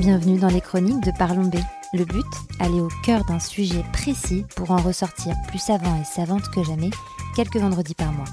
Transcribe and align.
Bienvenue 0.00 0.38
dans 0.38 0.48
les 0.48 0.62
chroniques 0.62 1.04
de 1.04 1.10
Parlons 1.18 1.44
B. 1.44 1.56
Le 1.92 2.06
but, 2.06 2.24
aller 2.58 2.80
au 2.80 2.88
cœur 3.04 3.22
d'un 3.26 3.38
sujet 3.38 3.84
précis 3.92 4.46
pour 4.56 4.70
en 4.70 4.78
ressortir 4.78 5.34
plus 5.48 5.58
savant 5.58 5.94
et 6.00 6.04
savante 6.04 6.48
que 6.54 6.62
jamais 6.62 6.88
quelques 7.36 7.58
vendredis 7.58 7.94
par 7.94 8.10
mois. 8.10 8.24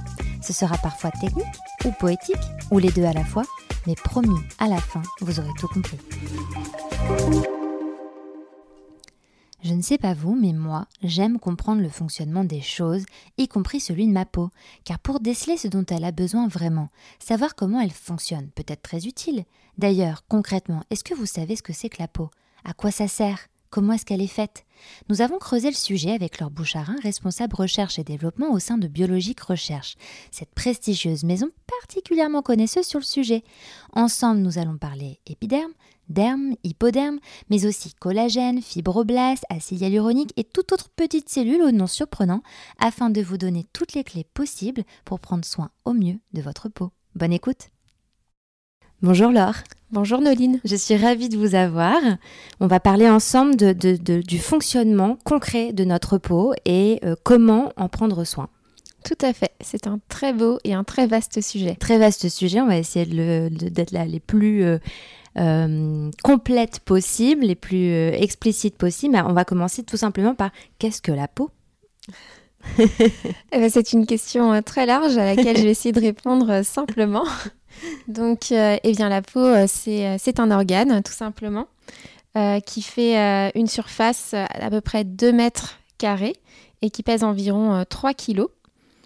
Ce 0.42 0.54
sera 0.54 0.78
parfois 0.78 1.12
technique 1.20 1.46
ou 1.84 1.92
poétique, 1.92 2.38
ou 2.72 2.80
les 2.80 2.90
deux 2.92 3.04
à 3.04 3.12
la 3.12 3.26
fois, 3.26 3.44
mais 3.86 3.96
promis, 3.96 4.40
à 4.60 4.70
la 4.70 4.78
fin, 4.78 5.02
vous 5.20 5.42
aurez 5.42 5.52
tout 5.60 5.68
compris. 5.68 5.98
Je 9.68 9.74
ne 9.74 9.82
sais 9.82 9.98
pas 9.98 10.14
vous, 10.14 10.34
mais 10.34 10.54
moi, 10.54 10.88
j'aime 11.04 11.40
comprendre 11.40 11.82
le 11.82 11.90
fonctionnement 11.90 12.46
des 12.46 12.62
choses, 12.62 13.04
y 13.38 13.50
compris 13.50 13.82
celui 13.82 14.08
de 14.08 14.14
ma 14.14 14.24
peau, 14.24 14.50
car 14.86 14.98
pour 14.98 15.20
déceler 15.20 15.58
ce 15.58 15.68
dont 15.68 15.84
elle 15.90 16.06
a 16.06 16.14
besoin 16.14 16.48
vraiment, 16.48 16.88
savoir 17.20 17.54
comment 17.54 17.82
elle 17.82 17.92
fonctionne 17.92 18.48
peut 18.56 18.64
être 18.66 18.82
très 18.82 19.08
utile. 19.08 19.44
D'ailleurs, 19.78 20.24
concrètement, 20.30 20.84
est-ce 20.90 21.04
que 21.04 21.14
vous 21.14 21.26
savez 21.26 21.58
ce 21.58 21.64
que 21.64 21.74
c'est 21.74 21.90
que 21.90 22.02
la 22.02 22.08
peau? 22.08 22.30
À 22.64 22.72
quoi 22.72 22.92
ça 22.92 23.10
sert? 23.10 23.50
Comment 23.70 23.92
est-ce 23.92 24.06
qu'elle 24.06 24.22
est 24.22 24.28
faite? 24.28 24.64
Nous 25.10 25.20
avons 25.20 25.38
creusé 25.38 25.68
le 25.68 25.76
sujet 25.76 26.12
avec 26.12 26.40
leur 26.40 26.50
Boucharin, 26.50 26.96
responsable 27.04 27.58
recherche 27.58 28.00
et 28.00 28.06
développement 28.06 28.54
au 28.54 28.60
sein 28.60 28.78
de 28.78 28.88
Biologique 28.88 29.42
Recherche, 29.42 29.96
cette 30.32 30.56
prestigieuse 30.56 31.26
maison 31.26 31.50
particulièrement 31.82 32.42
connaisseuse 32.42 32.86
sur 32.86 33.00
le 33.00 33.06
sujet. 33.06 33.44
Ensemble, 33.92 34.40
nous 34.40 34.60
allons 34.60 34.78
parler 34.78 35.20
épiderme, 35.26 35.74
derme, 36.10 36.56
hypoderme, 36.64 37.20
mais 37.50 37.66
aussi 37.66 37.94
collagène, 37.94 38.62
fibroblastes, 38.62 39.46
acide 39.50 39.82
hyaluronique 39.82 40.34
et 40.38 40.44
toute 40.44 40.72
autre 40.72 40.90
petite 40.96 41.30
cellule 41.30 41.62
au 41.62 41.72
nom 41.72 41.88
surprenant, 41.88 42.42
afin 42.80 43.10
de 43.10 43.22
vous 43.22 43.38
donner 43.38 43.66
toutes 43.74 43.94
les 43.94 44.04
clés 44.04 44.28
possibles 44.34 44.84
pour 45.06 45.20
prendre 45.20 45.46
soin 45.46 45.72
au 45.86 45.94
mieux 45.94 46.20
de 46.34 46.42
votre 46.42 46.70
peau. 46.70 46.92
Bonne 47.16 47.34
écoute 47.34 47.70
Bonjour 49.04 49.32
Laure. 49.32 49.58
Bonjour 49.92 50.22
Noline. 50.22 50.60
Je 50.66 50.76
suis 50.76 50.98
ravie 50.98 51.30
de 51.30 51.38
vous 51.38 51.54
avoir. 51.54 52.00
On 52.60 52.66
va 52.66 52.80
parler 52.80 53.08
ensemble 53.08 53.56
de, 53.56 54.22
du 54.22 54.40
fonctionnement 54.40 55.20
concret 55.24 55.72
de 55.72 55.84
notre 55.84 56.18
peau 56.18 56.54
et 56.66 57.00
euh, 57.06 57.16
comment 57.24 57.72
en 57.78 57.90
prendre 57.90 58.24
soin. 58.24 58.50
Tout 59.06 59.18
à 59.22 59.34
fait. 59.34 59.52
C'est 59.62 59.88
un 59.88 60.00
très 60.10 60.34
beau 60.34 60.58
et 60.64 60.74
un 60.74 60.84
très 60.84 61.08
vaste 61.08 61.42
sujet. 61.42 61.76
Très 61.76 61.98
vaste 62.00 62.28
sujet. 62.28 62.60
On 62.60 62.68
va 62.68 62.78
essayer 62.78 63.06
d'être 63.06 63.92
là 63.92 64.04
les 64.04 64.20
plus 64.20 64.64
euh, 64.64 64.80
euh, 65.40 66.10
complètes 66.24 66.80
possibles, 66.80 67.46
les 67.46 67.56
plus 67.56 67.92
explicites 68.14 68.78
possibles. 68.78 69.22
On 69.26 69.34
va 69.34 69.46
commencer 69.46 69.84
tout 69.84 69.98
simplement 69.98 70.36
par 70.36 70.52
qu'est-ce 70.80 71.02
que 71.02 71.12
la 71.12 71.28
peau? 71.28 71.52
Eh 72.80 73.60
ben, 73.60 73.70
C'est 73.70 73.94
une 73.94 74.06
question 74.06 74.62
très 74.62 74.86
large 74.86 75.18
à 75.18 75.26
laquelle 75.26 75.58
je 75.58 75.64
vais 75.64 75.72
essayer 75.72 75.94
de 75.94 76.02
répondre 76.02 76.64
simplement. 76.64 77.26
Donc, 78.08 78.52
euh, 78.52 78.78
eh 78.84 78.92
bien, 78.94 79.10
la 79.10 79.22
peau, 79.22 79.40
euh, 79.40 79.66
euh, 79.88 80.16
c'est 80.20 80.40
un 80.40 80.52
organe, 80.52 81.02
tout 81.04 81.14
simplement, 81.14 81.68
qui 82.68 82.84
fait 82.84 83.52
une 83.56 83.66
surface 83.66 84.36
à 84.36 84.70
peu 84.70 84.80
près 84.80 85.04
2 85.04 85.32
mètres 85.32 85.80
carrés 85.98 86.36
et 86.84 86.92
qui 86.92 87.02
pèse 87.02 87.24
environ 87.24 87.84
3 87.90 88.14
kilos. 88.14 88.50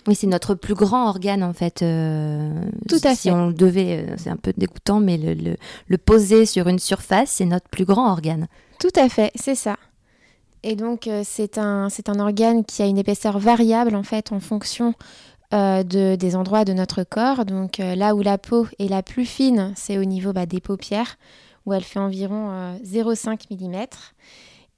Oui, 0.07 0.15
c'est 0.15 0.27
notre 0.27 0.55
plus 0.55 0.73
grand 0.73 1.07
organe 1.07 1.43
en 1.43 1.53
fait. 1.53 1.79
Tout 1.79 2.95
à 3.03 3.09
fait. 3.09 3.15
Si 3.15 3.31
on 3.31 3.51
devait, 3.51 4.07
c'est 4.17 4.29
un 4.29 4.37
peu 4.37 4.51
dégoûtant, 4.57 4.99
mais 4.99 5.17
le, 5.17 5.55
le, 5.87 5.97
poser 5.97 6.45
sur 6.45 6.67
une 6.67 6.79
surface, 6.79 7.31
c'est 7.31 7.45
notre 7.45 7.69
plus 7.69 7.85
grand 7.85 8.09
organe. 8.11 8.47
Tout 8.79 8.93
à 8.95 9.09
fait, 9.09 9.31
c'est 9.35 9.55
ça. 9.55 9.77
Et 10.63 10.75
donc 10.75 11.07
c'est 11.23 11.57
un, 11.57 11.87
un 12.07 12.19
organe 12.19 12.65
qui 12.65 12.81
a 12.81 12.87
une 12.87 12.97
épaisseur 12.97 13.37
variable 13.37 13.95
en 13.95 14.03
fait 14.03 14.31
en 14.31 14.39
fonction 14.39 14.95
euh, 15.53 15.83
de, 15.83 16.15
des 16.15 16.37
endroits 16.37 16.63
de 16.63 16.71
notre 16.71 17.03
corps. 17.03 17.43
Donc 17.43 17.81
euh, 17.81 17.93
là 17.93 18.15
où 18.15 18.21
la 18.21 18.37
peau 18.37 18.67
est 18.79 18.87
la 18.87 19.03
plus 19.03 19.25
fine, 19.25 19.73
c'est 19.75 19.97
au 19.97 20.05
niveau 20.05 20.31
bah, 20.31 20.45
des 20.45 20.61
paupières, 20.61 21.17
où 21.65 21.73
elle 21.73 21.83
fait 21.83 21.99
environ 21.99 22.77
0,5 22.81 23.27
euh, 23.51 23.67
mm. 23.67 23.85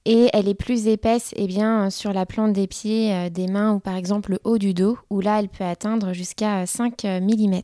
Et 0.05 0.29
elle 0.33 0.49
est 0.49 0.53
plus 0.53 0.87
épaisse 0.87 1.33
eh 1.37 1.47
bien, 1.47 1.89
sur 1.89 2.11
la 2.11 2.25
plante 2.25 2.53
des 2.53 2.67
pieds, 2.67 3.29
des 3.29 3.47
mains 3.47 3.73
ou 3.73 3.79
par 3.79 3.95
exemple 3.95 4.31
le 4.31 4.39
haut 4.43 4.57
du 4.57 4.73
dos, 4.73 4.97
où 5.09 5.21
là 5.21 5.39
elle 5.39 5.49
peut 5.49 5.63
atteindre 5.63 6.11
jusqu'à 6.11 6.65
5 6.65 7.03
mm. 7.03 7.61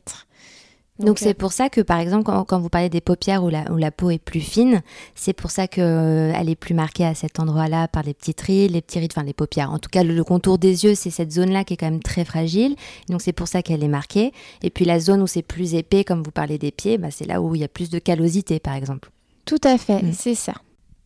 Donc 1.04 1.18
c'est 1.18 1.34
pour 1.34 1.52
ça 1.52 1.68
que 1.68 1.80
par 1.80 1.98
exemple 1.98 2.30
quand, 2.46 2.60
vous 2.60 2.68
parlez 2.68 2.88
des 2.88 3.00
paupières 3.00 3.42
où 3.42 3.48
la, 3.48 3.70
où 3.72 3.76
la 3.76 3.90
peau 3.90 4.10
est 4.10 4.18
plus 4.18 4.40
fine, 4.40 4.82
c'est 5.14 5.32
pour 5.32 5.50
ça 5.50 5.66
qu'elle 5.66 5.84
euh, 5.84 6.32
elle 6.36 6.48
est 6.48 6.56
plus 6.56 6.74
marquée 6.74 7.06
à 7.06 7.14
cet 7.14 7.40
endroit-là 7.40 7.88
par 7.88 8.02
les 8.02 8.14
petites 8.14 8.40
rides, 8.40 8.72
les 8.72 8.82
petits 8.82 8.98
rides, 8.98 9.12
enfin 9.14 9.24
les 9.24 9.32
paupières. 9.32 9.70
En 9.70 9.78
tout 9.78 9.88
cas 9.90 10.02
le, 10.02 10.24
contour 10.24 10.58
des 10.58 10.84
yeux 10.84 10.94
c'est 10.94 11.10
cette 11.10 11.32
zone-là 11.32 11.64
qui 11.64 11.74
est 11.74 11.76
quand 11.76 11.90
même 11.90 12.02
très 12.02 12.24
fragile, 12.24 12.76
donc 13.08 13.22
c'est 13.22 13.32
pour 13.32 13.48
ça 13.48 13.62
qu'elle 13.62 13.82
est 13.82 13.88
marquée. 13.88 14.32
Et 14.62 14.70
puis 14.70 14.84
la 14.84 15.00
zone 15.00 15.22
où 15.22 15.26
c'est 15.26 15.42
plus 15.42 15.74
épais, 15.74 16.04
comme 16.04 16.22
vous 16.22 16.30
parlez 16.32 16.58
des 16.58 16.70
pieds, 16.70 16.98
bah, 16.98 17.10
c'est 17.10 17.26
là 17.26 17.40
où 17.40 17.54
il 17.54 17.60
y 17.60 17.64
a 17.64 17.68
plus 17.68 17.90
de 17.90 17.98
callosité 17.98 18.60
par 18.60 18.74
exemple. 18.74 19.10
Tout 19.46 19.60
à 19.64 19.78
fait, 19.78 20.02
mm. 20.02 20.12
c'est 20.12 20.34
ça. 20.34 20.54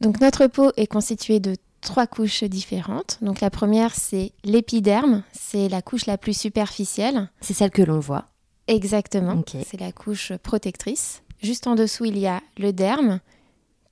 Donc 0.04 0.20
notre 0.20 0.48
peau 0.48 0.70
est 0.76 0.86
constituée 0.86 1.40
de 1.40 1.56
trois 1.80 2.06
couches 2.06 2.44
différentes. 2.44 3.16
Donc 3.22 3.40
la 3.40 3.48
première 3.48 3.94
c'est 3.94 4.32
l'épiderme, 4.44 5.22
c'est 5.32 5.70
la 5.70 5.80
couche 5.80 6.04
la 6.04 6.18
plus 6.18 6.38
superficielle. 6.38 7.30
C'est 7.40 7.54
celle 7.54 7.70
que 7.70 7.80
l'on 7.80 8.00
voit. 8.00 8.26
Exactement. 8.66 9.42
C'est 9.66 9.80
la 9.80 9.92
couche 9.92 10.34
protectrice. 10.42 11.22
Juste 11.42 11.66
en 11.66 11.74
dessous, 11.74 12.04
il 12.04 12.18
y 12.18 12.26
a 12.26 12.42
le 12.58 12.74
derme, 12.74 13.20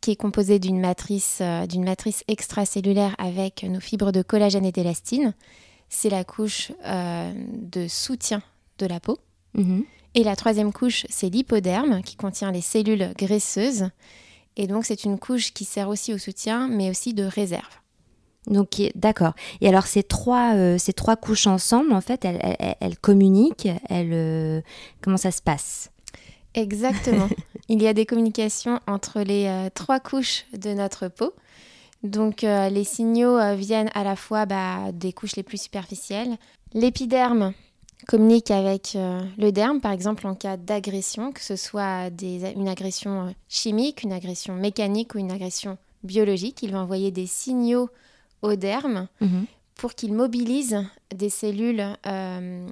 qui 0.02 0.10
est 0.10 0.16
composé 0.16 0.58
d'une 0.58 0.80
matrice, 0.80 1.38
euh, 1.40 1.66
d'une 1.66 1.84
matrice 1.84 2.24
extracellulaire 2.28 3.14
avec 3.16 3.62
nos 3.62 3.80
fibres 3.80 4.12
de 4.12 4.20
collagène 4.20 4.66
et 4.66 4.72
d'élastine. 4.72 5.32
C'est 5.88 6.10
la 6.10 6.24
couche 6.24 6.72
euh, 6.84 7.32
de 7.54 7.88
soutien 7.88 8.42
de 8.78 8.84
la 8.84 9.00
peau. 9.00 9.18
Mhm. 9.54 9.84
Et 10.14 10.24
la 10.24 10.36
troisième 10.36 10.74
couche, 10.74 11.06
c'est 11.08 11.30
l'hypoderme, 11.30 12.02
qui 12.02 12.16
contient 12.16 12.52
les 12.52 12.60
cellules 12.60 13.14
graisseuses. 13.16 13.88
Et 14.56 14.66
donc, 14.66 14.84
c'est 14.84 15.04
une 15.04 15.18
couche 15.18 15.52
qui 15.52 15.64
sert 15.64 15.88
aussi 15.88 16.12
au 16.12 16.18
soutien, 16.18 16.68
mais 16.68 16.90
aussi 16.90 17.14
de 17.14 17.24
réserve. 17.24 17.82
Donc, 18.46 18.82
d'accord. 18.94 19.34
Et 19.60 19.68
alors, 19.68 19.86
ces 19.86 20.02
trois, 20.02 20.54
euh, 20.54 20.76
ces 20.78 20.92
trois 20.92 21.16
couches 21.16 21.46
ensemble, 21.46 21.92
en 21.92 22.00
fait, 22.00 22.24
elles, 22.24 22.98
communiquent. 22.98 23.68
Elles, 23.88 24.12
euh, 24.12 24.60
comment 25.00 25.16
ça 25.16 25.30
se 25.30 25.40
passe? 25.40 25.90
Exactement. 26.54 27.28
Il 27.68 27.80
y 27.80 27.86
a 27.86 27.94
des 27.94 28.04
communications 28.04 28.80
entre 28.86 29.20
les 29.20 29.46
euh, 29.46 29.68
trois 29.72 30.00
couches 30.00 30.44
de 30.56 30.74
notre 30.74 31.08
peau. 31.08 31.32
Donc, 32.02 32.42
les 32.42 32.82
signaux 32.82 33.38
viennent 33.54 33.90
à 33.94 34.02
la 34.02 34.16
fois 34.16 34.44
bah, 34.44 34.90
des 34.92 35.12
couches 35.12 35.36
les 35.36 35.44
plus 35.44 35.62
superficielles. 35.62 36.36
L'épiderme 36.74 37.54
communique 38.06 38.50
avec 38.50 38.96
le 38.96 39.50
derme, 39.50 39.80
par 39.80 39.92
exemple 39.92 40.26
en 40.26 40.34
cas 40.34 40.56
d'agression, 40.56 41.32
que 41.32 41.40
ce 41.40 41.56
soit 41.56 42.10
une 42.20 42.68
agression 42.68 43.34
chimique, 43.48 44.02
une 44.02 44.12
agression 44.12 44.54
mécanique 44.54 45.14
ou 45.14 45.18
une 45.18 45.30
agression 45.30 45.78
biologique. 46.02 46.62
Il 46.62 46.72
va 46.72 46.80
envoyer 46.80 47.10
des 47.10 47.26
signaux 47.26 47.88
au 48.42 48.56
derme 48.56 49.08
mhm. 49.20 49.46
pour 49.76 49.94
qu'il 49.94 50.12
mobilise 50.12 50.84
des 51.14 51.30
cellules 51.30 51.96
euh, 52.06 52.66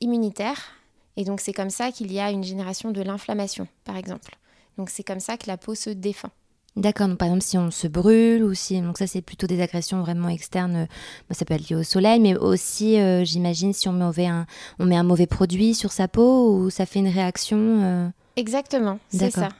immunitaires. 0.00 0.72
Et 1.16 1.24
donc 1.24 1.40
c'est 1.40 1.52
comme 1.52 1.70
ça 1.70 1.92
qu'il 1.92 2.12
y 2.12 2.20
a 2.20 2.30
une 2.30 2.44
génération 2.44 2.90
de 2.90 3.02
l'inflammation, 3.02 3.66
par 3.84 3.96
exemple. 3.96 4.36
Donc 4.78 4.90
c'est 4.90 5.04
comme 5.04 5.20
ça 5.20 5.36
que 5.36 5.46
la 5.46 5.56
peau 5.56 5.74
se 5.74 5.90
défend. 5.90 6.30
D'accord, 6.76 7.06
donc 7.06 7.18
par 7.18 7.28
exemple 7.28 7.44
si 7.44 7.56
on 7.56 7.70
se 7.70 7.86
brûle 7.86 8.42
ou 8.42 8.52
si 8.52 8.80
donc 8.80 8.98
ça 8.98 9.06
c'est 9.06 9.22
plutôt 9.22 9.46
des 9.46 9.62
agressions 9.62 10.00
vraiment 10.00 10.28
externes, 10.28 10.76
euh, 10.76 10.86
bah, 11.28 11.34
ça 11.34 11.44
peut 11.44 11.54
être 11.54 11.68
lié 11.68 11.76
au 11.76 11.84
soleil, 11.84 12.18
mais 12.18 12.36
aussi 12.36 12.98
euh, 12.98 13.24
j'imagine 13.24 13.72
si 13.72 13.88
on 13.88 13.92
met, 13.92 14.26
un, 14.26 14.46
on 14.80 14.86
met 14.86 14.96
un 14.96 15.04
mauvais 15.04 15.28
produit 15.28 15.74
sur 15.74 15.92
sa 15.92 16.08
peau 16.08 16.56
ou 16.56 16.70
ça 16.70 16.84
fait 16.84 16.98
une 16.98 17.08
réaction. 17.08 18.12
Exactement, 18.36 18.98
c'est 19.08 19.30
ça. 19.30 19.50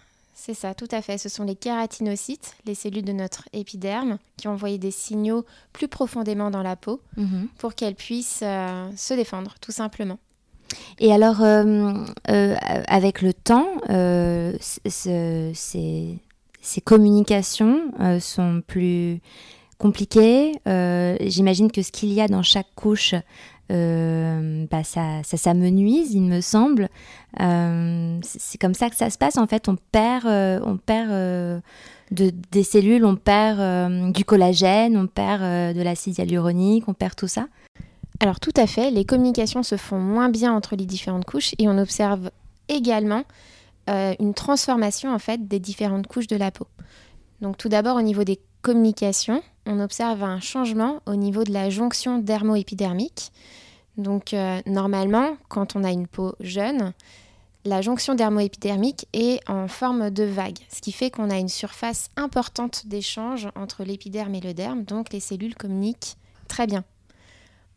C'est 0.46 0.52
ça, 0.52 0.74
tout 0.74 0.88
à 0.90 1.00
fait. 1.00 1.16
Ce 1.16 1.30
sont 1.30 1.44
les 1.44 1.54
kératinocytes, 1.54 2.56
les 2.66 2.74
cellules 2.74 3.04
de 3.04 3.12
notre 3.12 3.44
épiderme, 3.54 4.18
qui 4.36 4.46
ont 4.46 4.52
envoyé 4.52 4.76
des 4.76 4.90
signaux 4.90 5.46
plus 5.72 5.88
profondément 5.88 6.50
dans 6.50 6.62
la 6.62 6.76
peau 6.76 7.00
mhm. 7.16 7.48
pour 7.56 7.74
qu'elle 7.74 7.94
puisse 7.94 8.40
euh, 8.42 8.90
se 8.94 9.14
défendre, 9.14 9.54
tout 9.62 9.72
simplement. 9.72 10.18
Et 10.98 11.14
alors, 11.14 11.40
euh, 11.40 11.94
euh, 12.28 12.56
avec 12.88 13.22
le 13.22 13.32
temps, 13.32 13.68
ces, 14.60 16.18
ces, 16.64 16.80
communications 16.80 17.92
sont 18.20 18.62
plus 18.66 19.20
compliquées. 19.78 20.52
J'imagine 21.20 21.70
que 21.70 21.82
ce 21.82 21.92
qu'il 21.92 22.12
y 22.12 22.20
a 22.20 22.28
dans 22.28 22.42
chaque 22.42 22.74
couche 22.74 23.14
euh, 23.72 24.66
bah 24.70 24.84
ça, 24.84 25.22
ça 25.22 25.52
il 25.54 26.22
me 26.22 26.40
semble. 26.40 26.88
Euh, 27.40 28.18
c'est 28.22 28.60
comme 28.60 28.74
ça 28.74 28.90
que 28.90 28.96
ça 28.96 29.10
se 29.10 29.18
passe. 29.18 29.38
En 29.38 29.46
fait, 29.46 29.68
on 29.68 29.76
perd, 29.92 30.26
euh, 30.26 30.60
on 30.64 30.76
perd 30.76 31.10
de, 32.10 32.32
des 32.50 32.62
cellules, 32.62 33.04
on 33.04 33.16
perd 33.16 34.12
du 34.12 34.24
collagène, 34.24 34.96
on 34.96 35.06
perd 35.06 35.42
de 35.42 35.82
l'acide 35.82 36.18
hyaluronique, 36.18 36.88
on 36.88 36.94
perd 36.94 37.16
tout 37.16 37.28
ça. 37.28 37.46
Alors 38.20 38.38
tout 38.38 38.52
à 38.56 38.66
fait, 38.66 38.90
les 38.90 39.04
communications 39.04 39.62
se 39.62 39.76
font 39.76 39.98
moins 39.98 40.28
bien 40.28 40.52
entre 40.52 40.76
les 40.76 40.86
différentes 40.86 41.24
couches 41.24 41.54
et 41.58 41.68
on 41.68 41.78
observe 41.78 42.30
également 42.68 43.24
une 43.86 44.34
transformation 44.34 45.14
en 45.14 45.18
fait 45.18 45.46
des 45.46 45.60
différentes 45.60 46.06
couches 46.06 46.26
de 46.26 46.36
la 46.36 46.50
peau. 46.50 46.66
Donc 47.40 47.58
tout 47.58 47.68
d'abord 47.68 47.96
au 47.96 48.02
niveau 48.02 48.24
des 48.24 48.40
communications, 48.62 49.42
on 49.66 49.80
observe 49.80 50.22
un 50.24 50.40
changement 50.40 51.00
au 51.06 51.14
niveau 51.14 51.44
de 51.44 51.52
la 51.52 51.70
jonction 51.70 52.18
dermo-épidermique. 52.18 53.32
Donc 53.96 54.34
euh, 54.34 54.60
normalement, 54.66 55.36
quand 55.48 55.76
on 55.76 55.84
a 55.84 55.90
une 55.90 56.06
peau 56.06 56.34
jeune, 56.40 56.92
la 57.64 57.80
jonction 57.80 58.14
dermoépidermique 58.14 59.06
est 59.12 59.40
en 59.48 59.68
forme 59.68 60.10
de 60.10 60.24
vague, 60.24 60.58
ce 60.70 60.80
qui 60.80 60.92
fait 60.92 61.10
qu'on 61.10 61.30
a 61.30 61.38
une 61.38 61.48
surface 61.48 62.10
importante 62.16 62.86
d'échange 62.86 63.48
entre 63.56 63.84
l'épiderme 63.84 64.34
et 64.34 64.40
le 64.40 64.52
derme, 64.52 64.84
donc 64.84 65.12
les 65.12 65.20
cellules 65.20 65.54
communiquent 65.54 66.16
très 66.48 66.66
bien. 66.66 66.84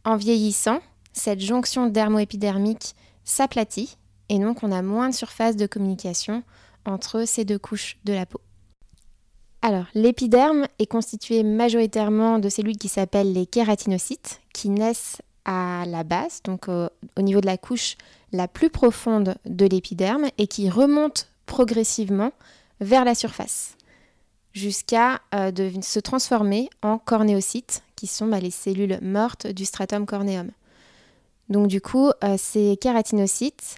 En 0.04 0.16
vieillissant, 0.16 0.80
cette 1.14 1.40
jonction 1.40 1.88
dermoépidermique 1.88 2.96
s'aplatit 3.24 3.98
et 4.30 4.40
donc 4.40 4.64
on 4.64 4.72
a 4.72 4.82
moins 4.82 5.10
de 5.10 5.16
surface 5.16 5.56
de 5.56 5.66
communication 5.66 6.44
entre 6.86 7.26
ces 7.26 7.46
deux 7.46 7.60
couches 7.60 7.98
de 8.06 8.14
la 8.14 8.26
peau. 8.26 8.42
Alors, 9.62 9.86
l'épiderme 9.94 10.68
est 10.80 10.86
constitué 10.86 11.44
majoritairement 11.44 12.40
de 12.40 12.48
cellules 12.48 12.78
qui 12.78 12.90
s'appellent 12.90 13.34
les 13.34 13.46
kératinocytes, 13.46 14.40
qui 14.54 14.70
naissent 14.70 15.22
à 15.46 15.84
la 15.88 16.04
base, 16.04 16.42
donc 16.44 16.68
au, 16.68 17.22
niveau 17.22 17.42
de 17.42 17.46
la 17.46 17.58
couche 17.58 17.98
la 18.32 18.48
plus 18.48 18.70
profonde 18.70 19.36
de 19.46 19.66
l'épiderme, 19.66 20.28
et 20.38 20.48
qui 20.48 20.70
remontent 20.70 21.24
progressivement 21.46 22.32
vers 22.80 23.04
la 23.04 23.16
surface, 23.16 23.76
jusqu'à 24.54 25.22
euh, 25.34 25.52
se 25.82 26.00
transformer 26.00 26.70
en 26.82 26.98
cornéocytes, 26.98 27.82
qui 27.96 28.08
sont 28.08 28.28
bah, 28.28 28.40
les 28.40 28.52
cellules 28.52 29.00
mortes 29.02 29.48
du 29.48 29.66
stratum 29.66 30.06
corneum. 30.06 30.52
Donc 31.50 31.68
du 31.68 31.82
coup, 31.82 32.12
euh, 32.24 32.36
ces 32.38 32.78
kératinocytes 32.78 33.78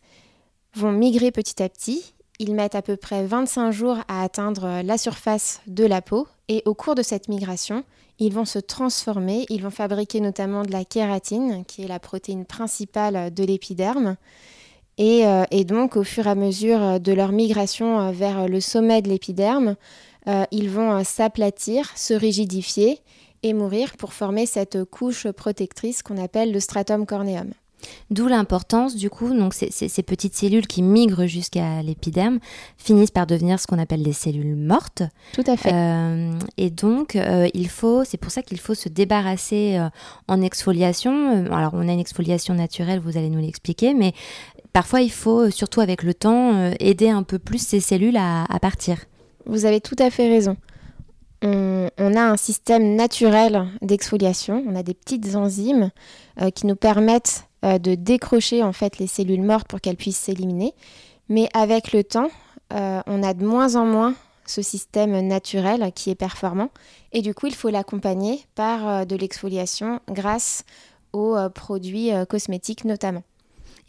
vont 0.80 0.92
migrer 0.92 1.32
petit 1.32 1.62
à 1.62 1.70
petit 1.70 2.14
ils 2.40 2.56
mettent 2.56 2.76
à 2.76 2.82
peu 2.82 2.96
près 2.96 3.26
25 3.26 3.72
jours 3.72 3.98
à 4.08 4.24
atteindre 4.24 4.82
la 4.82 4.98
surface 4.98 5.60
de 5.68 5.86
la 5.86 6.02
peau 6.02 6.26
et 6.48 6.64
au 6.66 6.74
cours 6.74 6.96
de 6.96 7.04
cette 7.04 7.28
migration, 7.28 7.84
ils 8.18 8.34
vont 8.34 8.46
se 8.46 8.60
transformer, 8.60 9.46
ils 9.50 9.62
vont 9.62 9.70
fabriquer 9.70 10.22
notamment 10.22 10.64
de 10.64 10.72
la 10.72 10.86
kératine, 10.86 11.66
qui 11.66 11.84
est 11.84 11.88
la 11.88 12.00
protéine 12.00 12.46
principale 12.46 13.34
de 13.34 13.44
l'épiderme. 13.44 14.16
Et, 14.98 15.26
euh, 15.28 15.46
donc, 15.66 15.98
au 15.98 16.04
fur 16.04 16.28
et 16.28 16.30
à 16.30 16.36
mesure 16.36 17.02
de 17.02 17.12
leur 17.12 17.34
migration 17.34 18.12
vers 18.12 18.48
le 18.48 18.62
sommet 18.62 19.02
de 19.02 19.10
l'épiderme, 19.10 19.76
euh, 20.28 20.46
ils 20.52 20.70
vont 20.70 21.04
s'aplatir, 21.04 21.92
se 21.98 22.14
rigidifier 22.14 23.00
et 23.44 23.54
mourir 23.54 23.98
pour 23.98 24.14
former 24.14 24.46
cette 24.46 24.86
couche 24.86 25.30
protectrice 25.32 26.04
qu'on 26.04 26.22
appelle 26.22 26.54
le 26.54 26.60
stratum 26.62 27.06
corneum. 27.06 27.52
D'où 28.10 28.28
l'importance, 28.28 28.96
du 28.96 29.10
coup, 29.10 29.34
donc 29.34 29.54
ces, 29.54 29.70
ces, 29.72 30.04
petites 30.04 30.36
cellules 30.36 30.68
qui 30.68 30.82
migrent 30.82 31.26
jusqu'à 31.26 31.82
l'épiderme 31.82 32.40
finissent 32.78 33.12
par 33.12 33.28
devenir 33.28 33.60
ce 33.60 33.68
qu'on 33.68 33.80
appelle 33.80 34.04
des 34.04 34.14
cellules 34.14 34.56
mortes. 34.56 35.04
Tout 35.34 35.44
à 35.46 35.56
fait. 35.56 35.72
Euh, 35.74 36.34
et 36.58 36.70
donc, 36.70 37.16
euh, 37.16 37.48
il 37.54 37.70
faut, 37.70 38.04
c'est 38.04 38.18
pour 38.18 38.32
ça 38.32 38.42
qu'il 38.42 38.60
faut 38.60 38.74
se 38.74 38.90
débarrasser 38.90 39.78
euh, 39.78 39.90
en 40.28 40.42
exfoliation. 40.42 41.46
Alors, 41.52 41.72
on 41.74 41.88
a 41.88 41.94
une 41.94 42.00
exfoliation 42.00 42.54
naturelle, 42.54 43.00
vous 43.00 43.18
allez 43.18 43.30
nous 43.30 43.40
l'expliquer, 43.40 43.94
mais 43.94 44.14
parfois, 44.74 45.02
il 45.02 45.12
faut, 45.12 45.50
surtout 45.50 45.82
avec 45.82 46.04
le 46.04 46.14
temps, 46.14 46.72
aider 46.80 47.10
un 47.10 47.24
peu 47.24 47.40
plus 47.40 47.66
ces 47.66 47.80
cellules 47.80 48.18
à, 48.18 48.46
partir. 48.62 48.98
Vous 49.46 49.66
avez 49.66 49.82
tout 49.82 49.96
à 50.00 50.10
fait 50.10 50.28
raison. 50.28 50.58
On, 51.42 51.90
on 51.98 52.16
a 52.16 52.22
un 52.22 52.38
système 52.38 52.96
naturel 52.96 53.68
d'exfoliation, 53.82 54.64
on 54.68 54.76
a 54.76 54.84
des 54.84 54.94
petites 54.94 55.36
enzymes 55.36 55.92
qui 56.54 56.68
nous 56.68 56.76
permettent 56.76 57.49
de 57.64 57.96
décrocher 57.96 58.64
en 58.64 58.74
fait 58.74 59.00
les 59.00 59.08
cellules 59.08 59.42
mortes 59.42 59.68
pour 59.68 59.82
qu'elles 59.82 59.98
puissent 59.98 60.18
s'éliminer. 60.18 60.74
Mais 61.28 61.50
avec 61.54 61.94
le 61.94 62.04
temps, 62.04 62.30
euh, 62.74 63.02
on 63.06 63.24
a 63.24 63.34
de 63.34 63.46
moins 63.46 63.76
en 63.76 63.86
moins 63.86 64.16
ce 64.46 64.62
système 64.62 65.20
naturel 65.28 65.92
qui 65.94 66.10
est 66.10 66.16
performant 66.16 66.70
et 67.12 67.22
du 67.22 67.36
coup 67.36 67.46
il 67.48 67.54
faut 67.56 67.70
l'accompagner 67.70 68.44
par 68.56 68.88
euh, 68.88 69.06
de 69.06 69.16
l'exfoliation 69.16 70.00
grâce 70.08 70.64
aux 71.14 71.36
produits 71.56 72.12
cosmétiques 72.30 72.86
notamment. 72.86 73.24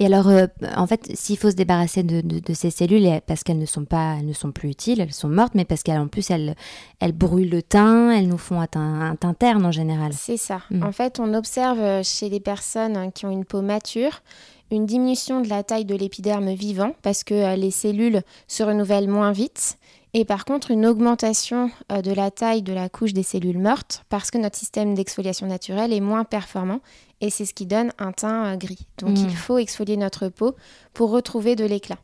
Et 0.00 0.06
alors, 0.06 0.28
euh, 0.28 0.46
en 0.76 0.86
fait, 0.86 1.12
s'il 1.14 1.36
faut 1.36 1.50
se 1.50 1.54
débarrasser 1.54 2.02
de, 2.02 2.54
ces 2.54 2.70
cellules, 2.70 3.06
parce 3.26 3.44
qu'elles 3.44 3.58
ne 3.58 3.66
sont 3.66 3.84
pas, 3.84 4.16
elles 4.18 4.26
ne 4.26 4.32
sont 4.32 4.50
plus 4.50 4.70
utiles, 4.70 5.00
elles 5.00 5.12
sont 5.12 5.28
mortes, 5.28 5.54
mais 5.54 5.64
parce 5.64 5.82
qu'en 5.82 6.08
plus 6.08 6.30
elles, 6.30 6.56
elles 6.98 7.12
brûlent 7.12 7.50
le 7.50 7.62
teint, 7.62 8.10
elles 8.10 8.26
nous 8.26 8.38
font 8.38 8.60
un 8.60 8.66
teint, 8.66 9.16
un 9.22 9.34
terne 9.34 9.64
en 9.64 9.72
général. 9.72 10.12
C'est 10.14 10.38
ça. 10.38 10.62
Mm. 10.70 10.82
En 10.82 10.92
fait, 10.92 11.20
on 11.20 11.34
observe 11.34 12.02
chez 12.02 12.28
les 12.28 12.40
personnes 12.40 13.12
qui 13.12 13.26
ont 13.26 13.30
une 13.30 13.44
peau 13.44 13.60
mature 13.60 14.22
une 14.70 14.86
diminution 14.86 15.40
de 15.40 15.48
la 15.48 15.62
taille 15.62 15.84
de 15.84 15.94
l'épiderme 15.94 16.52
vivant 16.52 16.94
parce 17.02 17.24
que 17.24 17.34
euh, 17.34 17.56
les 17.56 17.70
cellules 17.70 18.22
se 18.46 18.62
renouvellent 18.62 19.08
moins 19.08 19.32
vite 19.32 19.78
et 20.14 20.24
par 20.24 20.44
contre 20.44 20.70
une 20.70 20.86
augmentation 20.86 21.70
euh, 21.90 22.02
de 22.02 22.12
la 22.12 22.30
taille 22.30 22.62
de 22.62 22.72
la 22.72 22.88
couche 22.88 23.12
des 23.12 23.22
cellules 23.22 23.58
mortes 23.58 24.04
parce 24.08 24.30
que 24.30 24.38
notre 24.38 24.56
système 24.56 24.94
d'exfoliation 24.94 25.46
naturelle 25.46 25.92
est 25.92 26.00
moins 26.00 26.24
performant 26.24 26.80
et 27.20 27.30
c'est 27.30 27.44
ce 27.44 27.54
qui 27.54 27.66
donne 27.66 27.92
un 27.98 28.12
teint 28.12 28.52
euh, 28.52 28.56
gris. 28.56 28.86
Donc 28.98 29.18
il 29.18 29.26
mm. 29.26 29.30
faut 29.30 29.58
exfolier 29.58 29.96
notre 29.96 30.28
peau 30.28 30.56
pour 30.94 31.10
retrouver 31.10 31.56
de 31.56 31.64
l'éclat. 31.64 31.98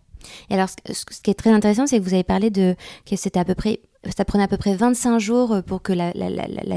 Et 0.51 0.55
alors, 0.55 0.69
ce, 0.69 1.05
qui 1.23 1.31
est 1.31 1.35
très 1.35 1.51
intéressant, 1.51 1.87
c'est 1.87 1.99
que 1.99 2.05
vous 2.05 2.15
avez 2.15 2.25
parlé 2.25 2.51
de 2.51 2.75
que 3.09 3.17
c'était 3.17 3.39
à 3.39 3.45
peu 3.45 3.55
près 3.55 3.81
ça 4.17 4.25
prenait 4.25 4.45
à 4.45 4.49
peu 4.49 4.57
près 4.57 4.75
25 4.75 5.19
jours 5.19 5.53
euh, 5.53 5.63
pour 5.63 5.83
que 5.83 5.93
la, 5.93 6.13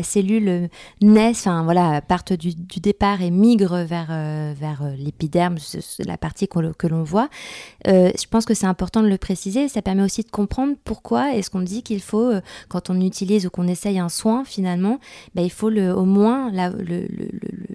cellule 0.04 0.48
euh, 0.48 0.68
naisse, 1.02 1.40
enfin 1.40 1.64
voilà, 1.64 2.02
parte 2.02 2.34
du, 2.34 2.54
départ 2.80 3.22
et 3.22 3.31
migre 3.31 3.84
vers, 3.84 4.08
euh, 4.10 4.54
vers 4.58 4.84
l'épiderme, 4.98 5.58
la 6.06 6.18
partie 6.18 6.48
que 6.48 6.88
l'on 6.88 7.04
voit. 7.04 7.30
je 7.86 8.28
pense 8.30 8.46
que 8.46 8.54
c'est 8.54 8.66
important 8.66 9.04
de 9.04 9.08
le 9.08 9.18
préciser. 9.18 9.68
Ça 9.68 9.81
permet 9.81 10.04
aussi 10.04 10.24
de 10.24 10.30
comprendre 10.30 10.76
pourquoi 10.84 11.36
est-ce 11.36 11.50
qu'on 11.50 11.62
dit 11.62 11.84
qu'il 11.84 12.02
faut, 12.02 12.31
quand 12.70 12.90
on 12.90 13.00
utilise 13.02 13.46
ou 13.46 13.50
qu'on 13.50 13.68
essaye 13.68 14.00
un 14.00 14.10
soin 14.10 14.44
finalement, 14.46 15.00
ben, 15.36 15.42
il 15.42 15.52
faut 15.52 15.70
le, 15.70 15.94
au 15.94 16.06
moins 16.06 16.52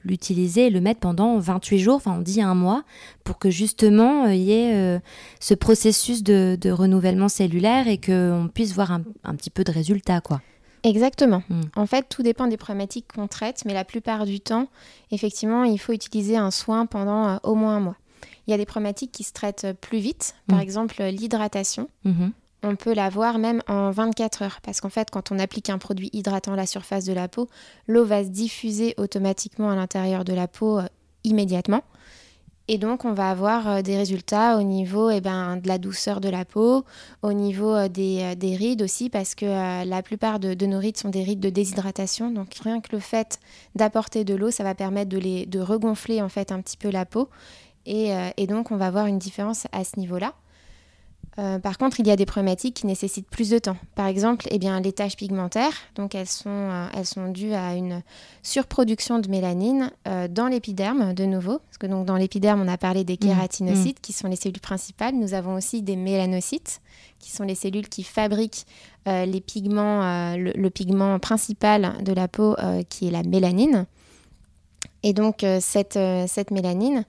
l'utiliser 0.05 0.67
et 0.67 0.71
le 0.71 0.81
mettre 0.81 1.00
pendant 1.00 1.39
28 1.39 1.79
jours, 1.79 1.97
enfin 1.97 2.15
on 2.19 2.23
dit 2.23 2.41
un 2.41 2.55
mois, 2.55 2.85
pour 3.25 3.38
que 3.38 3.50
justement 3.50 4.26
il 4.26 4.43
y 4.43 4.53
ait 4.53 5.00
ce 5.41 5.55
processus 5.55 6.23
de, 6.23 6.71
renouvellement 6.71 7.29
cellulaire 7.29 7.88
et 7.88 7.99
qu'on 7.99 8.49
puisse 8.53 8.73
voir 8.73 8.93
un, 8.93 9.03
un 9.25 9.35
petit 9.35 9.50
peu 9.50 9.65
de 9.65 9.73
résultats, 9.73 10.21
quoi. 10.21 10.41
Exactement. 10.85 11.43
Hmm. 11.49 11.62
En 11.76 11.87
fait, 11.87 12.06
tout 12.09 12.23
dépend 12.23 12.47
des 12.47 12.59
problématiques 12.59 13.06
qu'on 13.15 13.26
traite, 13.26 13.65
mais 13.65 13.73
la 13.73 13.85
plupart 13.85 14.26
du 14.26 14.38
temps, 14.41 14.69
effectivement, 15.11 15.65
il 15.65 15.79
faut 15.79 15.93
utiliser 15.93 16.37
un 16.37 16.50
soin 16.50 16.85
pendant 16.87 17.26
euh, 17.26 17.37
au 17.43 17.55
moins 17.55 17.76
un 17.76 17.81
mois. 17.81 17.97
Il 18.47 18.50
y 18.50 18.55
a 18.55 18.59
des 18.59 18.67
problématiques 18.67 19.11
qui 19.11 19.25
se 19.25 19.32
traitent 19.32 19.67
plus 19.81 19.99
vite, 19.99 20.37
par 20.47 20.59
hmm. 20.59 20.62
exemple 20.62 21.03
l'hydratation. 21.03 21.88
Mhm. 22.05 22.32
On 22.62 22.76
peut 22.76 22.94
l'avoir 22.94 23.38
même 23.38 23.62
en 23.67 23.91
24 23.91 24.43
heures, 24.43 24.61
parce 24.62 24.81
qu'en 24.81 24.88
fait, 24.91 25.11
quand 25.11 25.32
on 25.32 25.38
applique 25.38 25.69
un 25.71 25.79
produit 25.79 26.11
hydratant 26.12 26.53
à 26.53 26.56
la 26.56 26.67
surface 26.67 27.05
de 27.05 27.12
la 27.12 27.29
peau, 27.29 27.49
l'eau 27.88 28.05
va 28.05 28.23
se 28.23 28.29
diffuser 28.29 28.94
automatiquement 28.99 29.71
à 29.71 29.75
l'intérieur 29.75 30.25
de 30.25 30.35
la 30.35 30.49
peau 30.49 30.79
euh, 30.79 30.87
immédiatement. 31.25 31.82
Et 32.66 32.78
donc, 32.78 33.05
on 33.05 33.12
va 33.12 33.28
avoir 33.31 33.69
euh, 33.69 33.82
des 33.82 33.96
résultats 33.96 34.56
au 34.56 34.62
niveau 34.62 35.11
eh 35.11 35.20
ben, 35.20 35.58
de 35.58 35.69
la 35.69 35.76
douceur 35.76 36.22
de 36.22 36.31
la 36.31 36.46
peau, 36.46 36.84
au 37.22 37.32
niveau 37.34 37.75
euh, 37.75 37.88
euh, 37.99 38.34
des, 38.34 38.56
rides 38.56 38.81
aussi, 38.81 39.11
parce 39.11 39.34
que 39.34 39.84
la 39.84 40.02
plupart 40.02 40.40
de, 40.40 40.66
nos 40.66 40.78
rides 40.78 40.97
sont 40.97 41.11
des 41.11 41.23
rides 41.23 41.40
de 41.40 41.50
déshydratation. 41.50 42.30
Donc, 42.30 42.54
rien 42.62 42.80
que 42.80 42.88
le 42.92 43.00
fait 43.00 43.38
d'apporter 43.75 44.25
de 44.25 44.35
l'eau, 44.35 44.50
ça 44.50 44.64
va 44.64 44.75
permettre 44.75 45.11
de, 45.11 45.18
les, 45.18 45.44
de 45.44 45.61
regonfler 45.61 46.23
en 46.23 46.30
fait 46.30 46.52
un 46.52 46.62
petit 46.62 46.78
peu 46.78 46.90
la 46.90 47.04
peau. 47.04 47.28
Et, 47.87 48.12
et 48.38 48.47
donc, 48.47 48.71
on 48.71 48.76
va 48.76 48.87
avoir 48.87 49.04
une 49.04 49.18
différence 49.18 49.66
à 49.73 49.85
ce 49.85 50.00
niveau-là. 50.00 50.33
Euh, 51.38 51.59
par 51.59 51.79
contre, 51.79 51.99
il 51.99 52.07
y 52.07 52.11
a 52.11 52.17
des 52.17 52.26
problématiques 52.26 52.75
qui 52.75 52.87
nécessitent 52.87 53.29
plus 53.29 53.50
de 53.50 53.59
temps. 53.59 53.76
Par 53.97 54.07
exemple, 54.07 54.47
eh 54.50 54.59
bien, 54.59 54.81
les 54.81 54.93
taches 54.93 55.17
pigmentaires, 55.17 55.73
donc 55.97 56.14
elles 56.14 56.29
sont, 56.29 56.49
euh, 56.49 56.87
elles 56.95 57.07
sont 57.07 57.29
dues 57.29 57.55
à 57.55 57.75
une 57.75 58.03
surproduction 58.43 59.19
de 59.19 59.29
mélanine 59.29 59.91
euh, 60.07 60.29
dans 60.29 60.47
l'épiderme, 60.47 61.12
de 61.12 61.25
nouveau. 61.25 61.59
Parce 61.59 61.79
que 61.79 61.87
donc, 61.87 62.07
dans 62.07 62.17
l'épiderme, 62.17 62.62
on 62.62 62.69
a 62.69 62.79
parlé 62.79 63.03
des 63.03 63.14
mmh. 63.14 63.19
kératinocytes, 63.19 64.00
qui 64.00 64.12
sont 64.12 64.29
les 64.29 64.37
cellules 64.37 64.61
principales. 64.61 65.14
Nous 65.14 65.35
avons 65.35 65.55
aussi 65.55 65.83
des 65.83 65.97
mélanocytes, 65.97 66.81
qui 67.19 67.31
sont 67.31 67.45
les 67.45 67.57
cellules 67.57 67.88
qui 67.88 68.05
fabriquent 68.05 68.67
les 69.07 69.43
pigments, 69.43 70.35
le, 70.35 70.69
pigment 70.71 71.19
principal 71.19 72.03
de 72.03 72.12
la 72.14 72.26
peau, 72.26 72.57
qui 72.88 73.09
est 73.09 73.11
la 73.11 73.23
mélanine. 73.23 73.87
Et 75.03 75.12
donc, 75.12 75.45
cette, 75.61 75.99
cette 76.26 76.50
mélanine, 76.50 77.05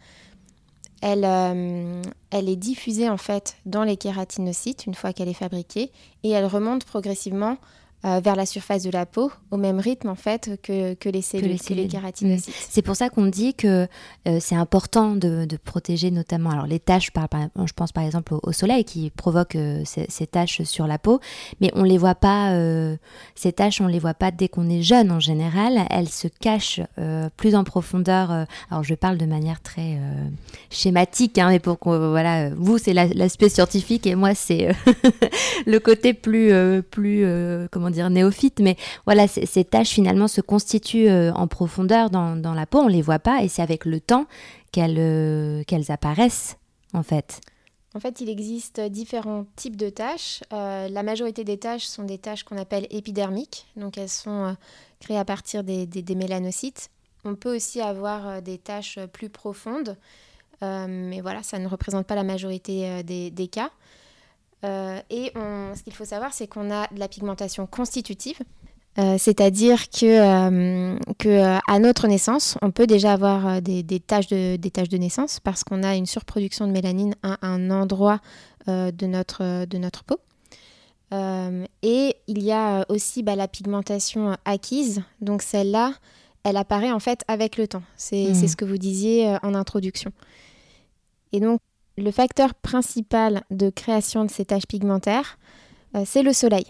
euh, 1.06 2.02
elle, 2.32 2.50
est 2.50 2.56
diffusée 2.56 3.10
en 3.10 3.18
fait 3.18 3.58
dans 3.66 3.84
les 3.84 3.98
kératinocytes 3.98 4.86
une 4.88 4.96
fois 4.96 5.14
qu'elle 5.14 5.30
est 5.30 5.34
fabriquée 5.34 5.92
et 6.24 6.32
elle 6.32 6.46
remonte 6.46 6.86
progressivement 6.86 7.58
euh, 8.06 8.20
vers 8.24 8.36
la 8.36 8.46
surface 8.46 8.84
de 8.84 8.92
la 8.92 9.08
peau 9.08 9.32
au 9.50 9.58
même 9.58 9.80
rythme 9.80 10.10
en 10.10 10.16
fait 10.16 10.60
que, 10.62 10.96
les 11.10 11.22
cellules, 11.24 11.60
que 11.60 11.74
les, 11.74 11.88
kératinocytes. 11.88 12.50
Mm. 12.50 12.68
C'est 12.70 12.84
pour 12.84 12.96
ça 12.96 13.10
qu'on 13.10 13.26
dit 13.26 13.56
que 13.56 13.88
euh, 14.28 14.38
c'est 14.40 14.54
important 14.54 15.16
de, 15.16 15.48
protéger 15.64 16.12
notamment 16.12 16.52
alors 16.52 16.68
les 16.68 16.80
taches, 16.80 17.10
par, 17.10 17.28
je 17.66 17.74
pense 17.74 17.92
par 17.92 18.04
exemple 18.04 18.36
au, 18.44 18.52
soleil 18.52 18.84
qui 18.84 19.10
provoque 19.10 19.56
euh, 19.56 19.82
ces, 19.86 20.28
taches 20.28 20.62
sur 20.64 20.86
la 20.86 21.00
peau, 21.00 21.20
mais 21.62 21.72
on 21.74 21.82
les 21.82 21.98
voit 21.98 22.14
pas, 22.14 22.56
ces 23.34 23.54
taches 23.54 23.82
on 23.82 23.88
les 23.88 23.98
voit 23.98 24.14
pas 24.14 24.30
dès 24.30 24.50
qu'on 24.50 24.70
est 24.70 24.84
jeune 24.84 25.12
en 25.12 25.20
général, 25.20 25.88
elles 25.90 26.10
se 26.10 26.28
cachent 26.28 26.82
plus 27.38 27.56
en 27.56 27.64
profondeur. 27.64 28.46
alors 28.70 28.84
je 28.84 28.94
parle 28.94 29.18
de 29.18 29.26
manière 29.26 29.62
très 29.62 30.00
schématique, 30.70 31.38
hein, 31.40 31.50
mais 31.50 31.60
pour 31.60 31.80
que 31.80 32.10
voilà, 32.10 32.50
vous 32.50 32.78
c'est 32.78 32.94
l'aspect 32.94 33.50
scientifique 33.50 34.06
et 34.06 34.16
moi 34.16 34.36
c'est 34.36 34.76
le 35.66 35.80
côté 35.80 36.14
plus 36.14 36.52
plus 36.84 37.26
comment 37.72 37.90
dire 37.90 37.95
néophyte, 38.10 38.60
mais 38.60 38.78
voilà, 39.06 39.28
ces 39.28 39.64
taches 39.64 39.90
finalement 39.90 40.28
se 40.28 40.42
constituent 40.42 41.10
euh, 41.10 41.32
en 41.34 41.48
profondeur 41.48 42.10
dans, 42.10 42.54
la 42.54 42.66
peau, 42.66 42.80
on 42.80 42.88
les 42.88 43.02
voit 43.02 43.20
pas, 43.20 43.44
et 43.44 43.48
c'est 43.48 43.62
avec 43.62 43.86
le 43.86 44.00
temps 44.00 44.26
qu'elles 44.72 45.00
euh, 45.00 45.64
qu'elles 45.64 45.92
apparaissent 45.92 46.58
en 46.94 47.04
fait. 47.04 47.42
En 47.94 48.00
fait, 48.02 48.20
il 48.20 48.30
existe 48.30 48.82
différents 48.82 49.46
types 49.56 49.78
de 49.78 49.90
taches. 49.90 50.44
Euh, 50.52 50.90
la 50.90 51.02
majorité 51.02 51.46
des 51.46 51.58
taches 51.58 51.86
sont 51.86 52.04
des 52.04 52.18
taches 52.18 52.44
qu'on 52.44 52.58
appelle 52.58 52.88
épidermiques, 52.90 53.68
donc 53.78 53.98
elles 53.98 54.10
sont 54.10 54.44
euh, 54.44 54.54
créées 55.00 55.18
à 55.18 55.24
partir 55.24 55.64
des, 55.64 55.88
mélanocytes. 56.14 56.90
On 57.24 57.36
peut 57.36 57.56
aussi 57.56 57.80
avoir 57.80 58.42
des 58.42 58.58
taches 58.58 59.00
plus 59.14 59.30
profondes, 59.30 59.98
mais 60.62 61.22
voilà, 61.22 61.42
ça 61.42 61.58
ne 61.58 61.68
représente 61.68 62.06
pas 62.06 62.14
la 62.14 62.24
majorité 62.24 63.02
des, 63.04 63.48
cas. 63.48 63.72
Et 64.64 65.32
ce 65.36 65.84
qu'il 65.84 65.94
faut 65.94 66.06
savoir, 66.06 66.34
c'est 66.34 66.48
qu'on 66.48 66.72
a 66.72 66.88
de 66.92 67.00
la 67.00 67.08
pigmentation 67.08 67.68
constitutive, 67.68 68.40
euh, 68.98 69.18
c'est-à-dire 69.18 69.90
que, 69.90 70.06
euh, 70.06 70.98
que 71.18 71.28
euh, 71.28 71.58
à 71.68 71.80
notre 71.80 72.08
naissance, 72.08 72.58
on 72.62 72.72
peut 72.72 72.88
déjà 72.88 73.12
avoir 73.12 73.62
des, 73.62 73.84
des, 73.84 74.00
taches 74.00 74.28
de, 74.28 74.56
des 74.56 74.70
de 74.70 74.98
naissance 74.98 75.42
parce 75.42 75.66
qu'on 75.66 75.84
a 75.84 75.96
une 75.96 76.06
surproduction 76.06 76.66
de 76.66 76.72
mélanine 76.72 77.14
à 77.22 77.46
un 77.46 77.72
endroit 77.72 78.20
de, 78.68 79.06
notre, 79.06 79.66
de 79.66 79.78
notre 79.78 80.04
peau. 80.04 80.18
et 81.12 82.16
il 82.28 82.44
y 82.44 82.52
a 82.52 82.84
aussi 82.90 83.22
bah, 83.22 83.36
la 83.36 83.48
pigmentation 83.48 84.38
acquise. 84.44 85.04
Donc 85.22 85.44
celle-là, 85.44 85.94
elle 86.44 86.58
apparaît 86.58 86.92
en 86.92 87.00
fait 87.00 87.24
avec 87.28 87.58
le 87.58 87.68
temps. 87.68 87.84
C'est 87.96 88.30
mmh. 88.30 88.48
ce 88.48 88.56
que 88.56 88.66
vous 88.66 88.78
disiez 88.78 89.38
en 89.44 89.54
introduction. 89.54 90.12
Et 91.32 91.40
donc 91.40 91.60
le 91.98 92.12
facteur 92.12 92.54
principal 92.56 93.44
de 93.52 93.70
création 93.70 94.26
de 94.26 94.32
ces 94.32 94.46
taches 94.46 94.68
pigmentaires, 94.68 95.38
c'est 96.04 96.24
le 96.24 96.34
soleil. 96.34 96.66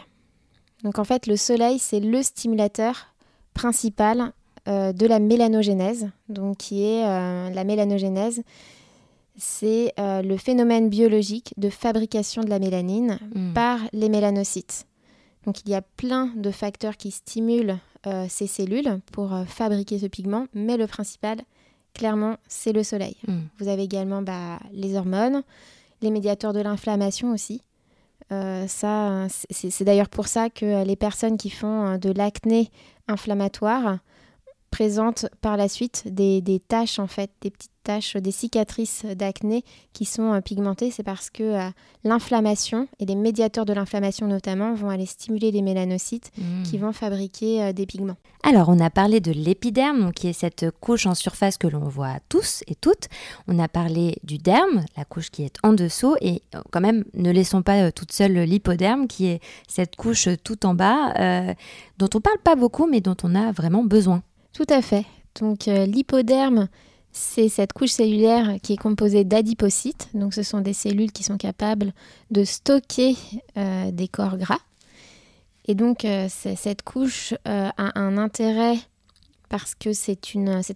Donc 0.83 0.99
en 0.99 1.03
fait, 1.03 1.25
le 1.25 1.35
soleil, 1.35 1.79
c'est 1.79 1.99
le 1.99 2.21
stimulateur 2.21 3.15
principal 3.55 4.33
euh, 4.67 4.93
de 4.93 5.05
la 5.07 5.19
mélanogénèse. 5.19 6.09
Donc 6.29 6.57
qui 6.57 6.83
est 6.83 7.05
euh, 7.05 7.49
la 7.49 7.63
mélanogénèse, 7.63 8.43
c'est 9.35 9.93
euh, 9.99 10.21
le 10.21 10.37
phénomène 10.37 10.89
biologique 10.89 11.53
de 11.57 11.69
fabrication 11.69 12.43
de 12.43 12.49
la 12.49 12.59
mélanine 12.59 13.19
hmm. 13.33 13.53
par 13.53 13.79
les 13.93 14.09
mélanocytes. 14.09 14.85
Donc 15.45 15.61
il 15.65 15.69
y 15.69 15.75
a 15.75 15.81
plein 15.81 16.31
de 16.35 16.51
facteurs 16.51 16.97
qui 16.97 17.11
stimulent 17.11 17.77
ces 18.29 18.45
cellules 18.45 18.99
pour 19.11 19.31
fabriquer 19.47 19.97
ce 19.97 20.05
pigment, 20.05 20.45
mais 20.53 20.77
le 20.77 20.85
principal, 20.85 21.37
clairement, 21.95 22.37
c'est 22.47 22.73
le 22.73 22.83
soleil. 22.83 23.15
Hmm. 23.27 23.39
Vous 23.57 23.67
avez 23.67 23.83
également 23.83 24.21
bah, 24.21 24.59
les 24.71 24.95
hormones, 24.95 25.41
les 26.01 26.11
médiateurs 26.11 26.53
de 26.53 26.59
l'inflammation 26.59 27.31
aussi. 27.31 27.61
Euh, 28.31 28.67
ça, 28.67 29.27
c'est 29.49 29.83
d'ailleurs 29.83 30.09
pour 30.09 30.27
ça 30.27 30.49
que 30.49 30.83
les 30.83 30.95
personnes 30.95 31.37
qui 31.37 31.49
font 31.49 31.87
euh, 31.87 31.97
de 31.97 32.11
l'acné 32.11 32.69
inflammatoire 33.07 33.99
présentent 34.75 35.27
par 35.39 35.55
la 35.55 35.69
suite 35.69 36.03
des, 36.07 36.41
des 36.41 36.59
taches, 36.59 36.99
en 36.99 37.07
fait, 37.07 37.31
des 37.39 37.49
petites 37.49 37.71
taches, 37.85 38.17
des 38.17 38.31
cicatrices 38.31 39.05
d'acné 39.05 39.63
qui 39.93 40.03
sont 40.03 40.33
euh, 40.33 40.41
pigmentées. 40.41 40.91
C'est 40.91 41.01
parce 41.01 41.29
que 41.29 41.43
euh, 41.43 41.69
l'inflammation 42.03 42.89
et 42.99 43.05
les 43.05 43.15
médiateurs 43.15 43.63
de 43.63 43.71
l'inflammation 43.71 44.27
notamment 44.27 44.73
vont 44.73 44.89
aller 44.89 45.05
stimuler 45.05 45.51
les 45.51 45.61
mélanocytes 45.61 46.29
mmh. 46.37 46.63
qui 46.63 46.77
vont 46.77 46.91
fabriquer 46.91 47.63
euh, 47.63 47.71
des 47.71 47.85
pigments. 47.85 48.17
Alors, 48.43 48.67
on 48.67 48.77
a 48.81 48.89
parlé 48.89 49.21
de 49.21 49.31
l'épiderme, 49.31 50.11
qui 50.11 50.27
est 50.27 50.33
cette 50.33 50.69
couche 50.81 51.05
en 51.05 51.15
surface 51.15 51.57
que 51.57 51.67
l'on 51.67 51.87
voit 51.87 52.17
tous 52.27 52.61
et 52.67 52.75
toutes. 52.75 53.07
On 53.47 53.57
a 53.59 53.69
parlé 53.69 54.17
du 54.23 54.39
derme, 54.39 54.83
la 54.97 55.05
couche 55.05 55.29
qui 55.29 55.43
est 55.43 55.55
en 55.63 55.71
dessous. 55.71 56.17
Et 56.19 56.41
quand 56.71 56.81
même, 56.81 57.05
ne 57.13 57.31
laissons 57.31 57.61
pas 57.61 57.93
toute 57.93 58.11
seule 58.11 58.33
l'hypoderme, 58.39 59.07
qui 59.07 59.27
est 59.27 59.39
cette 59.69 59.95
couche 59.95 60.27
tout 60.43 60.65
en 60.65 60.73
bas, 60.73 61.13
dont 61.97 62.09
on 62.13 62.19
parle 62.19 62.39
pas 62.43 62.55
beaucoup, 62.55 62.87
mais 62.87 62.99
dont 62.99 63.15
on 63.23 63.35
a 63.35 63.53
vraiment 63.53 63.83
besoin. 63.83 64.21
Tout 64.55 64.65
à 64.69 64.81
fait. 64.81 65.03
Donc 65.41 65.67
euh, 65.67 65.85
l'hypoderme, 65.85 66.69
c'est 67.11 67.49
cette 67.49 67.73
couche 67.73 67.89
cellulaire 67.89 68.55
qui 68.63 68.71
est 68.71 68.77
composée 68.77 69.25
d'adipocytes. 69.25 70.07
Donc 70.13 70.33
ce 70.33 70.43
sont 70.43 70.61
des 70.61 70.71
cellules 70.71 71.11
qui 71.11 71.23
sont 71.23 71.35
capables 71.35 71.91
de 72.31 72.45
stocker 72.45 73.17
euh, 73.57 73.91
des 73.91 74.07
corps 74.07 74.37
gras. 74.37 74.61
Et 75.65 75.75
donc 75.75 76.05
euh, 76.05 76.29
cette 76.29 76.83
couche 76.83 77.33
a 77.43 77.99
un 77.99 78.17
intérêt 78.17 78.77
parce 79.49 79.75
que 79.75 79.91
c'est 79.91 80.21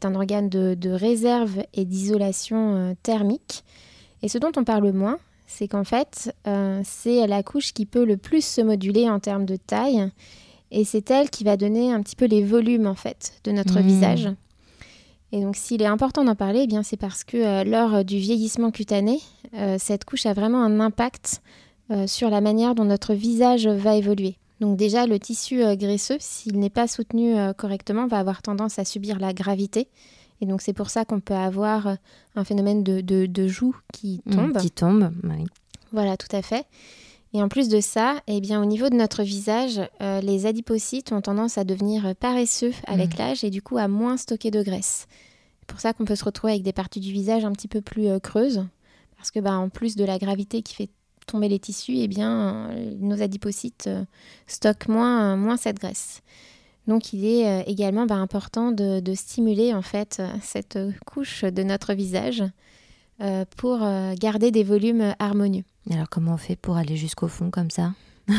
un 0.03 0.15
organe 0.15 0.49
de, 0.49 0.73
de 0.73 0.89
réserve 0.89 1.63
et 1.73 1.85
d'isolation 1.85 2.97
thermique. 3.01 3.63
Et 4.23 4.27
ce 4.27 4.37
dont 4.37 4.51
on 4.57 4.65
parle 4.65 4.91
moins, 4.91 5.19
c'est 5.47 5.69
qu'en 5.69 5.83
fait, 5.83 6.35
c'est 6.83 7.27
la 7.27 7.43
couche 7.43 7.73
qui 7.73 7.85
peut 7.85 8.05
le 8.05 8.17
plus 8.17 8.45
se 8.45 8.61
moduler 8.61 9.09
en 9.09 9.19
termes 9.19 9.45
de 9.45 9.55
taille 9.55 10.11
et 10.71 10.83
c'est 10.83 11.09
elle 11.11 11.29
qui 11.29 11.43
va 11.43 11.57
donner 11.57 11.91
un 11.91 12.01
petit 12.01 12.15
peu 12.15 12.25
les 12.25 12.43
volumes 12.43 12.87
en 12.87 12.95
fait 12.95 13.33
de 13.43 13.51
notre 13.51 13.79
mmh. 13.79 13.87
visage. 13.87 14.29
Et 15.31 15.41
donc 15.41 15.55
s'il 15.55 15.81
est 15.81 15.87
important 15.87 16.23
d'en 16.23 16.35
parler, 16.35 16.61
eh 16.63 16.67
bien 16.67 16.83
c'est 16.83 16.97
parce 16.97 17.23
que 17.23 17.37
euh, 17.37 17.63
lors 17.63 18.03
du 18.03 18.17
vieillissement 18.17 18.71
cutané, 18.71 19.19
euh, 19.55 19.77
cette 19.79 20.05
couche 20.05 20.25
a 20.25 20.33
vraiment 20.33 20.63
un 20.63 20.79
impact 20.79 21.41
euh, 21.91 22.07
sur 22.07 22.29
la 22.29 22.41
manière 22.41 22.75
dont 22.75 22.85
notre 22.85 23.13
visage 23.13 23.67
va 23.67 23.95
évoluer. 23.95 24.37
Donc 24.59 24.75
déjà 24.75 25.05
le 25.05 25.19
tissu 25.19 25.61
graisseux, 25.77 26.17
s'il 26.19 26.59
n'est 26.59 26.69
pas 26.69 26.87
soutenu 26.87 27.35
correctement, 27.57 28.07
va 28.07 28.19
avoir 28.19 28.41
tendance 28.41 28.77
à 28.77 28.83
subir 28.83 29.17
la 29.17 29.31
gravité. 29.31 29.87
Et 30.41 30.45
donc 30.45 30.61
c'est 30.61 30.73
pour 30.73 30.89
ça 30.89 31.05
qu'on 31.05 31.21
peut 31.21 31.33
avoir 31.33 31.95
un 32.35 32.43
phénomène 32.43 32.83
de, 32.83 32.99
de, 32.99 33.47
joue 33.47 33.73
qui 33.93 34.21
mmh, 34.25 34.35
tombe. 34.35 34.57
qui 34.57 34.69
tombe, 34.69 35.11
oui. 35.23 35.45
Voilà, 35.93 36.17
tout 36.17 36.35
à 36.35 36.41
fait. 36.41 36.65
Et 37.33 37.43
en 37.43 37.49
plus 37.49 37.69
de 37.69 37.79
ça, 37.79 38.21
eh 38.27 38.41
bien, 38.41 38.61
au 38.61 38.65
niveau 38.65 38.89
de 38.89 38.95
notre 38.95 39.21
visage, 39.21 39.79
euh, 40.01 40.19
les 40.21 40.47
adipocytes 40.47 41.11
ont 41.11 41.21
tendance 41.21 41.57
à 41.59 41.63
devenir 41.63 42.15
paresseux 42.15 42.73
avec 42.87 43.13
mm. 43.13 43.17
l'âge 43.19 43.43
et 43.43 43.51
du 43.51 43.61
coup 43.61 43.77
à 43.77 43.87
moins 43.87 44.17
stocker 44.17 44.49
de 44.49 44.63
graisse. 44.63 45.07
C'est 45.59 45.67
pour 45.67 45.79
ça 45.79 45.93
qu'on 45.93 46.05
peut 46.05 46.15
se 46.15 46.25
retrouver 46.25 46.53
avec 46.53 46.63
des 46.63 46.73
parties 46.73 46.99
du 46.99 47.11
visage 47.11 47.45
un 47.45 47.51
petit 47.51 47.67
peu 47.67 47.81
plus 47.81 48.07
euh, 48.07 48.19
creuses, 48.19 48.65
parce 49.17 49.29
que 49.29 49.39
bah, 49.39 49.53
en 49.53 49.69
plus 49.69 49.95
de 49.95 50.03
la 50.05 50.17
gravité 50.17 50.63
qui 50.63 50.73
fait 50.73 50.89
tomber 51.27 51.49
les 51.49 51.59
tissus, 51.59 51.97
eh 51.97 52.07
bien, 52.07 52.71
euh, 52.71 52.95
nos 52.99 53.21
adipocytes 53.21 53.89
stockent 54.47 54.87
moins, 54.87 55.35
moins 55.35 55.57
cette 55.57 55.77
graisse. 55.77 56.21
Donc 56.87 57.13
il 57.13 57.23
est 57.23 57.69
également 57.69 58.07
bah, 58.07 58.15
important 58.15 58.71
de, 58.71 58.99
de, 58.99 59.13
stimuler 59.13 59.75
en 59.75 59.83
fait 59.83 60.23
cette 60.41 60.79
couche 61.05 61.43
de 61.43 61.61
notre 61.61 61.93
visage 61.93 62.43
pour 63.57 63.87
garder 64.19 64.49
des 64.49 64.63
volumes 64.63 65.13
harmonieux. 65.19 65.65
Alors 65.89 66.09
comment 66.09 66.33
on 66.33 66.37
fait 66.37 66.55
pour 66.55 66.77
aller 66.77 66.97
jusqu'au 66.97 67.27
fond 67.27 67.51
comme 67.51 67.71
ça? 67.71 67.93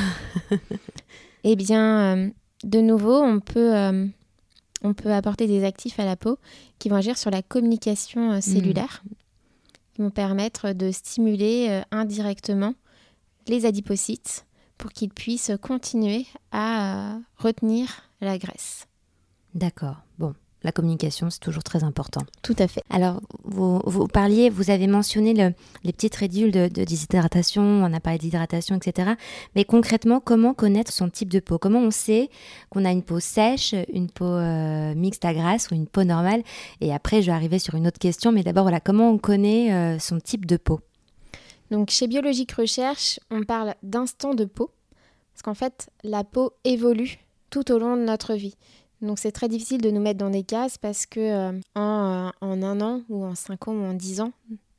Eh 1.44 1.56
bien, 1.56 2.00
euh, 2.00 2.30
de 2.64 2.80
nouveau, 2.80 3.22
on 3.22 3.40
peut, 3.40 3.74
euh, 3.74 4.06
on 4.82 4.94
peut 4.94 5.12
apporter 5.12 5.46
des 5.46 5.64
actifs 5.64 5.98
à 5.98 6.04
la 6.04 6.16
peau 6.16 6.38
qui 6.78 6.88
vont 6.88 6.96
agir 6.96 7.16
sur 7.16 7.30
la 7.30 7.42
communication 7.42 8.32
euh, 8.32 8.40
cellulaire, 8.40 9.02
hmm. 9.04 9.14
qui 9.94 10.02
vont 10.02 10.10
permettre 10.10 10.72
de 10.72 10.90
stimuler 10.90 11.82
indirectement 11.90 12.74
les 13.48 13.64
adipocytes 13.64 14.46
pour 14.76 14.90
qu'ils 14.90 15.10
puissent 15.10 15.52
continuer 15.62 16.26
à 16.52 17.18
retenir 17.36 18.02
la 18.20 18.38
graisse. 18.38 18.86
D'accord. 19.54 19.96
La 20.62 20.72
communication, 20.72 21.30
c'est 21.30 21.40
toujours 21.40 21.64
très 21.64 21.84
important. 21.84 22.20
Tout 22.42 22.56
à 22.58 22.68
fait. 22.68 22.82
Alors, 22.90 23.20
vous, 23.44 23.80
vous 23.86 24.06
parliez, 24.06 24.50
vous 24.50 24.70
avez 24.70 24.86
mentionné 24.86 25.32
les 25.32 25.92
petites 25.92 26.14
ridules 26.16 26.50
de, 26.50 26.68
déshydratation, 26.68 27.62
on 27.62 27.92
a 27.94 28.00
parlé 28.00 28.18
d'hydratation, 28.18 28.76
etc. 28.76 29.12
Mais 29.54 29.64
concrètement, 29.64 30.20
comment 30.20 30.52
connaître 30.52 30.92
son 30.92 31.08
type 31.08 31.30
de 31.30 31.40
peau? 31.40 31.56
Comment 31.56 31.80
on 31.80 31.90
sait 31.90 32.28
qu'on 32.68 32.84
a 32.84 32.92
une 32.92 33.02
peau 33.02 33.20
sèche, 33.20 33.74
une 33.92 34.10
peau 34.10 34.26
euh, 34.26 34.94
mixte 34.94 35.24
à 35.24 35.32
grasse 35.32 35.70
ou 35.70 35.74
une 35.74 35.86
peau 35.86 36.04
normale? 36.04 36.42
Et 36.82 36.92
après, 36.92 37.22
je 37.22 37.26
vais 37.26 37.36
arriver 37.36 37.58
sur 37.58 37.74
une 37.74 37.86
autre 37.86 37.98
question, 37.98 38.30
mais 38.30 38.42
d'abord, 38.42 38.64
voilà, 38.64 38.80
comment 38.80 39.10
on 39.10 39.18
connaît 39.18 39.72
euh, 39.72 39.98
son 39.98 40.20
type 40.20 40.44
de 40.44 40.58
peau? 40.58 40.80
Donc, 41.70 41.90
chez 41.90 42.06
Biologique 42.06 42.52
Recherche, 42.52 43.18
on 43.30 43.44
parle 43.44 43.74
d'instant 43.82 44.34
de 44.34 44.44
peau, 44.44 44.72
parce 45.32 45.42
qu'en 45.42 45.54
fait, 45.54 45.88
la 46.04 46.22
peau 46.22 46.52
évolue 46.64 47.18
tout 47.50 47.72
au 47.72 47.78
long 47.78 47.96
de 47.96 48.02
notre 48.02 48.34
vie. 48.34 48.56
Donc 49.02 49.18
c'est 49.18 49.32
très 49.32 49.48
difficile 49.48 49.80
de 49.80 49.90
nous 49.90 50.00
mettre 50.00 50.18
dans 50.18 50.30
des 50.30 50.42
cases 50.42 50.76
parce 50.76 51.06
que 51.06 51.20
euh, 51.20 51.60
en, 51.74 52.28
euh, 52.28 52.30
en, 52.40 52.62
un 52.62 52.80
an 52.80 53.02
ou 53.08 53.24
en 53.24 53.34
cinq 53.34 53.68
ans 53.68 53.72
ou 53.72 53.84
en 53.84 53.94
dix 53.94 54.20
ans, 54.20 54.32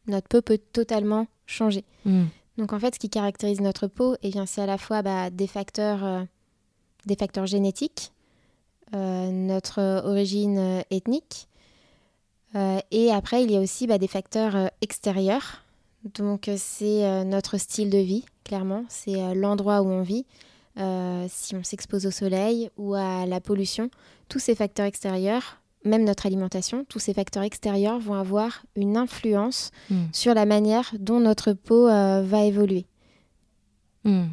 notre 0.07 0.27
peau 0.27 0.41
peut 0.41 0.59
totalement 0.59 1.27
changer. 1.47 1.83
Hmm. 2.05 2.25
Donc 2.57 2.73
en 2.73 2.79
fait, 2.79 2.95
ce 2.95 2.99
qui 2.99 3.09
caractérise 3.09 3.61
notre 3.61 3.87
peau, 3.87 4.15
eh 4.21 4.29
bien, 4.29 4.45
c'est 4.45 4.61
à 4.61 4.65
la 4.65 4.77
fois 4.77 5.01
bah, 5.01 5.29
des, 5.31 5.47
facteurs, 5.47 6.03
euh, 6.03 6.23
des 7.05 7.15
facteurs 7.15 7.45
génétiques, 7.45 8.11
notre 8.93 10.03
origine 10.05 10.83
ethnique, 10.91 11.47
et 12.53 13.09
après, 13.09 13.41
il 13.41 13.49
y 13.49 13.55
a 13.55 13.61
aussi 13.61 13.87
bah, 13.87 13.97
des 13.97 14.09
facteurs 14.09 14.69
extérieurs. 14.81 15.63
Donc 16.03 16.49
c'est 16.57 17.23
notre 17.23 17.57
style 17.57 17.89
de 17.89 17.99
vie, 17.99 18.25
clairement, 18.43 18.83
c'est 18.89 19.33
l'endroit 19.33 19.81
où 19.81 19.87
on 19.87 20.01
vit. 20.01 20.25
Euh, 20.79 21.25
si 21.29 21.55
on 21.55 21.63
s'expose 21.63 22.05
au 22.05 22.11
soleil 22.11 22.69
ou 22.77 22.93
à 22.93 23.25
la 23.25 23.41
pollution, 23.41 23.89
tous 24.29 24.39
ces 24.39 24.55
facteurs 24.55 24.85
extérieurs, 24.85 25.61
même 25.83 26.03
notre 26.03 26.25
alimentation, 26.25 26.85
tous 26.87 26.99
ces 26.99 27.13
facteurs 27.13 27.43
extérieurs 27.43 27.99
vont 27.99 28.13
avoir 28.13 28.63
une 28.75 28.97
influence 28.97 29.71
hmm. 29.89 30.05
sur 30.13 30.33
la 30.33 30.45
manière 30.45 30.93
dont 30.99 31.19
notre 31.19 31.53
peau 31.53 31.87
euh, 31.87 32.21
va 32.21 32.43
évoluer. 32.43 32.85
Hmm. 34.03 34.27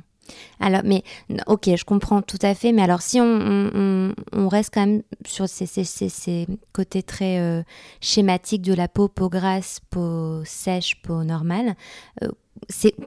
Alors, 0.60 0.82
mais 0.84 1.02
ok, 1.46 1.70
je 1.76 1.84
comprends 1.84 2.22
tout 2.22 2.38
à 2.42 2.54
fait, 2.54 2.72
mais 2.72 2.82
alors 2.82 3.02
si 3.02 3.20
on, 3.20 4.48
reste 4.48 4.72
quand 4.72 4.86
même 4.86 5.02
sur 5.26 5.48
ces, 5.48 6.46
côtés 6.72 7.02
très 7.02 7.38
euh, 7.38 7.62
schématiques 8.00 8.62
de 8.62 8.74
la 8.74 8.88
peau, 8.88 9.08
peau 9.08 9.28
grasse, 9.28 9.80
peau 9.90 10.42
sèche, 10.44 11.00
peau 11.02 11.22
normale, 11.22 11.74
euh, 12.22 12.28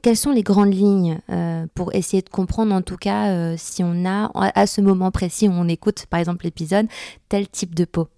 quelles 0.02 0.16
sont 0.16 0.30
les 0.30 0.42
grandes 0.42 0.72
lignes 0.72 1.18
euh, 1.30 1.66
pour 1.74 1.94
essayer 1.94 2.22
de 2.22 2.30
comprendre 2.30 2.74
en 2.74 2.80
tout 2.80 2.96
cas 2.96 3.54
si 3.58 3.82
on 3.84 4.06
a, 4.06 4.30
à 4.34 4.66
ce 4.66 4.80
moment 4.80 5.10
précis 5.10 5.46
où 5.46 5.52
on 5.52 5.68
écoute 5.68 6.06
par 6.06 6.20
exemple 6.20 6.44
l'épisode, 6.44 6.86
tel 7.28 7.48
type 7.48 7.74
de 7.74 7.84
peau? 7.84 8.08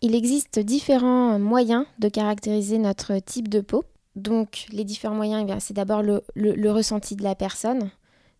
Il 0.00 0.14
existe 0.14 0.58
différents 0.58 1.38
moyens 1.38 1.84
de 1.98 2.08
caractériser 2.08 2.78
notre 2.78 3.18
type 3.18 3.48
de 3.48 3.60
peau. 3.60 3.84
Donc 4.16 4.66
les 4.70 4.84
différents 4.84 5.14
moyens, 5.14 5.44
eh 5.48 5.60
c'est 5.60 5.74
d'abord 5.74 6.02
le 6.02 6.70
ressenti 6.70 7.16
de 7.16 7.22
la 7.22 7.34
personne. 7.34 7.90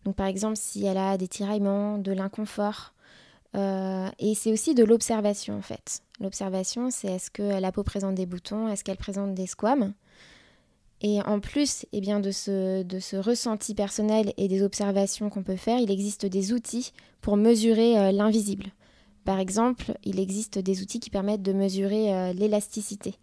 Donc 0.05 0.15
par 0.15 0.27
exemple, 0.27 0.55
si 0.55 0.85
elle 0.85 0.97
a 0.97 1.17
des 1.17 1.27
tiraillements, 1.27 1.97
de 1.97 2.11
l'inconfort. 2.11 2.93
Euh, 3.55 4.09
et 4.19 4.35
c'est 4.35 4.51
aussi 4.51 4.75
de 4.75 4.83
l'observation 4.83 5.57
en 5.57 5.61
fait. 5.61 6.01
L'observation, 6.19 6.89
c'est 6.91 7.07
est-ce 7.07 7.31
que 7.31 7.59
la 7.59 7.71
peau 7.71 7.83
présente 7.83 8.15
des 8.15 8.25
boutons, 8.25 8.67
est-ce 8.67 8.83
qu'elle 8.83 8.97
présente 8.97 9.33
des 9.33 9.47
squames. 9.47 9.93
Et 11.01 11.21
en 11.21 11.39
plus 11.39 11.85
eh 11.91 12.01
bien, 12.01 12.19
de, 12.19 12.31
ce, 12.31 13.15
ressenti 13.17 13.75
personnel 13.75 14.33
et 14.37 14.47
des 14.47 14.63
observations 14.63 15.29
qu'on 15.29 15.43
peut 15.43 15.57
faire, 15.57 15.79
il 15.79 15.91
existe 15.91 16.25
des 16.25 16.53
outils 16.53 16.93
pour 17.21 17.35
mesurer 17.37 17.97
euh, 17.97 18.11
l'invisible. 18.11 18.67
Par 19.25 19.39
exemple, 19.39 19.93
il 20.03 20.19
existe 20.19 20.59
des 20.59 20.81
outils 20.81 20.99
qui 20.99 21.09
permettent 21.09 21.41
de 21.41 21.51
mesurer 21.53 22.13
euh, 22.13 22.33
l'élasticité 22.33 23.15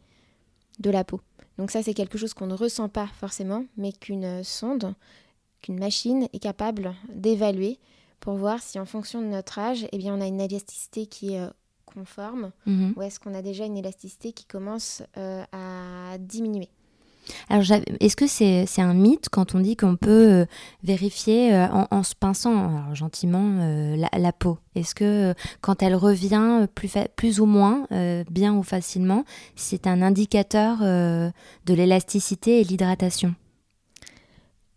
de 0.81 0.91
la 0.91 1.05
peau. 1.05 1.21
Donc 1.59 1.71
ça, 1.71 1.83
c'est 1.83 1.95
quelque 1.95 2.19
chose 2.19 2.35
qu'on 2.35 2.47
ne 2.47 2.55
ressent 2.55 2.89
pas 2.89 3.07
forcément, 3.19 3.65
mais 3.77 3.93
qu'une 3.93 4.43
sonde 4.43 4.95
qu'une 5.63 5.79
machine 5.79 6.29
est 6.33 6.39
capable 6.39 6.95
d'évaluer 7.09 7.79
pour 8.23 8.35
voir 8.37 8.63
si 8.63 8.79
en 8.79 8.87
fonction 8.87 9.21
de 9.21 9.27
notre 9.27 9.59
âge, 9.59 9.87
eh 9.91 9.99
bien, 9.99 10.15
on 10.15 10.21
a 10.21 10.27
une 10.27 10.41
élasticité 10.41 11.07
qui 11.07 11.35
est 11.35 11.41
euh, 11.41 11.51
conforme 11.87 12.53
mhm. 12.67 12.95
ou 12.97 13.03
est-ce 13.03 13.19
qu'on 13.19 13.35
a 13.35 13.43
déjà 13.43 13.67
une 13.67 13.77
élasticité 13.77 14.33
qui 14.33 14.47
commence 14.47 15.03
euh, 15.19 15.43
à 15.53 16.17
diminuer. 16.19 16.69
Alors, 17.49 17.65
est-ce 18.01 18.17
que 18.17 18.27
c'est 18.27 18.67
un 18.81 18.95
mythe 18.95 19.29
quand 19.29 19.55
on 19.55 19.61
dit 19.61 19.77
qu'on 19.77 19.95
peut 19.95 20.11
euh, 20.11 20.47
vérifier 20.83 21.55
en, 21.55 22.03
se 22.03 22.17
pinçant? 22.17 22.93
Gentiment 22.95 23.97
la, 23.97 24.33
peau 24.33 24.59
Est-ce 24.75 24.95
que 24.95 25.33
quand 25.61 25.85
elle 25.85 25.95
revient 25.95 26.67
plus, 26.75 26.95
plus 27.15 27.39
ou 27.39 27.47
moins, 27.47 27.87
bien 28.29 28.55
ou 28.55 28.65
facilement, 28.65 29.25
c'est 29.55 29.87
un 29.87 30.03
indicateur 30.03 30.79
de 30.81 31.75
l'élasticité 31.75 32.61
et 32.61 32.65
l'hydratation? 32.65 33.37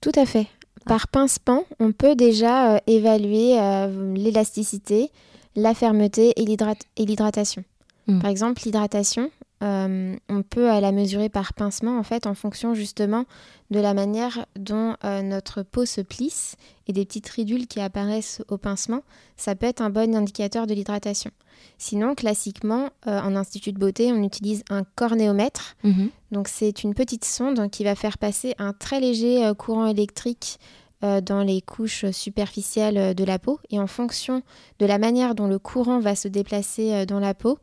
Tout 0.02 0.12
à 0.16 0.28
fait. 0.28 0.46
Par 0.86 1.08
pince-pan, 1.08 1.64
on 1.80 1.92
peut 1.92 2.16
déjà 2.16 2.76
euh, 2.76 2.80
évaluer 2.86 3.60
euh, 3.60 4.14
l'élasticité, 4.14 5.10
la 5.56 5.74
fermeté 5.74 6.34
et 6.36 6.46
l'hydratation. 6.46 7.64
Hmm. 8.08 8.20
Par 8.20 8.30
exemple, 8.30 8.62
l'hydratation, 8.66 9.32
euh, 9.66 10.16
on 10.30 10.44
peut 10.44 10.66
la 10.66 10.92
mesurer 10.92 11.30
par 11.30 11.54
pincement 11.54 11.98
en 11.98 12.04
fait 12.04 12.28
en 12.28 12.36
fonction 12.36 12.74
justement 12.74 13.26
de 13.72 13.80
la 13.80 13.94
manière 13.94 14.46
dont 14.56 14.96
notre 15.24 15.64
peau 15.64 15.86
se 15.86 16.02
plisse 16.02 16.56
et 16.88 16.94
des 16.94 17.04
petites 17.04 17.30
ridules 17.30 17.66
qui 17.66 17.82
apparaissent 17.82 18.44
au 18.48 18.58
pincement. 18.58 19.02
Ça 19.38 19.56
peut 19.56 19.66
être 19.66 19.82
un 19.82 19.90
bon 19.90 20.16
indicateur 20.16 20.68
de 20.68 20.76
l'hydratation. 20.76 21.32
Sinon, 21.78 22.16
classiquement, 22.16 22.90
euh, 23.08 23.20
en 23.20 23.36
institut 23.36 23.74
de 23.74 23.80
beauté, 23.80 24.12
on 24.12 24.24
utilise 24.24 24.64
un 24.70 24.84
cornéomètre. 24.96 25.76
Mhm. 25.84 26.10
Donc, 26.32 26.48
c'est 26.48 26.84
une 26.84 26.94
petite 26.94 27.26
sonde 27.26 27.70
qui 27.70 27.84
va 27.84 27.96
faire 27.96 28.18
passer 28.18 28.56
un 28.58 28.74
très 28.74 29.00
léger 29.00 29.46
euh, 29.46 29.54
courant 29.54 29.86
électrique 29.86 30.60
euh, 31.04 31.22
dans 31.22 31.42
les 31.42 31.62
couches 31.62 32.10
superficielles 32.12 33.14
de 33.14 33.24
la 33.24 33.40
peau. 33.40 33.60
Et 33.72 33.80
en 33.80 33.88
fonction 33.88 34.42
de 34.80 34.86
la 34.86 34.98
manière 34.98 35.36
dont 35.36 35.48
le 35.48 35.60
courant 35.60 36.00
va 36.00 36.16
se 36.16 36.28
déplacer 36.28 37.06
dans 37.06 37.20
la 37.20 37.34
peau, 37.34 37.60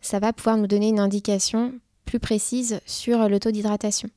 ça 0.00 0.18
va 0.18 0.32
pouvoir 0.32 0.56
nous 0.56 0.66
donner 0.66 0.88
une 0.88 1.00
indication 1.00 1.74
plus 2.04 2.20
précise 2.20 2.80
sur 2.86 3.28
le 3.28 3.38
taux 3.38 3.50
d'hydratation. 3.50 4.08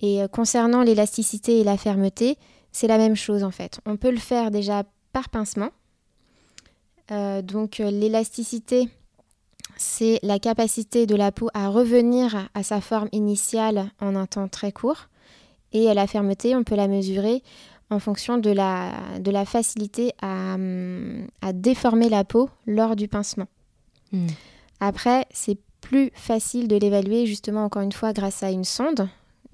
Et 0.00 0.22
concernant 0.32 0.82
l'élasticité 0.82 1.60
et 1.60 1.64
la 1.64 1.76
fermeté, 1.76 2.36
c'est 2.72 2.88
la 2.88 2.98
même 2.98 3.16
chose 3.16 3.44
en 3.44 3.50
fait. 3.50 3.80
On 3.86 3.96
peut 3.96 4.10
le 4.10 4.18
faire 4.18 4.50
déjà 4.50 4.84
par 5.12 5.28
pincement, 5.28 5.70
euh, 7.10 7.42
donc 7.42 7.80
euh, 7.80 7.90
l'élasticité, 7.90 8.88
c'est 9.76 10.18
la 10.22 10.38
capacité 10.38 11.06
de 11.06 11.16
la 11.16 11.32
peau 11.32 11.48
à 11.54 11.68
revenir 11.68 12.48
à 12.54 12.62
sa 12.62 12.80
forme 12.80 13.08
initiale 13.12 13.90
en 14.00 14.16
un 14.16 14.26
temps 14.26 14.48
très 14.48 14.72
court. 14.72 15.08
Et 15.72 15.92
la 15.92 16.06
fermeté, 16.06 16.54
on 16.54 16.62
peut 16.62 16.76
la 16.76 16.86
mesurer 16.86 17.42
en 17.90 17.98
fonction 17.98 18.38
de 18.38 18.50
la, 18.50 19.44
facilité 19.44 20.12
à, 20.22 20.56
à, 21.42 21.52
déformer 21.52 22.08
la 22.08 22.22
peau 22.22 22.48
lors 22.66 22.94
du 22.94 23.08
pincement. 23.08 23.48
Hmm. 24.12 24.28
Après, 24.86 25.24
c'est 25.30 25.56
plus 25.80 26.10
facile 26.12 26.68
de 26.68 26.76
l'évaluer 26.76 27.24
justement 27.24 27.64
encore 27.64 27.80
une 27.80 27.92
fois 27.92 28.12
grâce 28.12 28.42
à 28.42 28.50
une 28.50 28.64
sonde 28.64 29.08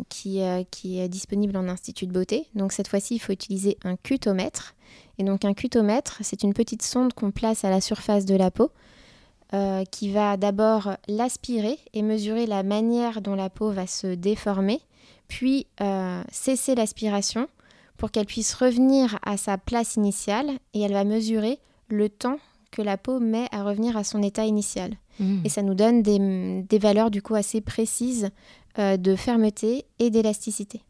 qui, 0.09 0.43
euh, 0.43 0.65
qui 0.73 0.99
est 0.99 1.09
disponible 1.09 1.57
en 1.57 1.69
institut 1.69 2.09
de 2.09 2.13
beauté. 2.13 2.49
Donc 2.57 2.73
cette 2.73 2.89
fois-ci, 2.89 3.15
il 3.15 3.21
faut 3.21 3.33
utiliser 3.33 3.79
un 3.85 3.95
cutomètre. 3.95 4.75
Et 5.19 5.23
donc 5.23 5.45
un 5.45 5.55
cutomètre, 5.55 6.19
c'est 6.23 6.43
une 6.43 6.53
petite 6.53 6.83
sonde 6.83 7.13
qu'on 7.15 7.31
place 7.31 7.65
à 7.65 7.71
la 7.71 7.81
surface 7.81 8.25
de 8.25 8.35
la 8.35 8.51
peau 8.51 8.73
euh, 9.55 9.85
qui 9.85 10.11
va 10.11 10.37
d'abord 10.37 10.97
l'aspirer 11.07 11.79
et 11.95 12.03
mesurer 12.03 12.47
la 12.47 12.65
manière 12.65 13.21
dont 13.21 13.37
la 13.37 13.51
peau 13.51 13.71
va 13.71 13.87
se 13.87 14.09
déformer, 14.09 14.81
puis 15.29 15.69
euh, 15.81 16.25
cesser 16.33 16.75
l'aspiration 16.75 17.47
pour 17.99 18.11
qu'elle 18.11 18.27
puisse 18.27 18.53
revenir 18.55 19.21
à 19.25 19.37
sa 19.37 19.59
place 19.59 19.95
initiale 19.95 20.51
et 20.75 20.81
elle 20.81 20.93
va 20.93 21.05
mesurer 21.05 21.61
le 21.87 22.09
temps 22.09 22.39
que 22.71 22.83
la 22.83 22.97
peau 22.97 23.21
met 23.21 23.47
à 23.53 23.63
revenir 23.63 23.97
à 23.97 24.05
son 24.05 24.23
état 24.23 24.45
initial. 24.45 24.97
Mmh. 25.21 25.41
Et 25.45 25.49
ça 25.49 25.63
nous 25.63 25.75
donne 25.75 26.03
des, 26.03 26.65
des, 26.69 26.79
valeurs 26.79 27.11
du 27.11 27.23
coup 27.23 27.35
assez 27.35 27.61
précises 27.61 28.31
euh, 28.79 28.97
de 28.97 29.15
fermeté 29.17 29.85
et 29.99 30.11
d'élasticité. 30.11 30.81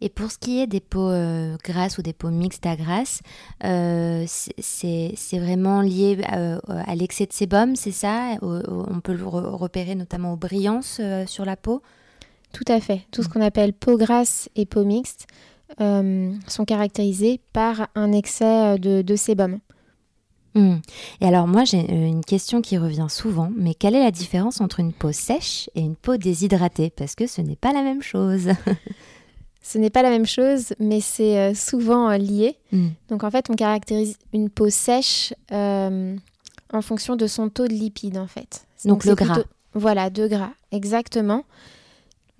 Et 0.00 0.08
pour 0.08 0.30
ce 0.30 0.38
qui 0.38 0.60
est 0.60 0.66
des 0.66 0.80
peaux 0.80 1.10
euh, 1.10 1.56
grasses 1.62 1.98
ou 1.98 2.02
des 2.02 2.12
peaux 2.12 2.30
mixtes 2.30 2.66
à 2.66 2.74
grasse, 2.74 3.20
euh, 3.64 4.24
c'est 4.26 5.14
vraiment 5.34 5.82
lié 5.82 6.18
à 6.24 6.94
l'excès 6.96 7.26
de 7.26 7.32
sébum, 7.32 7.76
c'est 7.76 7.92
ça? 7.92 8.36
On 8.42 9.00
peut 9.00 9.14
le 9.14 9.24
repérer 9.24 9.94
notamment 9.94 10.32
aux 10.32 10.36
brillances 10.36 11.00
sur 11.26 11.44
la 11.44 11.56
peau? 11.56 11.82
Tout 12.52 12.64
à 12.66 12.80
fait. 12.80 13.02
Tout 13.12 13.22
ce 13.22 13.28
mm. 13.28 13.32
qu'on 13.32 13.40
appelle 13.40 13.72
peau 13.72 13.96
grasse 13.96 14.48
et 14.56 14.66
peau 14.66 14.84
mixte 14.84 15.26
sont 15.78 16.64
caractérisés 16.66 17.40
par 17.52 17.88
un 17.94 18.10
excès 18.12 18.78
de 18.78 19.16
sébum. 19.16 19.60
Hmm. 20.54 20.76
Et 21.20 21.26
alors 21.26 21.46
moi 21.46 21.64
j'ai 21.64 21.80
euh, 21.80 22.06
une 22.06 22.24
question 22.24 22.62
qui 22.62 22.78
revient 22.78 23.06
souvent, 23.08 23.50
mais 23.56 23.74
quelle 23.74 23.94
est 23.94 24.02
la 24.02 24.10
différence 24.10 24.60
entre 24.60 24.80
une 24.80 24.92
peau 24.92 25.12
sèche 25.12 25.68
et 25.74 25.80
une 25.80 25.96
peau 25.96 26.16
déshydratée? 26.16 26.90
Parce 26.90 27.14
que 27.14 27.26
ce 27.26 27.40
n'est 27.40 27.56
pas 27.56 27.72
la 27.72 27.82
même 27.82 28.02
chose. 28.02 28.48
ce 29.62 29.78
n'est 29.78 29.90
pas 29.90 30.02
la 30.02 30.10
même 30.10 30.26
chose, 30.26 30.74
mais 30.78 31.00
c'est 31.00 31.38
euh, 31.38 31.54
souvent 31.54 32.10
euh, 32.10 32.16
lié. 32.16 32.56
Hmm. 32.72 32.88
Donc 33.08 33.24
en 33.24 33.30
fait 33.30 33.50
on 33.50 33.54
caractérise 33.54 34.16
une 34.32 34.50
peau 34.50 34.70
sèche 34.70 35.34
en 35.50 36.82
fonction 36.82 37.16
de 37.16 37.26
son 37.26 37.48
taux 37.48 37.66
de 37.66 37.74
lipides 37.74 38.18
en 38.18 38.26
fait. 38.26 38.64
Donc, 38.84 39.04
le 39.04 39.14
gras. 39.14 39.42
Voilà, 39.74 40.10
de 40.10 40.26
gras, 40.26 40.52
exactement. 40.72 41.44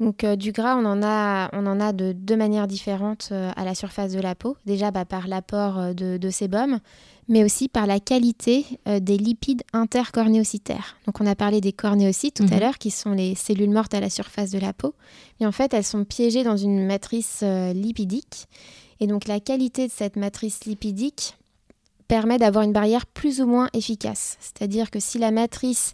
Donc 0.00 0.24
du 0.24 0.52
gras, 0.52 0.76
on 0.76 0.84
en 0.84 1.02
a, 1.02 1.50
on 1.52 1.66
en 1.66 1.80
a 1.80 1.92
de 1.92 2.12
deux 2.12 2.36
manières 2.36 2.68
différentes 2.68 3.32
à 3.32 3.64
la 3.64 3.74
surface 3.74 4.12
de 4.12 4.20
la 4.20 4.34
peau. 4.34 4.56
Déjà 4.64 4.90
bah, 4.90 5.04
par 5.04 5.26
l'apport 5.26 5.94
de, 5.94 6.18
de, 6.18 6.30
sébum, 6.30 6.78
mais 7.28 7.44
aussi 7.44 7.68
par 7.68 7.86
la 7.86 8.00
qualité 8.00 8.64
euh, 8.88 9.00
des 9.00 9.18
lipides 9.18 9.62
intercornéocytaires. 9.72 10.96
Donc 11.06 11.20
on 11.20 11.26
a 11.26 11.34
parlé 11.34 11.60
des 11.60 11.72
cornéocytes 11.72 12.36
tout 12.36 12.46
à 12.50 12.56
mhm. 12.56 12.60
l'heure, 12.60 12.78
qui 12.78 12.90
sont 12.90 13.12
les 13.12 13.34
cellules 13.34 13.70
mortes 13.70 13.94
à 13.94 14.00
la 14.00 14.10
surface 14.10 14.50
de 14.50 14.58
la 14.58 14.72
peau. 14.72 14.94
Et 15.40 15.46
en 15.46 15.52
fait, 15.52 15.74
elles 15.74 15.84
sont 15.84 16.04
piégées 16.04 16.42
dans 16.42 16.56
une 16.56 16.86
matrice 16.86 17.40
euh, 17.42 17.72
lipidique. 17.72 18.48
Et 19.00 19.06
donc 19.06 19.28
la 19.28 19.40
qualité 19.40 19.86
de 19.86 19.92
cette 19.92 20.16
matrice 20.16 20.64
lipidique 20.64 21.36
permet 22.08 22.38
d'avoir 22.38 22.64
une 22.64 22.72
barrière 22.72 23.06
plus 23.06 23.42
ou 23.42 23.46
moins 23.46 23.68
efficace. 23.74 24.38
C'est-à-dire 24.40 24.90
que 24.90 24.98
si 24.98 25.18
la 25.18 25.30
matrice 25.30 25.92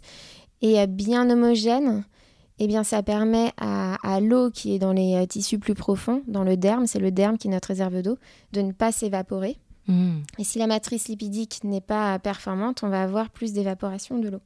est 0.61 0.79
euh, 0.79 0.87
bien 0.87 1.29
homogène, 1.29 2.05
eh 2.59 2.67
bien 2.67 2.83
ça 2.83 3.03
permet 3.03 3.51
à, 3.57 3.95
à 4.03 4.19
l'eau 4.19 4.49
qui 4.49 4.73
est 4.75 4.79
dans 4.79 4.93
les 4.93 5.25
tissus 5.27 5.59
plus 5.59 5.75
profonds, 5.75 6.23
dans 6.27 6.43
le 6.43 6.57
derme, 6.57 6.87
c'est 6.87 6.99
le 6.99 7.11
derme 7.11 7.37
qui 7.37 7.47
est 7.47 7.51
notre 7.51 7.67
réserve 7.69 8.01
d'eau, 8.01 8.17
de 8.53 8.61
ne 8.61 8.71
pas 8.71 8.91
s'évaporer 8.91 9.57
Hmm. 9.87 10.21
Et 10.39 10.43
si 10.43 10.57
la 10.57 10.67
matrice 10.67 11.07
lipidique 11.07 11.63
n'est 11.63 11.81
pas 11.81 12.17
performante, 12.19 12.83
on 12.83 12.89
va 12.89 13.03
avoir 13.03 13.29
plus 13.29 13.53
d'évaporation 13.53 14.17
de 14.17 14.29
l'eau. 14.29 14.41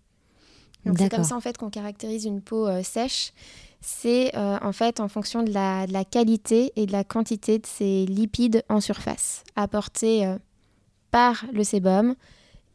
Donc 0.85 0.97
c'est 0.97 1.09
comme 1.09 1.23
ça 1.23 1.35
en 1.35 1.41
fait 1.41 1.57
qu'on 1.57 1.69
caractérise 1.69 2.25
une 2.25 2.41
peau 2.41 2.67
euh, 2.67 2.83
sèche. 2.83 3.33
C'est 3.81 4.35
euh, 4.35 4.57
en 4.61 4.71
fait 4.71 4.99
en 4.99 5.07
fonction 5.07 5.43
de 5.43 5.51
la, 5.51 5.85
qualité 6.05 6.73
et 6.75 6.85
de 6.85 6.91
la 6.91 7.03
quantité 7.03 7.59
de 7.59 7.65
ces 7.65 8.05
lipides 8.05 8.63
en 8.69 8.81
surface 8.81 9.43
apportés 9.55 10.25
euh, 10.25 10.37
par 11.11 11.45
le 11.53 11.63
sébum 11.63 12.15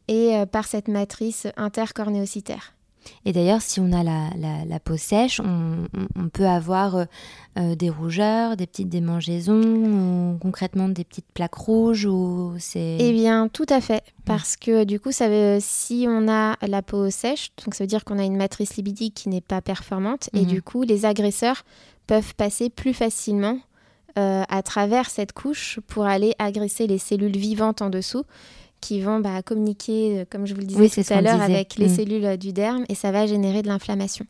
et 0.07 0.43
par 0.51 0.67
cette 0.67 0.87
matrice 0.87 1.47
intercornéocytaire. 1.57 2.74
Et 3.25 3.33
d'ailleurs, 3.33 3.61
si 3.61 3.79
on 3.79 3.91
a 3.91 4.03
la, 4.03 4.79
peau 4.79 4.97
sèche, 4.97 5.39
on, 5.39 6.29
peut 6.29 6.47
avoir 6.47 6.95
euh, 6.95 7.05
euh, 7.57 7.75
des 7.75 7.89
rougeurs, 7.89 8.57
des 8.57 8.67
petites 8.67 8.89
démangeaisons, 8.89 9.61
ou 9.61 10.37
concrètement 10.37 10.89
des 10.89 11.03
petites 11.03 11.31
plaques 11.33 11.55
rouges 11.55 12.05
ou 12.05 12.53
c'est... 12.59 12.97
Eh 12.99 13.11
bien, 13.13 13.47
tout 13.47 13.65
à 13.69 13.81
fait. 13.81 14.03
Parce 14.25 14.57
que 14.57 14.83
du 14.83 14.99
coup, 14.99 15.11
ça 15.11 15.29
veut, 15.29 15.57
si 15.59 16.05
on 16.07 16.27
a 16.27 16.55
la 16.65 16.81
peau 16.81 17.09
sèche, 17.09 17.51
donc 17.63 17.75
ça 17.75 17.83
veut 17.83 17.87
dire 17.87 18.03
qu'on 18.05 18.19
a 18.19 18.23
une 18.23 18.37
matrice 18.37 18.75
lipidique 18.75 19.13
qui 19.13 19.29
n'est 19.29 19.41
pas 19.41 19.61
performante. 19.61 20.29
Et 20.33 20.41
mhm. 20.41 20.47
du 20.47 20.61
coup, 20.61 20.83
les 20.83 21.05
agresseurs 21.05 21.63
peuvent 22.07 22.35
passer 22.35 22.69
plus 22.69 22.93
facilement 22.93 23.59
euh, 24.17 24.43
à 24.47 24.63
travers 24.63 25.09
cette 25.09 25.33
couche 25.33 25.79
pour 25.87 26.05
aller 26.05 26.33
agresser 26.39 26.87
les 26.87 26.99
cellules 26.99 27.35
vivantes 27.35 27.81
en 27.81 27.89
dessous 27.89 28.23
qui 28.85 29.01
vont 29.01 29.19
bah, 29.19 29.41
communiquer, 29.41 30.19
euh, 30.19 30.25
comme 30.29 30.45
je 30.45 30.53
vous 30.53 30.59
le 30.59 30.67
disais 30.67 31.03
tout 31.03 31.13
à 31.13 31.21
l'heure, 31.21 31.41
avec 31.41 31.77
les 31.77 31.87
mm. 31.87 31.95
cellules 31.95 32.25
euh, 32.25 32.37
du 32.37 32.53
derme 32.53 32.85
et 32.87 32.93
ça 32.93 33.11
va 33.11 33.25
générer 33.25 33.63
de 33.63 33.67
l'inflammation. 33.67 34.27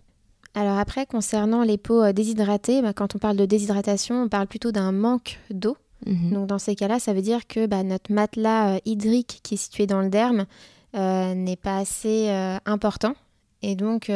Alors 0.53 0.77
après, 0.77 1.05
concernant 1.05 1.63
les 1.63 1.77
peaux 1.77 2.01
euh, 2.01 2.13
déshydratées, 2.13 2.81
bah, 2.81 2.93
quand 2.93 3.15
on 3.15 3.19
parle 3.19 3.35
de 3.35 3.45
déshydratation, 3.45 4.23
on 4.23 4.29
parle 4.29 4.47
plutôt 4.47 4.71
d'un 4.71 4.93
manque 4.93 5.39
d'eau. 5.49 5.75
Mhm. 6.05 6.31
Donc 6.31 6.47
dans 6.47 6.59
ces 6.59 6.75
cas-là, 6.75 6.99
ça 6.99 7.13
veut 7.13 7.21
dire 7.21 7.47
que 7.47 7.65
bah, 7.65 7.83
notre 7.83 8.13
matelas 8.13 8.79
hydrique 8.85 9.41
qui 9.43 9.55
est 9.55 9.57
situé 9.57 9.87
dans 9.87 10.01
le 10.01 10.09
derme 10.09 10.45
n'est 10.93 11.57
pas 11.61 11.79
assez 11.79 12.29
important. 12.65 13.15
Et 13.61 13.75
donc 13.75 14.09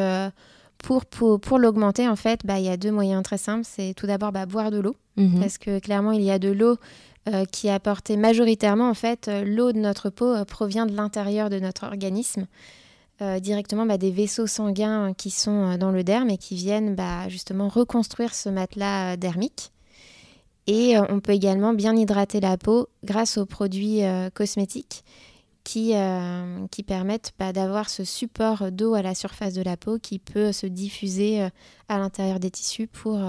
pour, 0.78 1.06
pour, 1.06 1.60
l'augmenter, 1.60 2.08
en 2.08 2.16
fait, 2.16 2.40
il 2.48 2.62
y 2.62 2.70
a 2.70 2.78
deux 2.78 2.92
moyens 2.92 3.22
très 3.22 3.38
simples. 3.38 3.66
C'est 3.70 3.94
tout 3.94 4.08
d'abord 4.08 4.32
boire 4.48 4.72
de 4.72 4.80
l'eau, 4.80 4.96
mhm. 5.18 5.42
parce 5.42 5.58
que 5.58 5.80
clairement, 5.80 6.14
il 6.14 6.22
y 6.22 6.32
a 6.32 6.40
de 6.40 6.50
l'eau 6.50 6.78
euh, 7.28 7.44
qui 7.46 7.68
est 7.68 8.18
majoritairement, 8.18 8.90
en 8.90 8.94
fait, 8.94 9.28
euh, 9.28 9.44
l'eau 9.44 9.74
de 9.74 9.78
notre 9.78 10.10
peau 10.10 10.34
euh, 10.34 10.46
provient 10.46 10.86
de 10.86 10.96
l'intérieur 10.96 11.50
de 11.50 11.60
notre 11.60 11.86
organisme, 11.86 12.48
directement 13.42 13.86
bah, 13.86 13.98
des 13.98 14.12
vaisseaux 14.12 14.48
sanguins 14.48 15.14
qui 15.14 15.30
sont 15.30 15.78
dans 15.78 15.92
le 15.92 16.06
derme 16.06 16.30
et 16.30 16.38
qui 16.38 16.56
viennent 16.56 16.96
bah, 16.96 17.28
justement 17.28 17.68
reconstruire 17.68 18.34
ce 18.34 18.48
matelas 18.48 19.18
dermique. 19.18 19.74
Et 20.68 20.98
on 20.98 21.20
peut 21.20 21.34
également 21.34 21.74
bien 21.74 21.98
hydrater 21.98 22.40
la 22.40 22.56
peau 22.56 22.88
grâce 23.04 23.38
aux 23.38 23.46
produits 23.46 24.04
cosmétiques 24.34 25.04
qui, 25.66 25.96
qui 26.72 26.84
permettent 26.84 27.34
bah, 27.38 27.52
d'avoir 27.52 27.90
ce 27.90 28.06
support 28.06 28.72
d'eau 28.72 28.94
à 28.94 29.02
la 29.02 29.16
surface 29.16 29.54
de 29.54 29.64
la 29.64 29.76
peau 29.76 30.00
qui 30.00 30.18
peut 30.18 30.54
se 30.54 30.66
diffuser 30.66 31.42
à 31.90 31.98
l'intérieur 31.98 32.40
des 32.40 32.52
tissus 32.52 32.88
pour, 32.88 33.20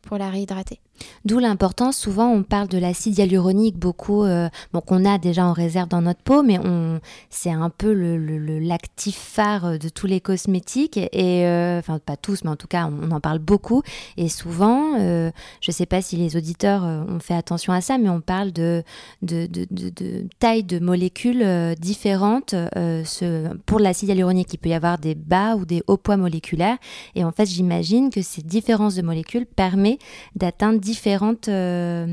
pour 0.00 0.16
la 0.16 0.30
réhydrater. 0.30 0.80
D'où 1.24 1.38
l'importance, 1.38 1.96
souvent 1.96 2.28
on 2.28 2.42
parle 2.42 2.68
de 2.68 2.78
l'acide 2.78 3.18
hyaluronique 3.18 3.78
beaucoup, 3.78 4.24
euh, 4.24 4.48
bon, 4.72 4.80
qu'on 4.80 5.04
a 5.04 5.18
déjà 5.18 5.46
en 5.46 5.52
réserve 5.52 5.88
dans 5.88 6.02
notre 6.02 6.20
peau, 6.20 6.42
mais 6.42 6.58
on, 6.58 7.00
c'est 7.30 7.50
un 7.50 7.70
peu 7.70 7.92
le, 7.92 8.18
l'actif 8.58 9.16
phare 9.16 9.78
de 9.78 9.88
tous 9.88 10.06
les 10.06 10.20
cosmétiques, 10.20 10.98
et 10.98 11.46
euh, 11.46 11.78
enfin 11.78 11.98
pas 11.98 12.16
tous, 12.16 12.44
mais 12.44 12.50
en 12.50 12.56
tout 12.56 12.66
cas 12.66 12.88
on, 12.88 13.10
en 13.10 13.20
parle 13.20 13.38
beaucoup, 13.38 13.82
et 14.16 14.28
souvent, 14.28 14.98
euh, 14.98 15.30
je 15.60 15.70
ne 15.70 15.74
sais 15.74 15.86
pas 15.86 16.02
si 16.02 16.16
les 16.16 16.36
auditeurs 16.36 16.82
ont 16.82 17.20
fait 17.20 17.34
attention 17.34 17.72
à 17.72 17.80
ça, 17.80 17.98
mais 17.98 18.08
on 18.08 18.20
parle 18.20 18.52
de, 18.52 18.82
de, 19.22 19.46
de, 19.46 19.66
de 19.70 20.24
de 20.44 20.78
molécules 20.78 21.74
différentes. 21.76 22.54
ce, 22.74 23.54
pour 23.64 23.78
l'acide 23.78 24.10
hyaluronique, 24.10 24.52
il 24.52 24.58
peut 24.58 24.68
y 24.68 24.74
avoir 24.74 24.98
des 24.98 25.14
bas 25.14 25.56
ou 25.56 25.64
des 25.64 25.82
hauts 25.86 25.96
poids 25.96 26.16
moléculaires, 26.16 26.76
et 27.14 27.24
en 27.24 27.32
fait 27.32 27.46
j'imagine 27.46 28.10
que 28.10 28.20
ces 28.20 28.42
différences 28.42 28.94
de 28.94 29.02
molécules 29.02 29.46
permettent 29.46 30.00
d'atteindre 30.36 30.80
différentes 30.84 31.48
euh, 31.48 32.06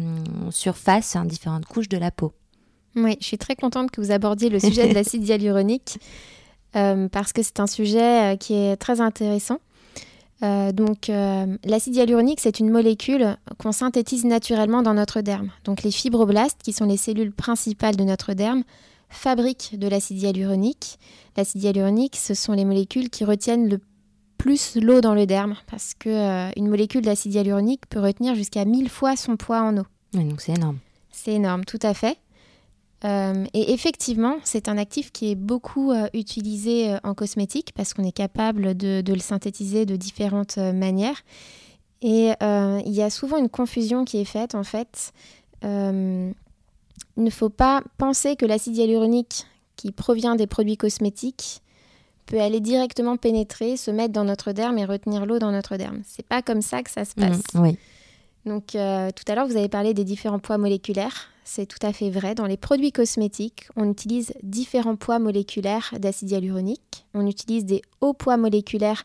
surfaces, 0.50 1.16
hein, 1.16 1.26
différentes 1.26 1.66
couches 1.66 1.90
de 1.90 1.98
la 1.98 2.10
peau. 2.10 2.32
Oui, 2.96 3.18
je 3.20 3.26
suis 3.26 3.38
très 3.38 3.56
contente 3.56 3.92
que 3.92 4.02
vous 4.02 4.12
abordiez 4.12 4.50
le 4.50 4.60
sujet 4.60 4.88
de 4.88 4.94
l'acide 4.96 5.28
hyaluronique 5.28 6.00
euh, 6.76 7.10
parce 7.10 7.34
que 7.34 7.44
c'est 7.44 7.60
un 7.60 7.68
sujet 7.68 8.34
euh, 8.34 8.38
qui 8.38 8.54
est 8.54 8.78
très 8.78 9.02
intéressant. 9.02 9.60
donc, 10.42 11.12
l'acide 11.66 11.96
hyaluronique, 11.96 12.40
c'est 12.40 12.60
une 12.60 12.72
molécule 12.72 13.38
qu'on 13.60 13.72
synthétise 13.72 14.26
naturellement 14.26 14.82
dans 14.82 14.96
notre 14.96 15.22
derme. 15.22 15.52
Donc, 15.66 15.84
les 15.84 15.92
fibroblastes, 15.92 16.64
qui 16.64 16.74
sont 16.74 16.86
les 16.86 16.98
cellules 16.98 17.32
principales 17.32 17.96
de 17.96 18.04
notre 18.04 18.34
derme, 18.34 18.64
fabriquent 19.10 19.78
de 19.78 19.88
l'acide 19.88 20.20
hyaluronique. 20.24 20.98
L'acide 21.38 21.64
hyaluronique, 21.64 22.16
ce 22.16 22.34
sont 22.34 22.54
les 22.54 22.66
molécules 22.66 23.12
qui 23.12 23.24
retiennent 23.24 23.70
le 23.70 23.80
plus 24.42 24.76
l'eau 24.76 25.02
dans 25.02 25.14
le 25.14 25.28
derme, 25.28 25.56
parce 25.70 25.94
qu'une 25.94 26.12
euh, 26.14 26.50
une 26.58 26.68
molécule 26.68 27.04
d'acide 27.04 27.36
hyaluronique 27.36 27.86
peut 27.88 28.00
retenir 28.00 28.34
jusqu'à 28.34 28.66
1000 28.66 28.90
fois 28.90 29.16
son 29.16 29.38
poids 29.38 29.62
en 29.62 29.78
eau. 29.78 29.86
donc 30.14 30.42
c'est 30.42 30.54
énorme. 30.54 30.80
C'est 31.12 31.34
énorme, 31.34 31.64
tout 31.64 31.80
à 31.84 31.94
fait. 31.94 32.18
Euh, 33.06 33.46
et 33.54 33.72
effectivement, 33.72 34.38
c'est 34.44 34.68
un 34.68 34.80
actif 34.80 35.12
qui 35.12 35.30
est 35.30 35.36
beaucoup 35.36 35.92
euh, 35.92 36.08
utilisé 36.14 36.98
en 37.04 37.14
cosmétique 37.14 37.72
parce 37.76 37.94
qu'on 37.94 38.04
est 38.04 38.12
capable 38.12 38.76
de, 38.76 39.02
de, 39.02 39.14
le 39.14 39.20
synthétiser 39.20 39.86
de 39.86 39.96
différentes 39.96 40.58
manières. 40.58 41.22
Et 42.02 42.32
il 42.42 42.94
y 42.94 43.04
a 43.04 43.12
souvent 43.12 43.38
une 43.38 43.50
confusion 43.50 44.06
qui 44.06 44.18
est 44.18 44.26
faite 44.26 44.56
en 44.56 44.64
fait. 44.64 45.14
il 45.62 46.34
ne 47.16 47.30
faut 47.30 47.50
pas 47.50 47.84
penser 48.00 48.36
que 48.36 48.48
l'acide 48.48 48.76
hyaluronique 48.76 49.46
qui 49.76 49.92
provient 49.92 50.36
des 50.36 50.48
produits 50.48 50.78
cosmétiques 50.78 51.62
peut 52.26 52.40
aller 52.40 52.60
directement 52.60 53.18
pénétrer, 53.18 53.78
se 53.78 53.92
mettre 53.92 54.14
dans 54.14 54.24
notre 54.24 54.52
derme 54.52 54.78
et 54.78 54.86
retenir 54.86 55.26
l'eau 55.26 55.40
dans 55.40 55.52
notre 55.52 55.78
derme. 55.78 56.02
C'est 56.06 56.26
pas 56.26 56.42
comme 56.42 56.62
ça 56.62 56.84
que 56.84 56.90
ça 56.90 57.06
se 57.06 57.16
passe. 57.16 57.42
Mmh, 57.54 57.62
oui. 57.62 57.78
Donc 58.46 58.76
euh, 58.76 59.10
tout 59.12 59.30
à 59.32 59.36
l'heure, 59.36 59.48
vous 59.48 59.58
avez 59.58 59.70
parlé 59.70 59.94
des 59.94 60.04
différents 60.04 60.40
poids 60.40 60.58
moléculaires. 60.58 61.30
C'est 61.44 61.66
tout 61.66 61.86
à 61.86 61.92
fait 61.92 62.10
vrai. 62.10 62.36
Dans 62.36 62.46
les 62.46 62.58
produits 62.58 62.92
cosmétiques, 62.92 63.68
on 63.76 63.90
utilise 63.90 64.34
différents 64.44 64.96
poids 64.96 65.20
moléculaires 65.20 65.94
d'acide 66.00 66.32
hyaluronique. 66.32 67.06
On 67.14 67.28
utilise 67.28 67.66
des 67.66 67.82
hauts 68.00 68.14
poids 68.14 68.38
moléculaires 68.38 69.04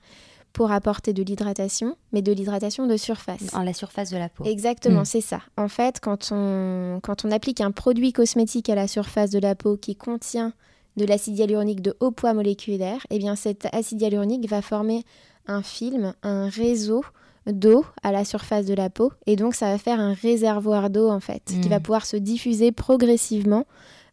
pour 0.53 0.73
apporter 0.73 1.13
de 1.13 1.23
l'hydratation, 1.23 1.97
mais 2.13 2.23
de 2.23 2.33
l'hydratation 2.33 2.87
de 2.87 2.97
surface. 2.97 3.53
En 3.53 3.63
la 3.63 3.75
surface 3.75 4.11
de 4.11 4.17
la 4.17 4.31
peau. 4.31 4.45
Exactement, 4.45 5.03
mmh. 5.03 5.07
c'est 5.07 5.21
ça. 5.21 5.41
En 5.59 5.69
fait, 5.69 6.01
quand 6.01 6.31
on, 6.31 7.01
quand 7.03 7.27
on 7.27 7.31
applique 7.31 7.61
un 7.61 7.73
produit 7.73 8.15
cosmétique 8.15 8.71
à 8.71 8.75
la 8.75 8.89
surface 8.89 9.31
de 9.31 9.39
la 9.39 9.55
peau 9.55 9.77
qui 9.77 9.97
contient 9.97 10.55
de 10.97 11.05
l'acide 11.05 11.39
hyaluronique 11.39 11.83
de 11.83 11.95
haut 12.01 12.11
poids 12.11 12.35
moléculaire, 12.35 13.07
et 13.11 13.17
eh 13.17 13.19
bien 13.19 13.37
cet 13.37 13.67
acide 13.75 14.01
hyaluronique 14.01 14.49
va 14.49 14.63
former 14.63 15.05
un 15.47 15.63
film, 15.63 16.15
un 16.23 16.49
réseau 16.49 17.05
d'eau 17.47 17.85
à 18.03 18.13
la 18.13 18.25
surface 18.25 18.67
de 18.67 18.75
la 18.75 18.91
peau 18.91 19.13
et 19.27 19.37
donc 19.37 19.55
ça 19.55 19.71
va 19.71 19.79
faire 19.79 20.01
un 20.01 20.15
réservoir 20.15 20.91
d'eau 20.91 21.09
en 21.09 21.21
fait 21.21 21.43
qui 21.45 21.69
va 21.69 21.79
hmm. 21.79 21.83
pouvoir 21.83 22.07
se 22.07 22.17
diffuser 22.17 22.73
progressivement 22.73 23.65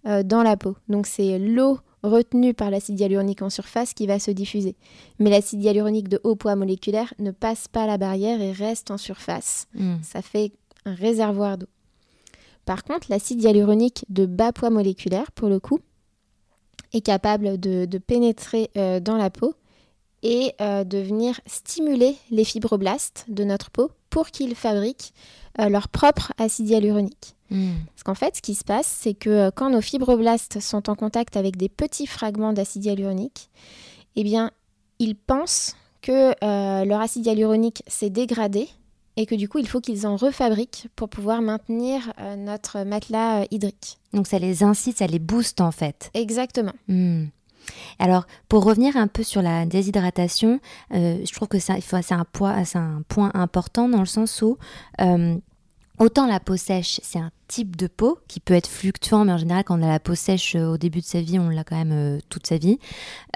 euh, 0.05 0.21
dans 0.23 0.43
la 0.43 0.55
peau. 0.57 0.75
Donc 0.87 1.07
c'est 1.07 1.39
l'eau 1.39 1.79
retenue 2.03 2.53
par 2.53 2.69
l'acide 2.69 2.99
hyaluronique 2.99 3.41
en 3.41 3.49
surface 3.49 3.93
qui 3.93 4.05
va 4.05 4.19
se 4.19 4.29
diffuser. 4.29 4.75
Mais 5.19 5.29
l'acide 5.29 5.63
hyaluronique 5.63 6.09
de 6.09 6.19
haut 6.23 6.35
poids 6.35 6.55
moléculaire 6.55 7.13
ne 7.17 7.31
passe 7.31 7.67
pas 7.67 7.87
la 7.87 7.97
barrière 7.97 8.41
et 8.41 8.51
reste 8.51 8.91
en 8.91 8.97
surface. 8.97 9.67
Hmm. 9.73 9.95
Ça 10.03 10.21
fait 10.21 10.51
un 10.85 10.93
réservoir 10.93 11.57
d'eau. 11.57 11.67
Par 12.65 12.83
contre, 12.83 13.07
l'acide 13.09 13.41
hyaluronique 13.41 14.05
de 14.09 14.25
bas 14.25 14.51
poids 14.51 14.69
moléculaire, 14.69 15.31
pour 15.31 15.49
le 15.49 15.59
coup, 15.59 15.79
est 16.93 17.01
capable 17.01 17.59
de, 17.59 17.97
pénétrer 17.97 18.69
euh, 18.77 18.99
dans 18.99 19.17
la 19.17 19.29
peau 19.29 19.55
et 20.21 20.53
euh, 20.61 20.83
de 20.83 20.99
venir 20.99 21.41
stimuler 21.45 22.15
les 22.31 22.45
fibroblastes 22.45 23.25
de 23.27 23.43
notre 23.43 23.71
peau 23.71 23.91
pour 24.09 24.27
qu'ils 24.27 24.55
fabriquent 24.55 25.13
euh, 25.59 25.69
leur 25.69 25.89
propre 25.89 26.31
acide 26.37 26.69
hyaluronique. 26.69 27.35
Hmm. 27.49 27.73
Parce 27.87 28.03
qu'en 28.03 28.15
fait, 28.15 28.37
ce 28.37 28.41
qui 28.41 28.55
se 28.55 28.63
passe, 28.63 28.87
c'est 28.87 29.13
que 29.13 29.49
quand 29.49 29.69
nos 29.69 29.81
fibroblastes 29.81 30.59
sont 30.59 30.89
en 30.89 30.95
contact 30.95 31.35
avec 31.35 31.57
des 31.57 31.69
petits 31.69 32.07
fragments 32.07 32.53
d'acide 32.53 32.85
hyaluronique, 32.85 33.49
eh 34.15 34.23
bien, 34.23 34.51
ils 34.99 35.15
pensent 35.15 35.75
que 36.01 36.33
leur 36.85 37.01
acide 37.01 37.25
hyaluronique 37.25 37.83
s'est 37.87 38.09
dégradé 38.09 38.69
et 39.15 39.25
que 39.25 39.35
du 39.35 39.47
coup, 39.47 39.59
il 39.59 39.67
faut 39.67 39.81
qu'ils 39.81 40.07
en 40.07 40.15
refabriquent 40.15 40.87
pour 40.95 41.09
pouvoir 41.09 41.41
maintenir 41.41 42.13
euh, 42.19 42.35
notre 42.35 42.83
matelas 42.83 43.41
euh, 43.41 43.45
hydrique. 43.51 43.99
Donc 44.13 44.27
ça 44.27 44.39
les 44.39 44.63
incite, 44.63 44.97
ça 44.97 45.07
les 45.07 45.19
booste 45.19 45.61
en 45.61 45.71
fait. 45.71 46.09
Exactement. 46.13 46.73
Hmm. 46.87 47.25
Alors, 47.97 48.25
pour 48.49 48.65
revenir 48.65 48.97
un 48.97 49.07
peu 49.07 49.23
sur 49.23 49.41
la 49.41 49.65
déshydratation, 49.65 50.59
euh, 50.93 51.19
je 51.23 51.33
trouve 51.33 51.47
que 51.47 51.59
c'est 51.59 51.71
un, 51.71 52.19
un, 52.19 53.01
point 53.07 53.31
important 53.33 53.87
dans 53.87 54.01
le 54.01 54.05
sens 54.05 54.41
où 54.41 54.57
autant 55.99 56.27
la 56.27 56.41
peau 56.41 56.57
sèche, 56.57 56.99
c'est 57.03 57.19
un 57.19 57.31
type 57.47 57.77
de 57.77 57.87
peau 57.87 58.19
qui 58.27 58.41
peut 58.41 58.55
être 58.55 58.67
fluctuant, 58.67 59.23
mais 59.23 59.31
en 59.31 59.37
général, 59.37 59.63
quand 59.63 59.79
on 59.79 59.83
a 59.83 59.87
la 59.87 60.01
peau 60.01 60.15
sèche 60.15 60.55
au 60.55 60.77
début 60.77 60.99
de 60.99 61.05
sa 61.05 61.21
vie, 61.21 61.39
on 61.39 61.47
l'a 61.47 61.63
quand 61.63 61.77
même 61.77 62.19
toute 62.27 62.47
sa 62.47 62.57
vie. 62.57 62.79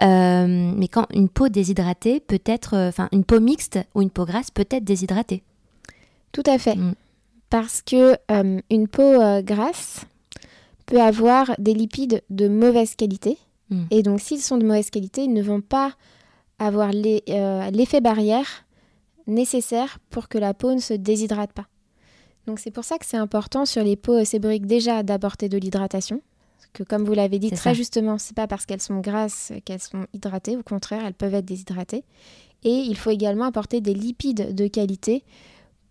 mais 0.02 0.88
quand 0.92 1.06
une 1.13 1.30
peau 1.30 1.48
déshydratée 1.48 2.20
peut 2.20 2.42
être, 2.46 2.76
enfin, 2.76 3.08
une 3.13 3.24
peau 3.24 3.40
mixte 3.40 3.80
ou 3.96 4.02
une 4.02 4.10
peau 4.10 4.26
grasse 4.26 4.52
peut 4.52 4.68
être 4.70 4.84
déshydratée. 4.84 5.44
Tout 6.32 6.44
à 6.46 6.58
fait. 6.58 6.76
Mm. 6.76 6.94
Parce 7.50 7.82
que 7.82 8.18
euh, 8.32 8.60
une 8.70 8.88
peau 8.88 9.02
euh, 9.02 9.42
grasse 9.42 10.06
peut 10.86 11.02
avoir 11.02 11.52
des 11.60 11.74
lipides 11.74 12.24
de 12.30 12.48
mauvaise 12.48 12.96
qualité. 12.96 13.38
Mm. 13.70 13.84
Et 13.92 14.04
donc, 14.04 14.20
s'ils 14.20 14.42
sont 14.42 14.58
de 14.58 14.66
mauvaise 14.66 14.90
qualité, 14.90 15.24
ils 15.24 15.34
ne 15.34 15.42
vont 15.42 15.62
pas 15.62 15.94
avoir 16.60 16.92
euh, 16.94 17.72
l'effet 17.72 18.02
barrière 18.02 18.66
nécessaire 19.28 20.00
pour 20.10 20.30
que 20.30 20.38
la 20.38 20.54
peau 20.54 20.74
ne 20.74 20.80
se 20.80 20.94
déshydrate 20.94 21.54
pas. 21.54 21.68
Donc, 22.48 22.60
c'est 22.60 22.72
pour 22.72 22.86
ça 22.86 22.98
que 22.98 23.06
c'est 23.06 23.18
important 23.18 23.66
sur 23.66 23.84
les 23.84 23.98
peaux 23.98 24.24
séboriques 24.24 24.66
déjà 24.66 25.04
d'apporter 25.04 25.50
de 25.50 25.58
l'hydratation. 25.58 26.22
que 26.74 26.84
comme 26.84 27.04
vous 27.04 27.13
l'avez 27.13 27.40
dit 27.40 27.52
très 27.52 27.76
justement, 27.76 28.18
c'est 28.18 28.36
pas 28.36 28.48
parce 28.48 28.66
qu'elles 28.66 28.82
sont 28.82 29.00
grasses 29.00 29.52
qu'elles 29.66 29.82
sont 29.82 30.08
hydratées, 30.13 30.56
au 30.56 30.63
contraire, 30.63 31.04
elles 31.06 31.13
peuvent 31.13 31.34
être 31.34 31.46
déshydratées. 31.46 32.04
Et 32.63 32.72
il 32.72 32.98
faut 32.98 33.12
également 33.12 33.46
apporter 33.46 33.82
des 33.82 33.94
lipides 33.94 34.56
de 34.56 34.68
qualité 34.68 35.24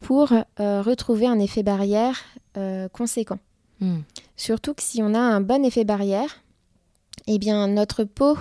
pour 0.00 0.32
euh, 0.32 0.82
retrouver 0.82 1.26
un 1.26 1.38
effet 1.38 1.62
barrière 1.62 2.18
euh, 2.56 2.88
conséquent. 2.88 3.38
Hmm. 3.80 4.00
Surtout 4.36 4.74
que 4.74 4.82
si 4.82 5.02
on 5.02 5.14
a 5.14 5.18
un 5.18 5.40
bon 5.40 5.64
effet 5.64 5.84
barrière, 5.84 6.42
eh 7.26 7.38
bien 7.38 7.66
notre 7.68 8.04
peau 8.04 8.36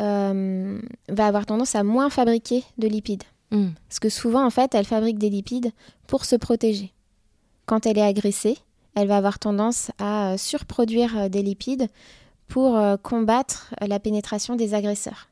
euh, 0.00 0.80
va 1.08 1.26
avoir 1.26 1.46
tendance 1.46 1.74
à 1.74 1.82
moins 1.82 2.10
fabriquer 2.10 2.64
de 2.78 2.88
lipides. 2.88 3.24
Hmm. 3.50 3.70
Parce 3.88 4.00
que 4.00 4.08
souvent, 4.08 4.44
en 4.44 4.50
fait, 4.50 4.74
elle 4.74 4.84
fabrique 4.84 5.18
des 5.18 5.30
lipides 5.30 5.70
pour 6.06 6.24
se 6.24 6.36
protéger. 6.36 6.92
Quand 7.64 7.86
elle 7.86 7.98
est 7.98 8.02
agressée, 8.02 8.58
elle 8.94 9.08
va 9.08 9.16
avoir 9.16 9.38
tendance 9.38 9.90
à 9.98 10.36
surproduire 10.38 11.28
des 11.30 11.42
lipides 11.42 11.88
pour 12.48 12.78
combattre 13.02 13.74
la 13.80 13.98
pénétration 13.98 14.56
des 14.56 14.72
agresseurs. 14.72 15.28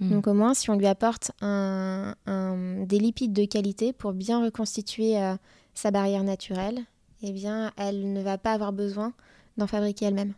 Hmm. 0.00 0.10
Donc 0.10 0.26
au 0.26 0.34
moins, 0.34 0.54
si 0.54 0.70
on 0.70 0.76
lui 0.76 0.86
apporte 0.86 1.30
des 1.40 2.98
lipides 2.98 3.32
de 3.32 3.44
qualité 3.44 3.92
pour 3.92 4.12
bien 4.12 4.44
reconstituer 4.44 5.20
euh, 5.20 5.34
sa 5.74 5.90
barrière 5.90 6.24
naturelle, 6.24 6.80
eh 7.22 7.32
bien, 7.32 7.72
elle 7.76 8.12
ne 8.12 8.22
va 8.22 8.38
pas 8.38 8.52
avoir 8.52 8.72
besoin 8.72 9.12
d'en 9.56 9.66
fabriquer 9.66 10.06
elle-même. 10.06 10.34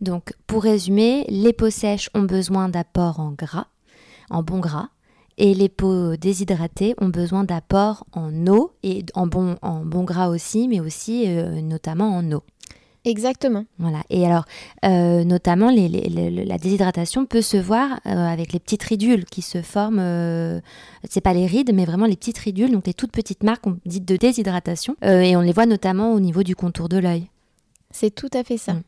Donc, 0.00 0.34
pour 0.46 0.64
résumer, 0.64 1.24
les 1.28 1.52
peaux 1.52 1.70
sèches 1.70 2.10
ont 2.14 2.22
besoin 2.22 2.68
d'apports 2.68 3.20
en 3.20 3.30
gras, 3.30 3.68
en 4.28 4.42
bon 4.42 4.58
gras, 4.58 4.88
et 5.38 5.54
les 5.54 5.68
peaux 5.68 6.16
déshydratées 6.16 6.94
ont 6.98 7.08
besoin 7.08 7.44
d'apports 7.44 8.04
en 8.12 8.46
eau 8.46 8.72
et 8.82 9.04
en 9.14 9.26
bon, 9.26 9.56
en 9.62 9.84
bon 9.84 10.02
gras 10.02 10.28
aussi, 10.28 10.68
mais 10.68 10.80
aussi 10.80 11.24
euh, 11.26 11.60
notamment 11.62 12.14
en 12.16 12.30
eau. 12.32 12.42
Exactement. 13.04 13.64
Voilà. 13.78 14.02
Et 14.10 14.26
alors, 14.26 14.44
euh, 14.84 15.24
notamment, 15.24 15.70
la 15.70 16.58
déshydratation 16.58 17.24
peut 17.24 17.40
se 17.40 17.56
voir 17.56 18.00
euh, 18.06 18.10
avec 18.10 18.52
les 18.52 18.60
petites 18.60 18.82
ridules 18.82 19.24
qui 19.24 19.42
se 19.42 19.62
forment. 19.62 20.00
Euh, 20.00 20.60
c'est 21.08 21.22
pas 21.22 21.32
les 21.32 21.46
rides, 21.46 21.72
mais 21.72 21.86
vraiment 21.86 22.06
les 22.06 22.16
petites 22.16 22.38
ridules, 22.38 22.72
donc 22.72 22.86
les 22.86 22.94
toutes 22.94 23.12
petites 23.12 23.42
marques 23.42 23.64
dites 23.86 24.04
de 24.04 24.16
déshydratation. 24.16 24.96
et 25.02 25.36
on 25.36 25.40
les 25.40 25.52
voit 25.52 25.66
notamment 25.66 26.12
au 26.12 26.20
niveau 26.20 26.42
du 26.42 26.54
contour 26.54 26.88
de 26.88 26.98
l'œil. 26.98 27.28
C'est 27.90 28.14
tout 28.14 28.30
à 28.34 28.44
fait 28.44 28.58
ça. 28.58 28.74
Mm. 28.74 28.82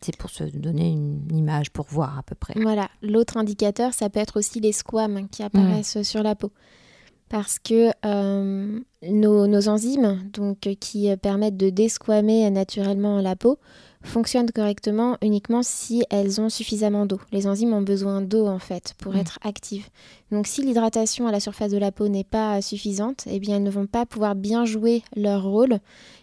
C'est 0.00 0.16
pour 0.18 0.28
se 0.28 0.44
donner 0.44 0.90
une 0.90 1.34
image, 1.34 1.70
pour 1.70 1.86
voir 1.88 2.18
à 2.18 2.22
peu 2.22 2.34
près. 2.34 2.54
Voilà. 2.60 2.88
L'autre 3.00 3.38
indicateur, 3.38 3.94
ça 3.94 4.10
peut 4.10 4.20
être 4.20 4.38
aussi 4.38 4.60
les 4.60 4.72
squames 4.72 5.28
qui 5.30 5.42
apparaissent 5.42 6.02
sur 6.02 6.22
la 6.22 6.34
peau 6.34 6.50
parce 7.30 7.58
que 7.58 7.90
euh, 9.04 9.46
nos, 9.46 9.68
enzymes, 9.68 10.18
donc, 10.32 10.60
qui 10.80 11.14
permettent 11.16 11.56
de 11.56 11.70
desquamer 11.70 12.50
naturellement 12.50 13.20
la 13.20 13.36
peau, 13.36 13.58
fonctionnent 14.04 14.50
correctement 14.50 15.16
uniquement 15.22 15.62
si 15.62 16.04
elles 16.10 16.40
ont 16.40 16.48
suffisamment 16.48 17.06
d'eau. 17.06 17.20
Les 17.32 17.46
enzymes 17.46 17.72
ont 17.72 17.82
besoin 17.82 18.20
d'eau 18.20 18.46
en 18.46 18.58
fait 18.58 18.94
pour 18.98 19.14
mm. 19.14 19.18
être 19.18 19.38
actives. 19.42 19.88
Donc 20.30 20.46
si 20.46 20.62
l'hydratation 20.62 21.26
à 21.26 21.32
la 21.32 21.40
surface 21.40 21.72
de 21.72 21.78
la 21.78 21.90
peau 21.90 22.08
n'est 22.08 22.24
pas 22.24 22.60
suffisante, 22.62 23.24
eh 23.26 23.38
bien 23.40 23.56
elles 23.56 23.62
ne 23.62 23.70
vont 23.70 23.86
pas 23.86 24.06
pouvoir 24.06 24.34
bien 24.34 24.64
jouer 24.64 25.02
leur 25.16 25.42
rôle. 25.42 25.78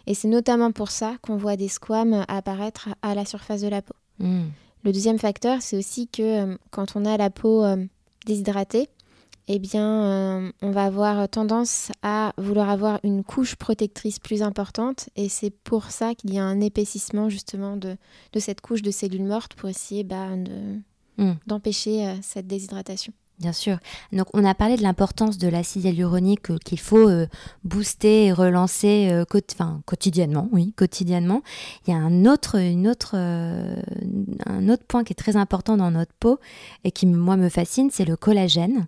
Et 0.08 0.14
c'est 0.14 0.28
notamment 0.28 0.72
pour 0.72 0.92
ça 0.92 1.16
qu'on 1.22 1.38
voit 1.38 1.56
des 1.56 1.68
squames 1.68 2.24
apparaître 2.28 2.90
à 3.02 3.16
la 3.16 3.26
surface 3.26 3.62
de 3.62 3.68
la 3.68 3.82
peau. 3.82 3.96
Mm. 4.20 4.44
Le 4.84 4.92
deuxième 4.92 5.20
facteur, 5.20 5.62
c'est 5.62 5.78
aussi 5.78 6.08
que 6.08 6.22
euh, 6.22 6.58
quand 6.72 6.96
on 6.96 7.06
a 7.06 7.18
la 7.18 7.30
peau 7.30 7.64
euh, 7.64 7.78
déshydratée, 8.26 8.90
eh 9.54 9.60
bien, 9.60 10.04
euh, 10.04 10.52
on 10.62 10.72
va 10.72 10.86
avoir 10.86 11.28
tendance 11.28 11.92
à 12.04 12.34
vouloir 12.38 12.70
avoir 12.70 13.00
une 13.04 13.24
couche 13.24 13.56
protectrice 13.56 14.20
plus 14.20 14.44
importante. 14.44 15.10
Et 15.16 15.30
c'est 15.30 15.50
pour 15.50 15.92
ça 15.92 16.16
qu'il 16.16 16.34
y 16.34 16.40
a 16.40 16.44
un 16.44 16.62
épaississement 16.62 17.30
justement 17.30 17.76
de, 17.76 17.98
cette 18.38 18.62
couche 18.62 18.82
de 18.82 18.92
cellules 18.92 19.26
mortes 19.26 19.54
pour 19.56 19.70
essayer 19.70 20.04
bah, 20.04 20.30
hmm. 21.18 21.34
d'empêcher 21.48 22.08
euh, 22.08 22.16
cette 22.22 22.48
déshydratation. 22.48 23.14
Bien 23.40 23.54
sûr. 23.54 23.80
Donc, 24.14 24.28
on 24.34 24.46
a 24.46 24.54
parlé 24.54 24.78
de 24.78 24.84
l'importance 24.84 25.40
de 25.40 25.48
l'acide 25.48 25.86
hyaluronique 25.86 26.52
euh, 26.52 26.58
qu'il 26.64 26.80
faut 26.80 27.10
booster 27.64 28.28
et 28.28 28.34
relancer 28.34 29.24
quotidiennement. 29.86 30.48
Oui, 30.52 30.74
quotidiennement. 30.78 31.42
Il 31.88 31.92
y 31.92 31.94
a 31.94 31.98
un 31.98 32.26
autre, 32.26 32.60
une 32.60 32.88
autre, 32.88 33.16
un 33.16 34.70
autre 34.70 34.84
point 34.88 35.04
qui 35.04 35.14
est 35.14 35.16
très 35.16 35.36
important 35.36 35.78
dans 35.78 35.90
notre 35.90 36.14
peau 36.20 36.40
et 36.84 36.92
qui, 36.92 37.08
moi, 37.08 37.38
me 37.38 37.50
fascine, 37.50 37.90
c'est 37.92 38.06
le 38.06 38.16
collagène 38.16 38.88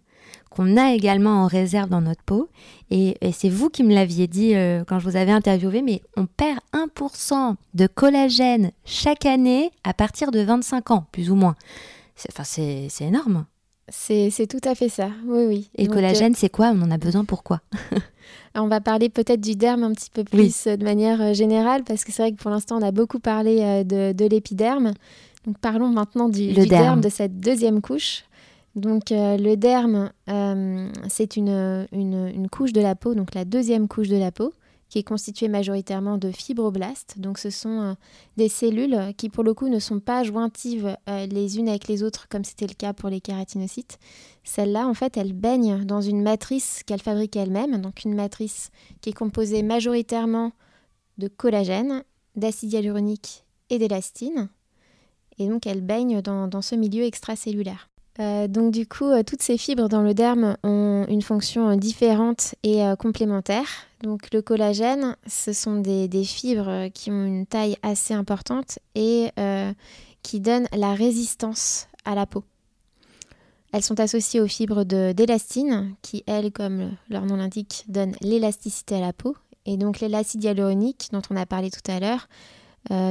qu'on 0.54 0.78
a 0.78 0.94
également 0.94 1.44
en 1.44 1.48
réserve 1.48 1.90
dans 1.90 2.02
notre 2.02 2.22
peau. 2.24 2.50
Et, 2.92 3.18
c'est 3.32 3.50
vous 3.50 3.70
qui 3.70 3.84
me 3.84 3.94
l'aviez 3.94 4.28
dit 4.28 4.56
euh, 4.56 4.84
quand 4.88 5.00
je 5.00 5.10
vous 5.10 5.16
avais 5.16 5.32
interviewé, 5.32 5.82
mais 5.82 6.02
on 6.16 6.28
perd 6.28 6.60
1% 6.74 7.56
de 7.74 7.88
collagène 7.88 8.72
chaque 8.86 9.26
année 9.26 9.72
à 9.84 9.94
partir 9.94 10.32
de 10.32 10.42
25 10.42 10.92
ans, 10.92 11.06
plus 11.12 11.32
ou 11.32 11.36
moins. 11.36 11.56
Enfin, 12.30 12.44
c'est 12.44 12.90
énorme. 13.02 13.46
C'est 13.90 14.48
tout 14.48 14.62
à 14.64 14.76
fait 14.76 14.90
ça, 14.90 15.10
oui, 15.26 15.46
oui. 15.48 15.70
Et 15.76 15.86
le 15.86 15.94
collagène, 15.94 16.34
euh, 16.34 16.38
c'est 16.38 16.50
quoi? 16.50 16.72
On 16.74 16.82
en 16.84 16.92
a 16.92 16.98
besoin 16.98 17.26
pourquoi 17.26 17.62
On 18.56 18.68
va 18.68 18.80
parler 18.80 19.10
peut-être 19.10 19.42
du 19.42 19.56
derme 19.56 19.84
un 19.84 19.92
petit 19.92 20.12
peu 20.12 20.24
plus 20.24 20.68
euh, 20.68 20.78
de 20.78 20.84
manière 20.84 21.34
générale, 21.34 21.84
parce 21.84 22.04
que 22.04 22.12
c'est 22.12 22.22
vrai 22.22 22.32
que 22.32 22.38
pour 22.38 22.52
l'instant, 22.52 22.78
on 22.78 22.84
a 22.84 22.92
beaucoup 22.92 23.20
parlé 23.20 23.84
de, 23.84 24.26
l'épiderme. 24.28 24.94
Donc 25.46 25.58
parlons 25.58 25.90
maintenant 25.90 26.30
du, 26.30 26.54
derme, 26.54 27.02
de 27.02 27.10
cette 27.10 27.40
deuxième 27.40 27.82
couche. 27.82 28.24
Donc 28.76 29.12
euh, 29.12 29.38
le 29.38 29.56
derme, 29.56 30.12
euh, 30.30 30.90
c'est 31.08 31.36
une, 31.36 32.48
couche 32.52 32.74
de 32.74 32.82
la 32.82 32.96
peau, 32.96 33.14
donc 33.14 33.36
la 33.36 33.46
deuxième 33.46 33.88
couche 33.88 34.10
de 34.10 34.18
la 34.18 34.32
peau, 34.32 34.52
qui 34.90 35.00
est 35.00 35.04
constituée 35.04 35.48
majoritairement 35.48 36.18
de 36.18 36.32
fibroblastes. 36.32 37.20
Donc 37.20 37.38
ce 37.38 37.52
sont 37.52 37.82
euh, 37.82 37.94
des 38.38 38.50
cellules 38.50 39.14
qui 39.16 39.30
pour 39.30 39.44
le 39.44 39.54
coup 39.54 39.70
ne 39.70 39.80
sont 39.80 40.00
pas 40.00 40.24
jointives 40.24 40.98
les 41.08 41.60
unes 41.60 41.70
avec 41.70 41.88
les 41.88 42.02
autres 42.04 42.28
comme 42.30 42.44
c'était 42.44 42.68
le 42.68 42.74
cas 42.74 42.94
pour 42.94 43.10
les 43.10 43.22
kératinocytes. 43.22 44.00
Celles-là, 44.44 44.88
en 44.88 44.94
fait, 44.94 45.18
elles 45.18 45.34
baignent 45.34 45.86
dans 45.86 46.02
une 46.02 46.22
matrice 46.22 46.82
qu'elles 46.86 47.02
fabriquent 47.02 47.38
elles-mêmes, 47.38 47.80
donc 47.80 48.04
une 48.06 48.16
matrice 48.16 48.72
qui 49.02 49.12
est 49.12 49.14
composée 49.14 49.62
majoritairement 49.62 50.52
de 51.20 51.28
collagène, 51.28 52.04
d'acide 52.36 52.74
hyaluronique 52.74 53.46
et 53.70 53.78
d'élastine. 53.78 54.50
Et 55.38 55.48
donc 55.48 55.68
elles 55.68 55.82
baignent 55.82 56.22
dans 56.22 56.62
ce 56.62 56.76
milieu 56.76 57.04
extracellulaire. 57.04 57.90
Euh, 58.20 58.48
donc 58.48 58.72
du 58.72 58.88
coup, 58.88 59.06
euh, 59.06 59.24
toutes 59.24 59.42
ces 59.42 59.58
fibres 59.58 59.90
dans 59.90 60.04
le 60.04 60.14
derme 60.14 60.56
ont 60.64 61.06
une 61.10 61.24
fonction 61.24 61.70
euh, 61.70 61.76
différente 61.76 62.54
et 62.64 62.82
complémentaire. 63.00 63.66
Donc 64.02 64.32
le 64.34 64.42
collagène, 64.42 65.16
ce 65.26 65.54
sont 65.54 65.80
des, 65.80 66.24
fibres 66.24 66.90
qui 66.94 67.10
ont 67.10 67.26
une 67.26 67.46
taille 67.46 67.78
assez 67.82 68.14
importante 68.14 68.80
et 68.96 69.30
qui 70.24 70.42
donnent 70.42 70.68
la 70.76 70.94
résistance 70.94 71.88
à 72.04 72.14
la 72.14 72.26
peau. 72.26 72.44
Elles 73.72 73.82
sont 73.82 74.00
associées 74.02 74.42
aux 74.42 74.48
fibres 74.48 74.84
d'élastine 74.84 75.96
qui, 76.02 76.24
elles, 76.28 76.52
comme 76.52 76.92
leur 77.10 77.26
nom 77.26 77.38
l'indique, 77.38 77.86
donnent 77.88 78.16
l'élasticité 78.20 78.96
à 78.96 79.00
la 79.00 79.14
peau. 79.14 79.38
Et 79.66 79.78
donc 79.78 80.02
l'acide 80.02 80.44
hyaluronique 80.44 81.08
dont 81.14 81.22
on 81.30 81.38
a 81.38 81.46
parlé 81.46 81.72
tout 81.72 81.90
à 81.90 82.02
l'heure 82.02 82.28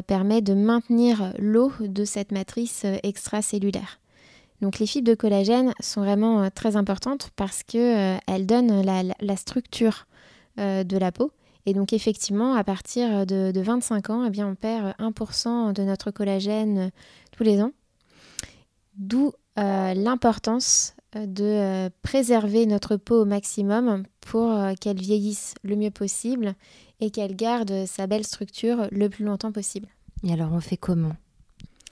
permet 0.06 0.42
de 0.42 0.52
maintenir 0.52 1.32
l'eau 1.38 1.72
de 1.80 2.04
cette 2.04 2.32
matrice 2.32 2.84
extracellulaire. 3.02 4.01
Donc 4.62 4.78
les 4.78 4.86
fibres 4.86 5.10
de 5.10 5.16
collagène 5.16 5.74
sont 5.80 6.02
vraiment 6.02 6.44
euh, 6.44 6.48
très 6.54 6.76
importantes 6.76 7.30
parce 7.34 7.64
qu'elles 7.64 8.20
euh, 8.30 8.38
donnent 8.44 8.82
la, 8.82 9.36
structure 9.36 10.06
euh, 10.58 10.84
de 10.84 10.96
la 10.96 11.10
peau. 11.10 11.32
Et 11.66 11.74
donc 11.74 11.92
effectivement, 11.92 12.54
à 12.54 12.62
partir 12.62 13.26
de, 13.26 13.52
25 13.54 14.10
ans, 14.10 14.24
eh 14.24 14.30
bien, 14.30 14.48
on 14.48 14.54
perd 14.54 14.94
1% 14.98 15.72
de 15.72 15.82
notre 15.82 16.10
collagène 16.10 16.90
tous 17.36 17.42
les 17.42 17.60
ans. 17.60 17.72
D'où 18.96 19.32
l'importance 19.56 20.94
de 21.14 21.88
préserver 22.02 22.66
notre 22.66 22.96
peau 22.96 23.22
au 23.22 23.24
maximum 23.24 24.02
pour 24.20 24.58
qu'elle 24.80 24.98
vieillisse 24.98 25.54
le 25.62 25.76
mieux 25.76 25.90
possible 25.90 26.54
et 27.00 27.10
qu'elle 27.10 27.36
garde 27.36 27.86
sa 27.86 28.08
belle 28.08 28.24
structure 28.24 28.88
le 28.90 29.08
plus 29.08 29.24
longtemps 29.24 29.52
possible. 29.52 29.86
Et 30.24 30.32
alors 30.32 30.52
on 30.52 30.60
fait 30.60 30.76
comment? 30.76 31.14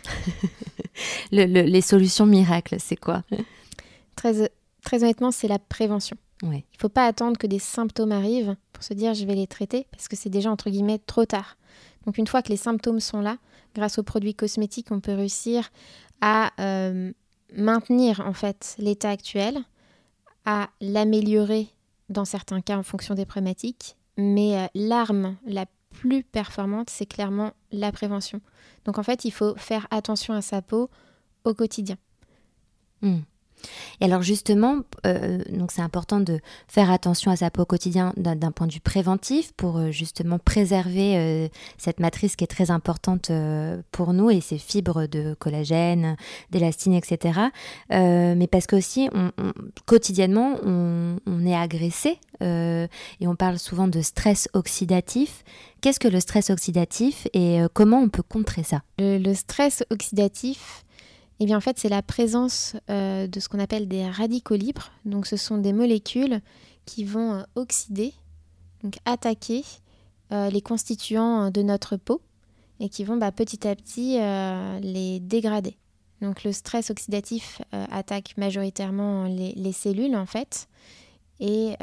les 1.33 1.81
solutions 1.81 2.27
miracles, 2.27 2.77
c'est 2.79 2.97
quoi 2.97 3.23
très, 4.17 4.51
très 4.85 5.03
honnêtement, 5.03 5.31
c'est 5.31 5.49
la 5.49 5.59
prévention. 5.59 6.17
Il 6.43 6.49
ne 6.49 6.61
faut 6.79 6.89
pas 6.89 7.07
attendre 7.07 7.37
que 7.37 7.47
des 7.47 7.59
symptômes 7.59 8.13
arrivent 8.13 8.57
pour 8.73 8.83
se 8.83 8.95
dire 8.95 9.13
je 9.13 9.27
vais 9.27 9.35
les 9.35 9.47
traiter 9.47 9.87
parce 9.91 10.09
que 10.09 10.17
c'est 10.17 10.31
déjà 10.31 10.51
entre 10.51 10.71
guillemets 10.71 10.99
trop 10.99 11.27
tard. 11.27 11.57
Donc 12.07 12.17
une 12.17 12.27
fois 12.27 12.43
que 12.43 12.49
les 12.49 12.57
symptômes 12.57 13.01
sont 13.01 13.21
là, 13.21 13.37
grâce 13.75 13.99
aux 13.99 14.03
produits 14.03 14.35
cosmétiques, 14.35 14.91
on 14.91 15.01
peut 15.01 15.15
réussir 15.15 15.71
à 16.23 16.51
euh, 16.61 17.13
maintenir 17.55 18.21
en 18.27 18.33
fait 18.33 18.75
l'état 18.79 19.11
actuel, 19.11 19.59
à 20.47 20.71
l'améliorer 20.81 21.69
dans 22.09 22.25
certains 22.25 22.63
cas 22.63 22.79
en 22.79 22.83
fonction 22.83 23.15
des 23.15 23.27
problématiques. 23.27 23.97
Mais 24.17 24.59
euh, 24.59 24.67
l'arme 24.75 25.37
la 25.47 25.67
plus 25.91 26.23
performante, 26.23 26.91
c'est 26.91 27.07
clairement 27.07 27.53
la 27.73 27.93
prévention. 27.93 28.41
Donc 28.85 28.99
en 28.99 29.03
fait, 29.03 29.25
il 29.25 29.31
faut 29.31 29.55
faire 29.57 29.87
attention 29.91 30.35
à 30.35 30.43
sa 30.43 30.63
peau 30.63 30.91
au 31.45 31.55
quotidien. 31.55 31.97
Hmm. 33.03 33.21
Et 34.01 34.05
alors 34.05 34.23
justement, 34.23 34.79
euh, 35.07 35.39
c'est 35.71 35.83
important 35.83 36.21
de 36.21 36.41
faire 36.69 36.91
attention 36.91 37.31
à 37.31 37.37
sa 37.37 37.51
peau 37.51 37.63
au 37.63 37.67
quotidien 37.67 38.13
d'un 38.17 38.53
point 38.53 38.67
de 38.67 38.73
vue 38.73 38.81
préventif 38.81 39.53
pour 39.53 39.79
euh, 39.79 39.91
justement 39.91 40.39
préserver 40.39 41.17
euh, 41.17 41.49
cette 41.79 42.01
matrice 42.01 42.37
qui 42.37 42.45
est 42.45 42.49
très 42.49 42.71
importante 42.71 43.31
pour 43.93 44.13
nous 44.13 44.31
et 44.31 44.41
ces 44.41 44.59
fibres 44.59 45.07
de 45.07 45.35
collagène, 45.35 46.17
d'élastine, 46.51 46.95
etc. 46.95 47.39
mais 47.91 48.49
parce 48.51 48.67
qu'aussi, 48.67 49.09
on, 49.13 49.31
quotidiennement, 49.87 50.57
on, 50.65 51.47
est 51.47 51.55
agressé 51.55 52.19
et 52.41 53.27
on 53.27 53.37
parle 53.37 53.59
souvent 53.59 53.89
de 53.89 54.01
stress 54.01 54.49
oxydatif. 54.53 55.45
Qu'est-ce 55.81 56.01
que 56.01 56.09
le 56.09 56.21
stress 56.21 56.51
oxydatif 56.51 57.27
et 57.33 57.61
comment 57.73 58.01
on 58.01 58.09
peut 58.09 58.23
contrer 58.23 58.63
ça? 58.63 58.83
Le 58.99 59.35
stress 59.35 59.85
oxydatif, 59.91 60.85
eh 61.43 61.47
bien, 61.47 61.57
en 61.57 61.61
fait, 61.63 61.79
c'est 61.79 61.89
la 61.89 62.03
présence 62.03 62.77
euh, 62.91 63.27
de 63.27 63.41
ce 63.41 63.49
qu'on 63.49 63.59
appelle 63.59 63.89
des 63.89 64.07
radicaux 64.07 64.57
libres. 64.57 64.93
Donc, 65.07 65.27
ce 65.27 65.39
sont 65.39 65.57
des 65.57 65.73
molécules 65.73 66.43
qui 66.85 67.03
vont 67.03 67.33
euh, 67.33 67.43
oxyder, 67.55 68.13
donc 68.85 68.99
attaquer 69.07 69.65
euh, 70.33 70.51
les 70.51 70.61
constituants 70.61 71.51
de 71.51 71.63
notre 71.63 71.97
peau 71.97 72.21
et 72.79 72.91
qui 72.91 73.05
vont 73.05 73.17
bah, 73.17 73.33
petit 73.33 73.67
à 73.67 73.75
petit 73.75 74.19
les 74.83 75.19
dégrader. 75.21 75.77
Donc, 76.21 76.45
le 76.45 76.53
stress 76.53 76.91
oxydatif 76.91 77.61
attaque 77.73 78.35
majoritairement 78.37 79.25
les, 79.25 79.73
cellules, 79.73 80.17
en 80.17 80.27
fait, 80.27 80.67
et 81.41 81.75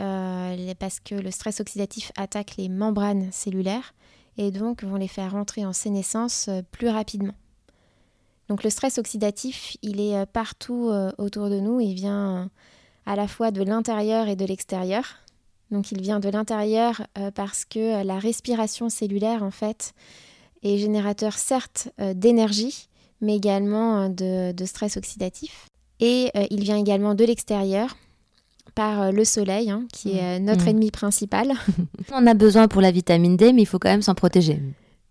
parce 0.79 0.99
que 0.99 1.13
le 1.13 1.29
stress 1.29 1.59
oxydatif 1.59 2.11
attaque 2.15 2.57
les 2.57 2.67
membranes 2.67 3.31
cellulaires 3.31 3.93
et 4.37 4.49
donc 4.49 4.83
vont 4.83 4.95
les 4.95 5.07
faire 5.07 5.33
rentrer 5.33 5.65
en 5.65 5.73
sénescence 5.73 6.49
plus 6.71 6.89
rapidement. 6.89 7.35
Donc 8.49 8.63
le 8.63 8.69
stress 8.69 8.97
oxydatif, 8.97 9.77
il 9.81 9.99
est 9.99 10.15
euh, 10.15 10.25
partout 10.25 10.89
euh, 10.89 11.11
autour 11.17 11.49
de 11.49 11.59
nous, 11.59 11.79
il 11.79 11.93
vient 11.93 12.37
euh, 12.37 12.45
à 13.05 13.15
la 13.15 13.27
fois 13.27 13.51
de 13.51 13.61
l'intérieur 13.63 14.27
et 14.27 14.35
de 14.35 14.45
l'extérieur. 14.45 15.03
Donc 15.69 15.91
il 15.91 16.01
vient 16.01 16.21
de 16.21 16.29
l'intérieur 16.29 17.05
parce 17.35 17.65
que 17.65 18.01
la 18.01 18.19
respiration 18.19 18.87
cellulaire, 18.87 19.43
en 19.43 19.51
fait, 19.51 19.93
est 20.63 20.77
générateur 20.77 21.33
certes 21.33 21.89
d'énergie, 22.15 22.87
mais 23.19 23.35
également 23.35 24.07
de, 24.07 24.53
stress 24.63 24.95
oxydatif. 24.95 25.67
Et 25.99 26.31
il 26.51 26.63
vient 26.63 26.77
également 26.77 27.15
de 27.15 27.25
l'extérieur 27.25 27.97
par 28.75 29.11
le 29.11 29.25
soleil, 29.25 29.69
hein, 29.69 29.87
qui 29.91 30.17
est 30.17 30.39
mmh. 30.39 30.45
notre 30.45 30.63
mmh. 30.63 30.69
ennemi 30.69 30.91
principal. 30.91 31.51
On 32.13 32.25
a 32.25 32.33
besoin 32.33 32.69
pour 32.69 32.79
la 32.79 32.91
vitamine 32.91 33.35
D, 33.35 33.51
mais 33.51 33.63
il 33.63 33.67
faut 33.67 33.79
quand 33.79 33.89
même 33.89 34.01
s'en 34.01 34.15
protéger. 34.15 34.61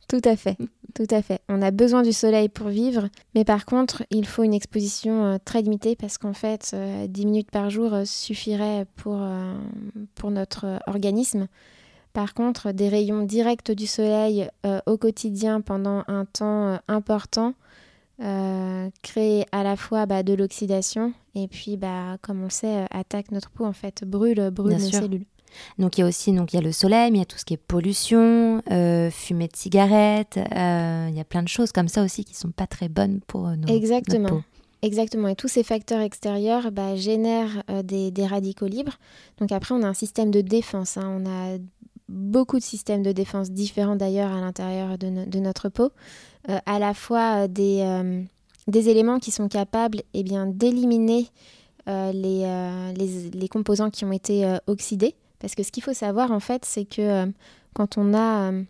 Tout 0.08 0.22
à 0.24 0.36
fait. 0.36 0.56
Tout 0.96 1.06
à 1.10 1.20
fait. 1.20 1.42
On 1.50 1.60
a 1.60 1.70
besoin 1.70 2.00
du 2.00 2.14
soleil 2.14 2.48
pour 2.48 2.68
vivre, 2.68 3.10
mais 3.34 3.44
par 3.44 3.66
contre, 3.66 4.02
il 4.08 4.24
faut 4.24 4.44
une 4.44 4.54
exposition 4.54 5.26
euh, 5.26 5.36
très 5.44 5.60
limitée 5.60 5.94
parce 5.94 6.16
qu'en 6.16 6.32
fait, 6.32 6.74
10 6.74 6.74
euh, 6.74 7.26
minutes 7.26 7.50
par 7.50 7.68
jour 7.68 7.92
euh, 7.92 8.06
suffirait 8.06 8.86
pour, 8.96 9.20
pour 10.14 10.30
notre 10.30 10.80
organisme. 10.86 11.48
Par 12.14 12.32
contre, 12.32 12.72
des 12.72 12.88
rayons 12.88 13.24
directs 13.24 13.72
du 13.72 13.86
soleil 13.86 14.48
au 14.86 14.96
quotidien 14.96 15.60
pendant 15.60 16.02
un 16.08 16.24
temps 16.24 16.78
important 16.88 17.52
créent 19.02 19.44
à 19.52 19.62
la 19.62 19.76
fois 19.76 20.06
bah, 20.06 20.22
de 20.22 20.32
l'oxydation 20.32 21.12
et 21.34 21.46
puis, 21.46 21.76
bah, 21.76 22.16
comme 22.22 22.40
on 22.40 22.44
le 22.44 22.50
sait, 22.50 22.86
attaque 22.90 23.32
notre 23.32 23.50
peau, 23.50 23.66
en 23.66 23.74
fait, 23.74 24.04
brûle, 24.04 24.48
brûle 24.50 24.78
nos 24.78 24.90
cellules. 24.90 25.26
Donc 25.78 25.98
il 25.98 26.02
y 26.02 26.04
a 26.04 26.06
aussi 26.06 26.32
donc 26.32 26.52
il 26.52 26.56
y 26.56 26.58
a 26.58 26.62
le 26.62 26.72
soleil, 26.72 27.10
mais 27.10 27.18
il 27.18 27.20
y 27.20 27.22
a 27.22 27.26
tout 27.26 27.38
ce 27.38 27.44
qui 27.44 27.54
est 27.54 27.58
pollution, 27.58 28.62
euh, 28.70 29.10
fumée 29.10 29.48
de 29.48 29.56
cigarettes. 29.56 30.38
Euh, 30.38 31.06
il 31.10 31.16
y 31.16 31.20
a 31.20 31.24
plein 31.24 31.42
de 31.42 31.48
choses 31.48 31.72
comme 31.72 31.88
ça 31.88 32.02
aussi 32.02 32.24
qui 32.24 32.34
sont 32.34 32.50
pas 32.50 32.66
très 32.66 32.88
bonnes 32.88 33.20
pour 33.26 33.48
euh, 33.48 33.56
nos, 33.56 33.68
Exactement. 33.68 34.22
Notre 34.22 34.36
peau. 34.36 34.42
Exactement. 34.82 35.28
Et 35.28 35.36
tous 35.36 35.48
ces 35.48 35.62
facteurs 35.62 36.00
extérieurs 36.00 36.70
bah, 36.70 36.96
génèrent 36.96 37.62
des, 37.82 38.12
radicaux 38.26 38.66
libres. 38.66 38.98
Donc 39.38 39.50
après, 39.50 39.74
on 39.74 39.82
a 39.82 39.86
un 39.88 39.94
système 39.94 40.30
de 40.30 40.42
défense. 40.42 40.96
Hein. 40.96 41.22
On 41.24 41.28
a 41.28 41.58
beaucoup 42.08 42.58
de 42.58 42.62
systèmes 42.62 43.02
de 43.02 43.10
défense 43.10 43.50
différents 43.50 43.96
d'ailleurs 43.96 44.32
à 44.32 44.40
l'intérieur 44.40 44.98
de, 44.98 45.38
notre 45.40 45.70
peau. 45.70 45.90
à 46.46 46.78
la 46.78 46.94
fois 46.94 47.48
des, 47.48 48.24
des 48.68 48.88
éléments 48.88 49.18
qui 49.18 49.32
sont 49.32 49.48
capables 49.48 50.02
eh 50.12 50.22
bien, 50.22 50.46
d'éliminer 50.46 51.26
les, 51.86 52.92
les, 52.96 53.30
les, 53.32 53.48
composants 53.48 53.90
qui 53.90 54.04
ont 54.04 54.12
été 54.12 54.56
oxydés. 54.66 55.16
Parce 55.38 55.54
que 55.54 55.62
ce 55.62 55.70
qu'il 55.70 55.82
faut 55.82 55.94
savoir, 55.94 56.32
en 56.32 56.40
fait, 56.40 56.64
c'est 56.64 56.84
que 56.84 57.02
euh, 57.02 57.26
quand 57.74 57.98
on 57.98 58.14
a 58.14 58.50
euh, 58.50 58.62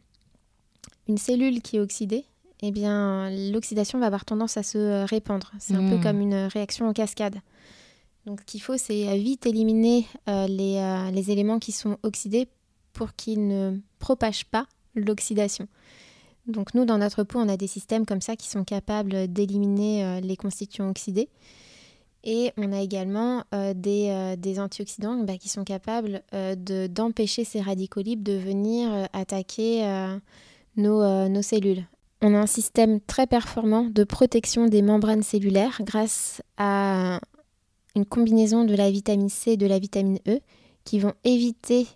une 1.09 1.19
cellule 1.19 1.63
qui 1.63 1.77
est 1.77 1.81
oxydée, 1.81 2.25
eh 2.63 2.71
bien, 2.71 3.31
l'oxydation 3.53 3.99
va 3.99 4.07
avoir 4.07 4.25
tendance 4.25 4.57
à 4.57 4.63
se 4.63 4.79
euh, 4.79 5.05
répandre. 5.05 5.53
C'est 5.59 5.75
un 5.75 5.89
peu 5.89 5.97
hmm. 5.97 6.03
comme 6.03 6.21
une 6.21 6.35
réaction 6.35 6.89
en 6.89 6.93
cascade. 6.93 7.37
Donc, 8.25 8.41
ce 8.41 8.45
qu'il 8.47 8.63
faut, 8.63 8.77
c'est 8.77 9.17
vite 9.19 9.47
éliminer 9.47 10.09
les, 10.27 11.11
les, 11.13 11.31
éléments 11.31 11.61
qui 11.61 11.71
sont 11.71 11.97
oxydés 12.03 12.49
pour 12.93 13.15
qu'ils 13.15 13.47
ne 13.47 13.79
propagent 14.01 14.47
pas 14.47 14.67
l'oxydation. 14.97 15.69
Donc, 16.49 16.75
nous, 16.75 16.85
dans 16.85 16.99
notre 16.99 17.23
peau, 17.23 17.39
on 17.39 17.49
a 17.49 17.57
des 17.57 17.69
systèmes 17.69 18.05
comme 18.05 18.21
ça 18.21 18.35
qui 18.35 18.49
sont 18.49 18.65
capables 18.65 19.29
d'éliminer 19.29 20.21
les 20.23 20.37
constituants 20.37 20.91
oxydés. 20.91 21.29
Et 22.29 22.53
on 22.57 22.73
a 22.73 22.81
également 22.81 23.45
euh, 23.55 23.73
euh, 23.87 24.37
des, 24.37 24.59
antioxydants 24.59 25.23
bah, 25.23 25.39
qui 25.39 25.49
sont 25.49 25.63
capables 25.63 26.23
euh, 26.35 26.57
d'empêcher 26.89 27.45
ces 27.45 27.61
radicaux 27.61 28.03
libres 28.03 28.25
de 28.25 28.37
venir 28.37 29.09
attaquer 29.13 29.87
nos, 30.77 31.43
cellules. 31.43 31.85
On 32.23 32.35
a 32.35 32.39
un 32.39 32.47
système 32.47 33.01
très 33.01 33.29
performant 33.29 33.85
de 33.85 34.03
protection 34.03 34.67
des 34.67 34.83
membranes 34.83 35.23
cellulaires 35.23 35.81
grâce 35.83 36.43
à 36.57 37.21
une 37.95 38.05
combinaison 38.05 38.65
de 38.65 38.75
la 38.75 38.91
vitamine 38.91 39.29
C 39.29 39.53
et 39.53 39.57
de 39.57 39.67
la 39.67 39.79
vitamine 39.79 40.19
E 40.27 40.41
qui 40.85 40.99
vont 40.99 41.15
éviter 41.23 41.87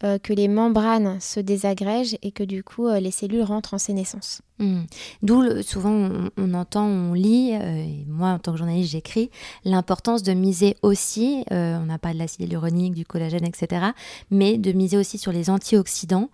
que 0.00 0.32
les 0.32 0.48
membranes 0.48 1.20
se 1.20 1.40
désagrègent 1.40 2.16
et 2.22 2.32
que 2.32 2.42
du 2.42 2.64
coup 2.64 2.88
les 2.88 3.10
cellules 3.10 3.42
rentrent 3.42 3.74
en 3.74 3.78
sénescence. 3.78 4.40
Hmm. 4.60 4.82
D'où 5.22 5.62
souvent 5.62 6.08
on, 6.36 6.54
entend, 6.54 6.86
on 6.86 7.12
lit, 7.12 7.54
euh, 7.54 7.86
moi 8.06 8.28
en 8.28 8.38
tant 8.38 8.52
que 8.52 8.58
journaliste 8.58 8.92
j'écris, 8.92 9.30
l'importance 9.64 10.22
de 10.22 10.32
miser 10.32 10.76
aussi, 10.82 11.44
on 11.50 11.86
n'a 11.86 11.98
pas 11.98 12.12
de 12.12 12.18
l'acide 12.18 12.42
hyaluronique, 12.42 12.94
du 12.94 13.04
collagène, 13.04 13.44
etc., 13.44 13.86
mais 14.30 14.58
de 14.58 14.72
miser 14.72 14.96
aussi 14.96 15.18
sur 15.18 15.32
les 15.32 15.50
antioxydants 15.50 16.28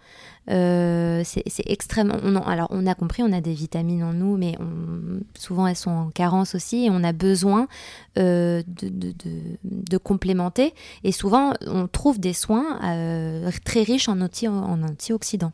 euh, 0.48 1.22
c'est 1.24 1.44
extrêmement. 1.66 2.46
Alors, 2.46 2.68
on 2.70 2.87
a 2.87 2.94
compris, 2.94 3.22
on 3.22 3.33
a 3.33 3.40
des 3.40 3.54
vitamines 3.54 4.02
en 4.02 4.12
nous, 4.12 4.37
mais 4.37 4.56
souvent 5.38 5.66
elles 5.66 5.76
sont 5.76 5.90
en 5.90 6.11
carence 6.11 6.54
aussi 6.54 6.87
et 6.87 6.90
on 6.90 7.04
a 7.04 7.12
besoin 7.12 7.68
euh, 8.18 8.62
de, 8.66 9.98
complémenter. 9.98 10.74
Et 11.04 11.12
souvent, 11.12 11.52
on 11.66 11.87
trouve 11.87 12.18
des 12.18 12.33
soins 12.33 12.80
euh, 12.85 13.50
très 13.64 13.83
riches 13.83 14.09
en, 14.09 14.20
en 14.20 14.83
antioxydants. 14.83 15.52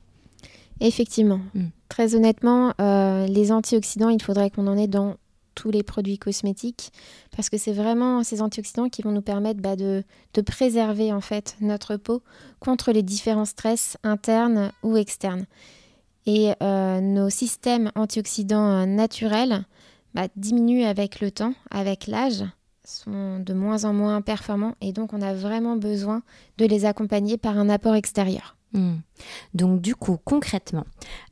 Effectivement. 0.80 1.40
Hmm. 1.54 1.68
Très 1.88 2.14
honnêtement, 2.14 2.74
les 2.78 3.52
antioxydants, 3.52 4.08
il 4.10 4.22
faudrait 4.22 4.50
qu'on 4.50 4.66
en 4.66 4.76
ait 4.76 4.88
dans 4.88 5.16
tous 5.56 5.72
les 5.72 5.82
produits 5.82 6.18
cosmétiques 6.18 6.92
parce 7.34 7.50
que 7.50 7.58
c'est 7.58 7.72
vraiment 7.72 8.22
ces 8.22 8.40
antioxydants 8.40 8.88
qui 8.88 9.02
vont 9.02 9.10
nous 9.10 9.22
permettre 9.22 9.60
bah, 9.60 9.74
de, 9.74 10.04
préserver 10.46 11.12
en 11.12 11.20
fait 11.20 11.56
notre 11.60 11.96
peau 11.96 12.22
contre 12.60 12.92
les 12.92 13.02
différents 13.02 13.44
stress 13.44 13.96
internes 14.04 14.70
ou 14.84 14.96
externes. 14.96 15.46
Et 16.26 16.52
euh, 16.62 17.00
nos 17.00 17.30
systèmes 17.30 17.90
antioxydants 17.96 18.82
euh, 18.82 18.86
naturels 18.86 19.64
bah, 20.14 20.28
diminuent 20.36 20.84
avec 20.84 21.20
le 21.20 21.30
temps, 21.30 21.54
avec 21.70 22.06
l'âge, 22.06 22.44
sont 22.84 23.40
de 23.40 23.52
moins 23.52 23.84
en 23.84 23.92
moins 23.92 24.20
performants 24.20 24.74
et 24.80 24.92
donc 24.92 25.12
on 25.12 25.22
a 25.22 25.34
vraiment 25.34 25.76
besoin 25.76 26.22
de 26.58 26.66
les 26.66 26.84
accompagner 26.84 27.36
par 27.36 27.58
un 27.58 27.68
apport 27.68 27.96
extérieur. 27.96 28.55
Hmm. 28.72 28.96
Donc 29.54 29.80
du 29.80 29.94
coup, 29.94 30.18
concrètement, 30.24 30.86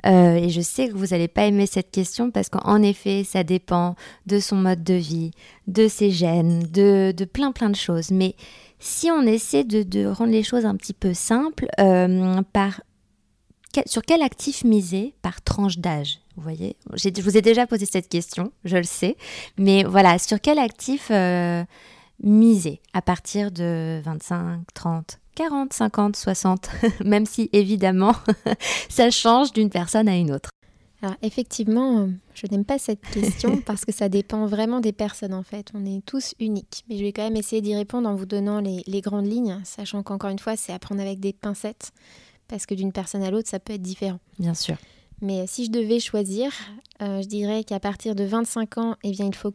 euh, 0.06 0.34
et 0.36 0.50
je 0.50 0.60
sais 0.60 0.88
que 0.88 0.94
vous 0.94 1.08
n'allez 1.08 1.28
pas 1.28 1.44
aimer 1.44 1.66
cette 1.66 1.90
question 1.90 2.30
parce 2.30 2.48
qu'en 2.48 2.80
effet, 2.80 3.24
ça 3.24 3.44
dépend 3.44 3.96
de 4.26 4.38
son 4.38 4.56
mode 4.56 4.82
de 4.84 4.94
vie, 4.94 5.32
de 5.66 5.88
ses 5.88 6.10
gènes, 6.10 6.62
de, 6.62 7.12
plein 7.32 7.52
plein 7.52 7.70
de 7.70 7.76
choses. 7.76 8.10
Mais 8.10 8.36
si 8.78 9.10
on 9.10 9.22
essaie 9.22 9.64
de, 9.64 10.06
rendre 10.06 10.32
les 10.32 10.42
choses 10.42 10.64
un 10.64 10.76
petit 10.76 10.94
peu 10.94 11.12
simples, 11.12 11.66
euh, 11.80 12.40
par, 12.52 12.80
sur 13.86 14.02
quel 14.02 14.22
actif 14.22 14.64
miser 14.64 15.14
par 15.20 15.42
tranche 15.42 15.78
d'âge 15.78 16.20
vous 16.36 16.42
voyez, 16.42 16.76
je 16.94 17.22
vous 17.22 17.36
ai 17.36 17.42
déjà 17.42 17.66
posé 17.66 17.86
cette 17.86 18.08
question, 18.08 18.52
je 18.64 18.76
le 18.76 18.82
sais, 18.82 19.16
mais 19.56 19.84
voilà, 19.84 20.18
sur 20.18 20.40
quel 20.40 20.58
actif 20.58 21.08
euh, 21.12 21.62
miser 22.22 22.80
à 22.92 23.02
partir 23.02 23.52
de 23.52 24.00
25, 24.04 24.62
30, 24.74 25.20
40, 25.34 25.72
50, 25.72 26.16
60, 26.16 26.70
même 27.04 27.26
si 27.26 27.50
évidemment 27.52 28.14
ça 28.88 29.10
change 29.10 29.52
d'une 29.52 29.70
personne 29.70 30.08
à 30.08 30.16
une 30.16 30.32
autre. 30.32 30.50
Alors 31.04 31.16
effectivement, 31.20 31.98
euh, 31.98 32.06
je 32.32 32.46
n'aime 32.46 32.64
pas 32.64 32.78
cette 32.78 33.02
question 33.02 33.60
parce 33.66 33.84
que 33.84 33.92
ça 33.92 34.08
dépend 34.08 34.46
vraiment 34.46 34.80
des 34.80 34.92
personnes 34.92 35.34
en 35.34 35.42
fait. 35.42 35.70
On 35.74 35.84
est 35.84 36.02
tous 36.06 36.34
uniques. 36.40 36.82
Mais 36.88 36.96
je 36.96 37.02
vais 37.02 37.12
quand 37.12 37.24
même 37.24 37.36
essayer 37.36 37.60
d'y 37.60 37.74
répondre 37.74 38.08
en 38.08 38.14
vous 38.14 38.24
donnant 38.24 38.60
les, 38.60 39.00
grandes 39.02 39.26
lignes, 39.26 39.60
sachant 39.64 40.02
qu'encore 40.02 40.30
une 40.30 40.38
fois, 40.38 40.56
c'est 40.56 40.72
à 40.72 40.78
prendre 40.78 41.02
avec 41.02 41.20
des 41.20 41.34
pincettes 41.34 41.92
parce 42.48 42.64
que 42.64 42.74
d'une 42.74 42.90
personne 42.90 43.22
à 43.22 43.30
l'autre, 43.30 43.50
ça 43.50 43.58
peut 43.58 43.74
être 43.74 43.82
différent. 43.82 44.18
Bien 44.38 44.54
sûr. 44.54 44.76
Mais 45.20 45.40
euh, 45.40 45.44
si 45.46 45.66
je 45.66 45.70
devais 45.70 46.00
choisir, 46.00 46.52
euh, 47.02 47.20
je 47.20 47.28
dirais 47.28 47.64
qu'à 47.64 47.80
partir 47.80 48.14
de 48.14 48.24
25 48.24 48.78
ans, 48.78 48.96
eh 49.04 49.10
bien, 49.10 49.26
il 49.26 49.34
faut 49.34 49.52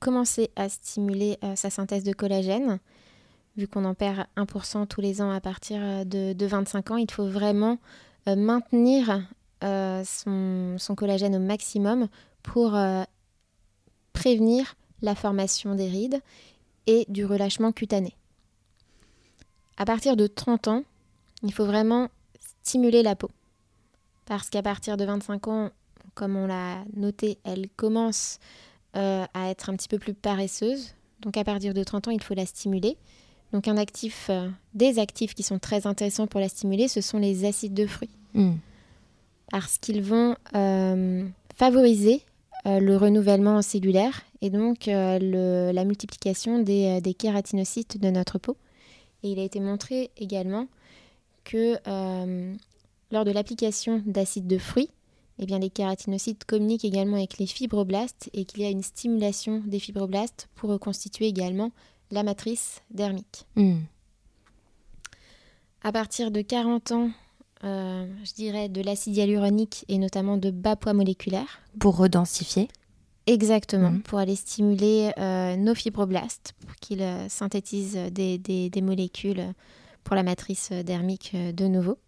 commencer 0.00 0.50
à 0.56 0.70
stimuler 0.70 1.38
sa 1.56 1.70
synthèse 1.70 2.04
de 2.04 2.12
collagène. 2.12 2.80
Vu 3.56 3.68
qu'on 3.68 3.84
en 3.84 3.94
perd 3.94 4.26
1% 4.36 4.86
tous 4.86 5.00
les 5.00 5.22
ans 5.22 5.30
à 5.30 5.40
partir 5.40 5.80
de, 6.04 6.32
de 6.32 6.46
25 6.46 6.90
ans, 6.90 6.96
il 6.96 7.10
faut 7.10 7.26
vraiment 7.26 7.78
maintenir 8.26 9.22
son, 9.62 10.76
son, 10.78 10.94
collagène 10.94 11.36
au 11.36 11.38
maximum 11.38 12.08
pour 12.42 12.76
prévenir 14.12 14.74
la 15.00 15.14
formation 15.14 15.74
des 15.74 15.88
rides 15.88 16.20
et 16.86 17.06
du 17.08 17.24
relâchement 17.24 17.72
cutané. 17.72 18.14
À 19.76 19.84
partir 19.84 20.16
de 20.16 20.26
30 20.26 20.68
ans, 20.68 20.82
il 21.42 21.52
faut 21.52 21.66
vraiment 21.66 22.08
stimuler 22.62 23.02
la 23.02 23.14
peau. 23.14 23.30
Parce 24.24 24.50
qu'à 24.50 24.62
partir 24.62 24.96
de 24.96 25.04
25 25.04 25.48
ans, 25.48 25.70
comme 26.14 26.36
on 26.36 26.46
l'a 26.46 26.82
noté, 26.94 27.38
elle 27.44 27.68
commence 27.76 28.40
euh, 28.96 29.24
à 29.34 29.50
être 29.50 29.70
un 29.70 29.76
petit 29.76 29.88
peu 29.88 29.98
plus 29.98 30.14
paresseuse. 30.14 30.94
Donc 31.20 31.36
à 31.36 31.44
partir 31.44 31.74
de 31.74 31.84
30 31.84 32.08
ans, 32.08 32.10
il 32.10 32.22
faut 32.22 32.34
la 32.34 32.46
stimuler. 32.46 32.96
Donc 33.52 33.68
un 33.68 33.76
actif, 33.76 34.26
euh, 34.28 34.48
des 34.74 34.98
actifs 34.98 35.34
qui 35.34 35.42
sont 35.42 35.58
très 35.58 35.86
intéressants 35.86 36.26
pour 36.26 36.40
la 36.40 36.48
stimuler, 36.48 36.88
ce 36.88 37.00
sont 37.00 37.18
les 37.18 37.44
acides 37.44 37.74
de 37.74 37.86
fruits. 37.86 38.10
Hmm. 38.34 38.54
Parce 39.50 39.78
qu'ils 39.78 40.02
vont 40.02 40.36
euh, 40.54 41.26
favoriser 41.54 42.22
le 42.64 42.96
renouvellement 42.96 43.62
cellulaire 43.62 44.22
et 44.42 44.50
donc 44.50 44.86
la 44.86 45.84
multiplication 45.84 46.58
des, 46.58 47.00
des 47.00 47.14
kératinocytes 47.14 48.00
de 48.00 48.10
notre 48.10 48.38
peau. 48.38 48.56
Et 49.22 49.30
il 49.30 49.38
a 49.38 49.44
été 49.44 49.60
montré 49.60 50.10
également 50.16 50.66
que 51.46 51.78
euh, 51.86 52.54
lors 53.10 53.24
de 53.24 53.30
l'application 53.30 54.02
d'acide 54.04 54.46
de 54.46 54.58
fruits, 54.58 54.90
eh 55.38 55.46
bien, 55.46 55.58
les 55.58 55.70
kératinocytes 55.70 56.44
communiquent 56.44 56.84
également 56.84 57.16
avec 57.16 57.38
les 57.38 57.46
fibroblastes 57.46 58.30
et 58.32 58.44
qu'il 58.44 58.62
y 58.62 58.66
a 58.66 58.70
une 58.70 58.82
stimulation 58.82 59.62
des 59.66 59.78
fibroblastes 59.78 60.48
pour 60.54 60.70
reconstituer 60.70 61.26
également 61.26 61.72
la 62.10 62.22
matrice 62.22 62.82
dermique. 62.90 63.46
Hmm. 63.56 63.80
À 65.82 65.92
partir 65.92 66.30
de 66.30 66.40
40 66.40 66.92
ans, 66.92 67.10
euh, 67.64 68.06
je 68.24 68.32
dirais 68.34 68.68
de 68.68 68.82
l'acide 68.82 69.16
hyaluronique 69.16 69.84
et 69.88 69.98
notamment 69.98 70.36
de 70.36 70.50
bas 70.50 70.76
poids 70.76 70.94
moléculaire. 70.94 71.60
Pour 71.78 71.96
redensifier 71.96 72.68
Exactement, 73.28 73.90
hmm. 73.90 74.02
pour 74.02 74.20
aller 74.20 74.36
stimuler 74.36 75.10
euh, 75.18 75.56
nos 75.56 75.74
fibroblastes, 75.74 76.54
pour 76.64 76.76
qu'ils 76.76 77.04
synthétisent 77.28 77.98
des, 78.12 78.38
des, 78.38 78.82
molécules 78.82 79.52
pour 80.04 80.14
la 80.14 80.22
matrice 80.22 80.70
dermique 80.70 81.32
euh, 81.34 81.50
de 81.50 81.66
nouveau. 81.66 81.98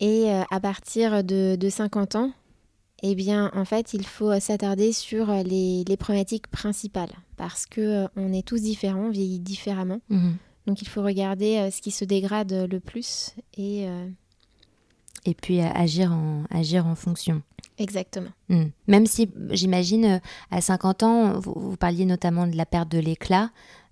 Et 0.00 0.30
euh, 0.30 0.42
à 0.50 0.60
partir 0.60 1.24
de, 1.24 1.56
50 1.68 2.16
ans, 2.16 2.32
eh 3.02 3.14
bien, 3.14 3.50
en 3.54 3.64
fait, 3.64 3.94
il 3.94 4.06
faut 4.06 4.38
s'attarder 4.40 4.92
sur 4.92 5.30
les, 5.44 5.84
problématiques 5.98 6.48
principales 6.48 7.12
parce 7.36 7.66
que 7.66 7.80
euh, 7.80 8.08
on 8.16 8.32
est 8.32 8.46
tous 8.46 8.62
différents, 8.62 9.06
on 9.06 9.10
vieillit 9.10 9.40
différemment. 9.40 10.00
Mhm. 10.08 10.36
Donc, 10.66 10.82
il 10.82 10.88
faut 10.88 11.02
regarder 11.02 11.70
ce 11.70 11.80
qui 11.80 11.92
se 11.92 12.04
dégrade 12.04 12.52
le 12.52 12.80
plus 12.80 13.36
et 13.56 13.86
et 15.24 15.34
puis 15.34 15.60
agir 15.60 16.12
en 16.12 16.42
agir 16.50 16.86
en 16.86 16.96
fonction. 16.96 17.42
Exactement. 17.78 18.30
Hmm. 18.48 18.66
Même 18.86 19.06
si 19.06 19.30
j'imagine 19.50 20.20
à 20.50 20.60
50 20.60 21.02
ans, 21.02 21.38
vous, 21.38 21.76
parliez 21.76 22.06
notamment 22.06 22.46
de 22.46 22.56
la 22.56 22.64
perte 22.64 22.90
de 22.90 22.98
l'éclat, 22.98 23.50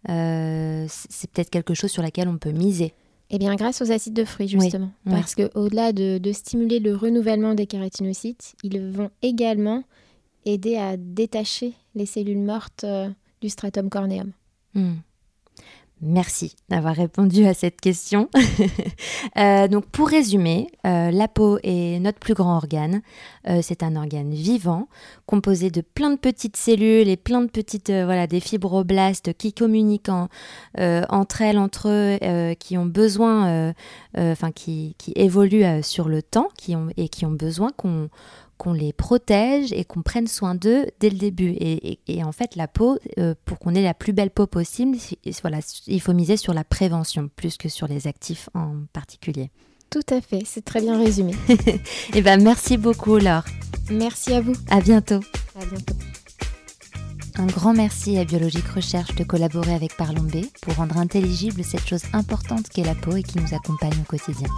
euh, 0.09 0.87
c'est 0.89 1.31
peut-être 1.31 1.51
quelque 1.51 1.75
chose 1.75 1.91
sur 1.91 2.03
laquelle 2.03 2.29
on 2.29 2.39
peut 2.39 2.53
miser. 2.53 2.95
Eh 3.35 3.39
bien, 3.39 3.57
grâce 3.57 3.83
aux 3.83 3.91
acides 3.91 4.15
de 4.15 4.25
fruits, 4.25 4.47
justement. 4.47 4.93
Parce 5.11 5.35
que 5.35 5.49
qu'au-delà 5.49 5.93
de, 5.93 6.33
stimuler 6.33 6.79
le 6.79 6.95
renouvellement 6.95 7.55
des 7.55 7.67
kératinocytes, 7.67 8.55
ils 8.63 8.81
vont 8.81 9.11
également 9.23 9.83
aider 10.45 10.77
à 10.77 10.97
détacher 10.97 11.73
les 11.97 12.07
cellules 12.07 12.39
mortes 12.39 12.85
euh, 12.85 13.09
du 13.41 13.49
stratum 13.49 13.89
corneum. 13.91 14.31
Hmm. 14.75 14.95
Merci 16.07 16.55
d'avoir 16.69 16.95
répondu 16.95 17.47
à 17.47 17.55
cette 17.55 17.81
question. 17.81 18.29
Euh, 19.37 19.67
donc 19.69 19.87
pour 19.87 20.09
résumer, 20.09 20.69
euh, 20.87 21.11
la 21.11 21.27
peau 21.27 21.59
est 21.65 21.99
notre 21.99 22.19
plus 22.19 22.35
grand 22.35 22.57
organe. 22.57 23.03
Euh, 23.49 23.61
c'est 23.63 23.83
un 23.83 23.97
organe 23.97 24.33
vivant, 24.33 24.87
composé 25.27 25.71
de 25.71 25.81
plein 25.81 26.11
de 26.11 26.17
petites 26.17 26.57
cellules 26.57 27.09
et 27.09 27.17
plein 27.17 27.41
de 27.41 27.49
petites, 27.49 27.91
voilà, 27.91 28.27
des 28.27 28.39
fibroblastes 28.39 29.33
qui 29.35 29.53
communiquent 29.53 30.11
entre 30.79 31.43
elles, 31.43 31.59
entre 31.59 31.89
eux, 31.89 32.55
qui 32.55 32.79
ont 32.79 32.87
besoin, 32.87 33.75
enfin 34.17 34.53
qui, 34.53 34.95
qui, 34.99 35.13
évoluent 35.17 35.83
sur 35.83 36.09
le 36.09 36.23
temps, 36.23 36.49
qui 36.57 36.77
ont, 36.77 36.89
et 36.97 37.09
qui 37.09 37.27
ont 37.27 37.33
besoin 37.33 37.71
qu'on 37.77 38.09
qu'on 38.57 38.73
les 38.73 38.93
protège 38.93 39.73
et 39.73 39.85
qu'on 39.85 40.03
prenne 40.03 40.27
soin 40.27 40.55
d'eux 40.55 40.87
dès 41.01 41.11
le 41.11 41.17
début. 41.17 41.55
Et, 41.59 42.25
en 42.25 42.33
fait, 42.33 42.57
la 42.57 42.69
peau, 42.69 42.99
euh, 43.19 43.35
pour 43.45 43.59
qu'on 43.59 43.75
ait 43.75 43.83
la 43.83 43.95
plus 43.95 44.13
belle 44.13 44.31
peau 44.31 44.47
possible, 44.47 44.97
voilà, 45.43 45.59
il 45.87 46.01
faut 46.01 46.13
miser 46.13 46.37
sur 46.37 46.55
la 46.55 46.65
prévention 46.65 47.29
plus 47.35 47.57
que 47.57 47.69
sur 47.69 47.89
les 47.89 48.07
actifs 48.07 48.49
en 48.55 48.77
particulier. 48.93 49.51
Tout 49.91 50.01
à 50.11 50.21
fait, 50.21 50.43
c'est 50.45 50.65
très 50.65 50.81
bien 50.81 50.99
résumé. 50.99 51.35
et 51.49 51.81
eh 52.15 52.23
ben 52.23 52.43
merci 52.43 52.77
beaucoup 52.77 53.19
Laure. 53.19 53.45
Merci 53.91 54.33
à 54.33 54.41
vous. 54.41 54.55
À 54.69 54.81
bientôt. 54.81 55.21
À 55.55 55.65
bientôt. 55.65 55.95
Un 57.37 57.47
grand 57.47 57.75
merci 57.75 58.17
à 58.19 58.25
Biologique 58.25 58.69
Recherche 58.69 59.15
de 59.17 59.25
collaborer 59.25 59.75
avec 59.75 59.97
Parlons 59.97 60.23
B 60.23 60.47
pour 60.63 60.75
rendre 60.77 60.99
intelligible 60.99 61.65
cette 61.65 61.87
chose 61.87 62.05
importante 62.13 62.69
qu'est 62.69 62.85
la 62.85 62.95
peau 62.95 63.17
et 63.17 63.25
qui 63.25 63.39
nous 63.39 63.55
accompagne 63.55 64.01
au 64.01 64.05
quotidien. 64.05 64.49